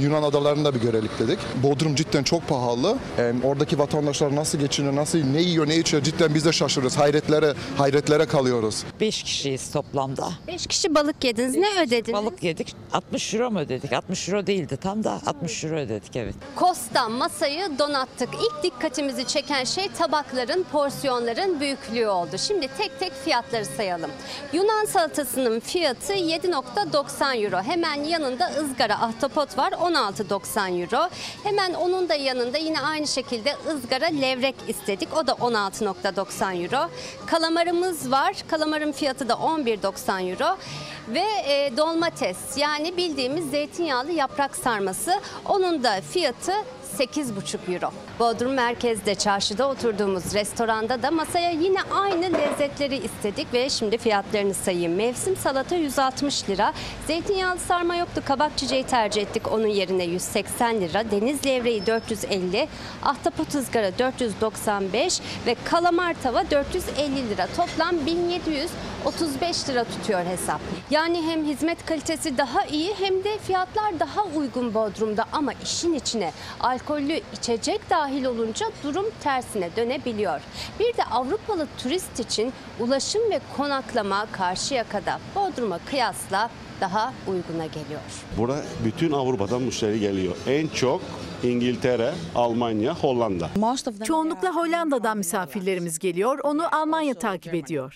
Yunan 0.00 0.22
adalarında 0.22 0.74
bir 0.74 0.80
görelik 0.80 1.18
dedik. 1.18 1.38
Bodrum 1.62 1.94
cidden 1.94 2.22
çok 2.22 2.48
pahalı. 2.48 2.96
Ee, 3.18 3.32
oradaki 3.56 3.78
vatandaşlar 3.78 4.36
nasıl 4.36 4.58
geçiniyor, 4.58 4.96
nasıl 4.96 5.18
ne 5.18 5.40
yiyor, 5.40 5.68
ne 5.68 5.76
içiyor 5.76 6.02
cidden 6.02 6.34
biz 6.34 6.44
de 6.44 6.52
şaşırıyoruz. 6.52 6.98
Hayretlere, 6.98 7.54
hayretlere 7.78 8.26
kalıyoruz. 8.26 8.84
5 9.00 9.22
kişiyiz 9.22 9.72
toplamda. 9.72 10.28
5 10.48 10.66
kişi 10.66 10.94
balık 10.94 11.24
yediniz. 11.24 11.54
Ne 11.54 11.82
ödediniz? 11.82 12.12
Balık 12.12 12.42
yedik. 12.42 12.74
60 12.92 13.34
euro 13.34 13.50
mu 13.50 13.58
ödedik? 13.60 13.92
60 13.92 14.28
euro 14.28 14.46
değildi 14.46 14.76
tam 14.76 15.04
da 15.04 15.20
60 15.26 15.64
euro 15.64 15.76
ödedik 15.76 16.16
evet. 16.16 16.34
Kos'ta 16.56 17.08
masayı 17.08 17.78
donattık. 17.78 18.28
İlk 18.34 18.62
dikkatimizi 18.62 19.26
çeken 19.26 19.64
şey 19.64 19.88
tabakların, 19.88 20.66
porsiyonların 20.72 21.60
büyüklüğü 21.60 22.06
oldu. 22.06 22.38
Şimdi 22.38 22.68
tek 22.78 23.00
tek 23.00 23.12
fiyatları 23.24 23.64
sayalım. 23.64 24.10
Yunan 24.52 24.84
salatasının 24.84 25.60
fiyatı 25.60 26.12
7.90 26.12 27.44
euro. 27.44 27.62
Hemen 27.62 28.04
yanında 28.04 28.50
ızgara 28.60 29.02
ahtapot 29.02 29.58
var 29.58 29.72
16.90 29.72 30.82
euro. 30.82 31.08
Hemen 31.44 31.74
onun 31.74 32.08
da 32.08 32.14
yanında 32.14 32.58
yine 32.58 32.80
aynı 32.80 33.06
şekilde 33.06 33.45
ızgara 33.74 34.06
levrek 34.06 34.54
istedik. 34.68 35.08
O 35.16 35.26
da 35.26 35.32
16.90 35.32 36.62
euro. 36.62 36.90
Kalamarımız 37.26 38.10
var. 38.10 38.36
Kalamarın 38.48 38.92
fiyatı 38.92 39.28
da 39.28 39.32
11.90 39.32 40.30
euro. 40.30 40.58
Ve 41.08 41.24
e, 41.46 41.76
dolmates 41.76 42.36
yani 42.56 42.96
bildiğimiz 42.96 43.50
zeytinyağlı 43.50 44.12
yaprak 44.12 44.56
sarması. 44.56 45.20
Onun 45.44 45.82
da 45.84 46.00
fiyatı 46.00 46.52
8,5 46.98 47.74
euro. 47.74 47.90
Bodrum 48.18 48.52
merkezde 48.52 49.14
çarşıda 49.14 49.68
oturduğumuz 49.68 50.34
restoranda 50.34 51.02
da 51.02 51.10
masaya 51.10 51.50
yine 51.50 51.78
aynı 51.82 52.32
lezzetleri 52.32 52.96
istedik 52.96 53.52
ve 53.52 53.70
şimdi 53.70 53.98
fiyatlarını 53.98 54.54
sayayım. 54.54 54.94
Mevsim 54.94 55.36
salata 55.36 55.76
160 55.76 56.48
lira. 56.48 56.72
Zeytinyağlı 57.06 57.58
sarma 57.58 57.96
yoktu. 57.96 58.22
Kabak 58.24 58.58
çiçeği 58.58 58.84
tercih 58.84 59.22
ettik. 59.22 59.52
Onun 59.52 59.66
yerine 59.66 60.04
180 60.04 60.80
lira. 60.80 61.10
Deniz 61.10 61.46
levreği 61.46 61.86
450. 61.86 62.68
Ahtapot 63.02 63.54
ızgara 63.54 63.98
495 63.98 65.20
ve 65.46 65.56
kalamar 65.64 66.14
tava 66.22 66.50
450 66.50 67.30
lira. 67.30 67.46
Toplam 67.56 67.94
35 69.04 69.68
lira 69.68 69.84
tutuyor 69.84 70.24
hesap. 70.24 70.60
Yani 70.96 71.22
hem 71.22 71.44
hizmet 71.44 71.86
kalitesi 71.86 72.38
daha 72.38 72.64
iyi 72.64 72.94
hem 72.98 73.24
de 73.24 73.38
fiyatlar 73.38 74.00
daha 74.00 74.24
uygun 74.24 74.74
Bodrum'da 74.74 75.24
ama 75.32 75.52
işin 75.62 75.94
içine 75.94 76.32
alkollü 76.60 77.20
içecek 77.32 77.90
dahil 77.90 78.24
olunca 78.24 78.66
durum 78.82 79.06
tersine 79.20 79.76
dönebiliyor. 79.76 80.40
Bir 80.80 80.96
de 80.96 81.04
Avrupalı 81.04 81.66
turist 81.78 82.20
için 82.20 82.52
ulaşım 82.80 83.30
ve 83.30 83.40
konaklama 83.56 84.26
Karşıyaka'da 84.32 85.18
Bodrum'a 85.34 85.78
kıyasla 85.78 86.50
daha 86.80 87.12
uyguna 87.26 87.66
geliyor. 87.66 88.00
Burada 88.38 88.62
bütün 88.84 89.12
Avrupa'dan 89.12 89.62
müşteri 89.62 90.00
geliyor. 90.00 90.36
En 90.46 90.68
çok 90.68 91.00
İngiltere, 91.42 92.12
Almanya, 92.34 92.94
Hollanda. 92.94 93.50
Çoğunlukla 94.04 94.56
Hollanda'dan 94.56 95.18
misafirlerimiz 95.18 95.98
geliyor. 95.98 96.38
Onu 96.42 96.76
Almanya 96.76 97.14
takip 97.14 97.54
ediyor. 97.54 97.94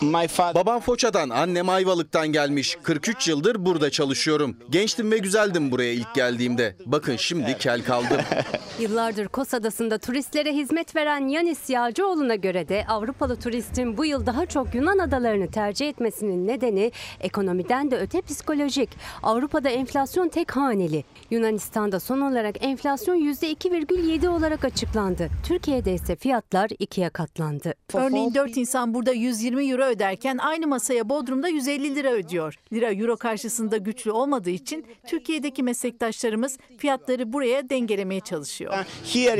Babam 0.55 0.81
Foça'dan, 0.81 1.31
annem 1.31 1.69
Ayvalık'tan 1.69 2.29
gelmiş. 2.29 2.79
43 2.83 3.29
yıldır 3.29 3.65
burada 3.67 3.91
çalışıyorum. 3.91 4.57
Gençtim 4.71 5.11
ve 5.11 5.19
güzeldim 5.19 5.71
buraya 5.71 5.93
ilk 5.93 6.15
geldiğimde. 6.15 6.77
Bakın 6.87 7.17
şimdi 7.17 7.59
kel 7.59 7.85
kaldım. 7.85 8.21
Yıllardır 8.81 9.29
Kos 9.29 9.55
Adası'nda 9.55 9.99
turistlere 9.99 10.53
hizmet 10.53 10.97
veren 10.97 11.29
Yanis 11.29 11.71
Yağcıoğlu'na 11.71 12.35
göre 12.35 12.69
de 12.69 12.85
Avrupalı 12.89 13.37
turistin 13.37 13.97
bu 13.97 14.05
yıl 14.05 14.27
daha 14.27 14.47
çok 14.47 14.75
Yunan 14.75 14.99
adalarını 14.99 15.51
tercih 15.51 15.89
etmesinin 15.89 16.49
nedeni 16.49 16.93
ekonomiden 17.21 17.91
de 17.91 17.97
öte 17.97 18.21
psikolojik. 18.21 18.91
Avrupa'da 19.23 19.69
enflasyon 19.69 20.29
tek 20.29 20.57
haneli. 20.57 21.05
Yunanistan'da 21.31 22.01
son 22.01 22.21
olarak 22.21 22.65
enflasyon 22.65 23.15
%2,7 23.31 24.29
olarak 24.29 24.65
açıklandı. 24.65 25.31
Türkiye'de 25.47 25.95
ise 25.95 26.17
fiyatlar 26.17 26.71
ikiye 26.79 27.11
katlandı. 27.11 27.75
Örneğin 27.95 28.35
4 28.35 28.57
insan 28.57 28.95
burada 28.95 29.13
120 29.13 29.71
euro 29.71 29.85
öderken 29.85 30.39
aynı 30.39 30.67
masaya 30.67 31.09
Bodrum'da 31.09 31.49
150 31.49 31.95
lira 31.95 32.11
ödüyor. 32.13 32.55
Lira 32.73 32.93
euro 32.93 33.17
karşısında 33.17 33.77
güçlü 33.77 34.11
olmadığı 34.11 34.51
için 34.51 34.85
Türkiye'deki 35.07 35.63
meslektaşlarımız 35.63 36.59
fiyatları 36.79 37.33
buraya 37.33 37.71
dengelemeye 37.71 38.21
çalışıyor. 38.21 38.75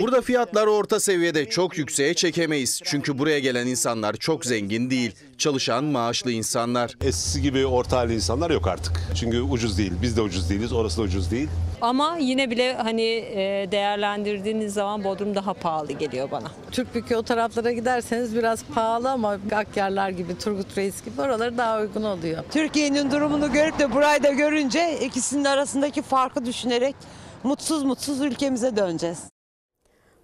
Burada 0.03 0.21
fiyatlar 0.21 0.67
orta 0.67 1.01
seviyede 1.01 1.49
çok 1.49 1.79
yükseğe 1.79 2.15
çekemeyiz. 2.15 2.81
Çünkü 2.85 3.19
buraya 3.19 3.39
gelen 3.39 3.67
insanlar 3.67 4.15
çok 4.15 4.45
zengin 4.47 4.91
değil. 4.91 5.13
Çalışan 5.39 5.85
maaşlı 5.85 6.33
insanlar. 6.33 6.95
Eskisi 7.01 7.43
gibi 7.43 7.67
orta 7.67 7.97
halli 7.97 8.15
insanlar 8.15 8.51
yok 8.51 8.69
artık. 8.69 9.01
Çünkü 9.21 9.41
ucuz 9.41 9.79
değil. 9.79 9.93
Biz 10.03 10.17
de 10.17 10.21
ucuz 10.23 10.51
değiliz. 10.51 10.73
Orası 10.73 10.99
da 10.99 11.03
ucuz 11.03 11.31
değil. 11.31 11.49
Ama 11.81 12.17
yine 12.21 12.51
bile 12.51 12.75
hani 12.75 13.03
e, 13.03 13.69
değerlendirdiğiniz 13.81 14.75
zaman 14.75 15.05
Bodrum 15.05 15.35
daha 15.35 15.55
pahalı 15.55 15.93
geliyor 15.93 16.31
bana. 16.31 16.51
Türkbükü 16.71 17.17
o 17.17 17.23
taraflara 17.23 17.73
giderseniz 17.73 18.37
biraz 18.37 18.65
pahalı 18.65 19.11
ama 19.11 19.39
Akyarlar 19.53 20.11
gibi, 20.11 20.39
Turgut 20.39 20.79
Reis 20.79 21.05
gibi 21.05 21.21
oraları 21.21 21.59
daha 21.59 21.81
uygun 21.81 22.03
oluyor. 22.03 22.45
Türkiye'nin 22.51 23.11
durumunu 23.11 23.53
görüp 23.53 23.79
de 23.79 23.93
burayı 23.93 24.23
da 24.23 24.31
görünce 24.31 24.99
ikisinin 25.01 25.45
arasındaki 25.45 26.03
farkı 26.03 26.47
düşünerek 26.47 26.97
mutsuz 27.43 27.83
mutsuz 27.83 28.21
ülkemize 28.21 28.77
döneceğiz. 28.77 29.19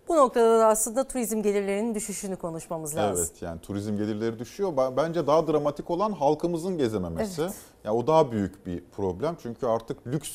Bu 0.09 0.17
noktada 0.17 0.59
da 0.59 0.67
aslında 0.67 1.05
turizm 1.05 1.43
gelirlerinin 1.43 1.95
düşüşünü 1.95 2.37
konuşmamız 2.37 2.97
lazım. 2.97 3.27
Evet 3.31 3.43
yani 3.43 3.61
turizm 3.61 3.97
gelirleri 3.97 4.39
düşüyor. 4.39 4.73
Bence 4.97 5.27
daha 5.27 5.47
dramatik 5.47 5.91
olan 5.91 6.13
halkımızın 6.13 6.79
gezememesi. 6.79 7.43
Evet. 7.43 7.55
Yani 7.85 7.97
o 7.97 8.07
daha 8.07 8.33
büyük 8.33 8.67
bir 8.67 8.85
problem. 8.97 9.37
Çünkü 9.43 9.67
artık 9.67 10.07
lüks 10.07 10.31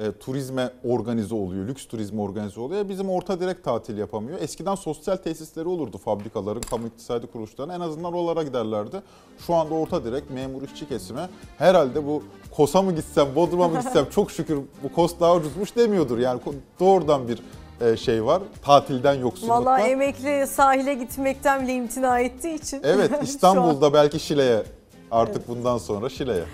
e, 0.00 0.12
turizme 0.12 0.70
organize 0.84 1.34
oluyor. 1.34 1.68
Lüks 1.68 1.86
turizme 1.86 2.20
organize 2.22 2.60
oluyor. 2.60 2.88
Bizim 2.88 3.10
orta 3.10 3.40
direkt 3.40 3.64
tatil 3.64 3.98
yapamıyor. 3.98 4.38
Eskiden 4.40 4.74
sosyal 4.74 5.16
tesisleri 5.16 5.68
olurdu 5.68 5.98
fabrikaların, 5.98 6.60
kamu 6.60 6.86
iktisadi 6.86 7.26
kuruluşların. 7.26 7.80
En 7.80 7.80
azından 7.80 8.14
oralara 8.14 8.42
giderlerdi. 8.42 9.02
Şu 9.46 9.54
anda 9.54 9.74
orta 9.74 10.04
direkt 10.04 10.30
memur 10.30 10.62
işçi 10.62 10.88
kesime 10.88 11.28
herhalde 11.58 12.06
bu 12.06 12.22
Kosa 12.50 12.82
mı 12.82 12.94
gitsem, 12.94 13.34
Bodrum'a 13.34 13.68
mı 13.68 13.80
gitsem 13.80 14.06
çok 14.10 14.30
şükür 14.30 14.58
bu 14.82 14.92
Kos 14.94 15.20
daha 15.20 15.36
ucuzmuş 15.36 15.76
demiyordur. 15.76 16.18
Yani 16.18 16.40
doğrudan 16.80 17.28
bir 17.28 17.42
e, 17.80 17.96
şey 17.96 18.24
var. 18.24 18.42
Tatilden 18.62 19.14
yoksulluktan. 19.14 19.64
Vallahi 19.64 19.82
emekli 19.82 20.46
sahile 20.46 20.94
gitmekten 20.94 21.62
bile 21.62 21.74
imtina 21.74 22.20
ettiği 22.20 22.54
için. 22.54 22.80
Evet 22.84 23.10
İstanbul'da 23.22 23.92
belki 23.92 24.20
Şile'ye 24.20 24.62
artık 25.10 25.48
bundan 25.48 25.78
sonra 25.78 26.08
Şile'ye. 26.08 26.44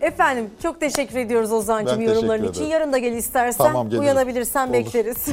Efendim 0.00 0.50
çok 0.62 0.80
teşekkür 0.80 1.18
ediyoruz 1.18 1.52
Ozan'cığım 1.52 1.86
Ben 1.86 1.98
teşekkür 1.98 2.14
yorumların 2.14 2.42
için. 2.42 2.52
ederim. 2.60 2.70
Yarın 2.72 2.92
da 2.92 2.98
gel 2.98 3.12
istersen. 3.12 3.64
Tamam, 3.64 3.86
gelirim. 3.86 4.02
Uyanabilirsen 4.04 4.66
Olur, 4.66 4.74
bekleriz. 4.74 5.28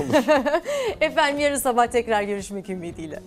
Efendim 1.02 1.40
yarın 1.40 1.58
sabah 1.58 1.88
tekrar 1.88 2.22
görüşmek 2.24 2.70
ümidiyle. 2.70 3.20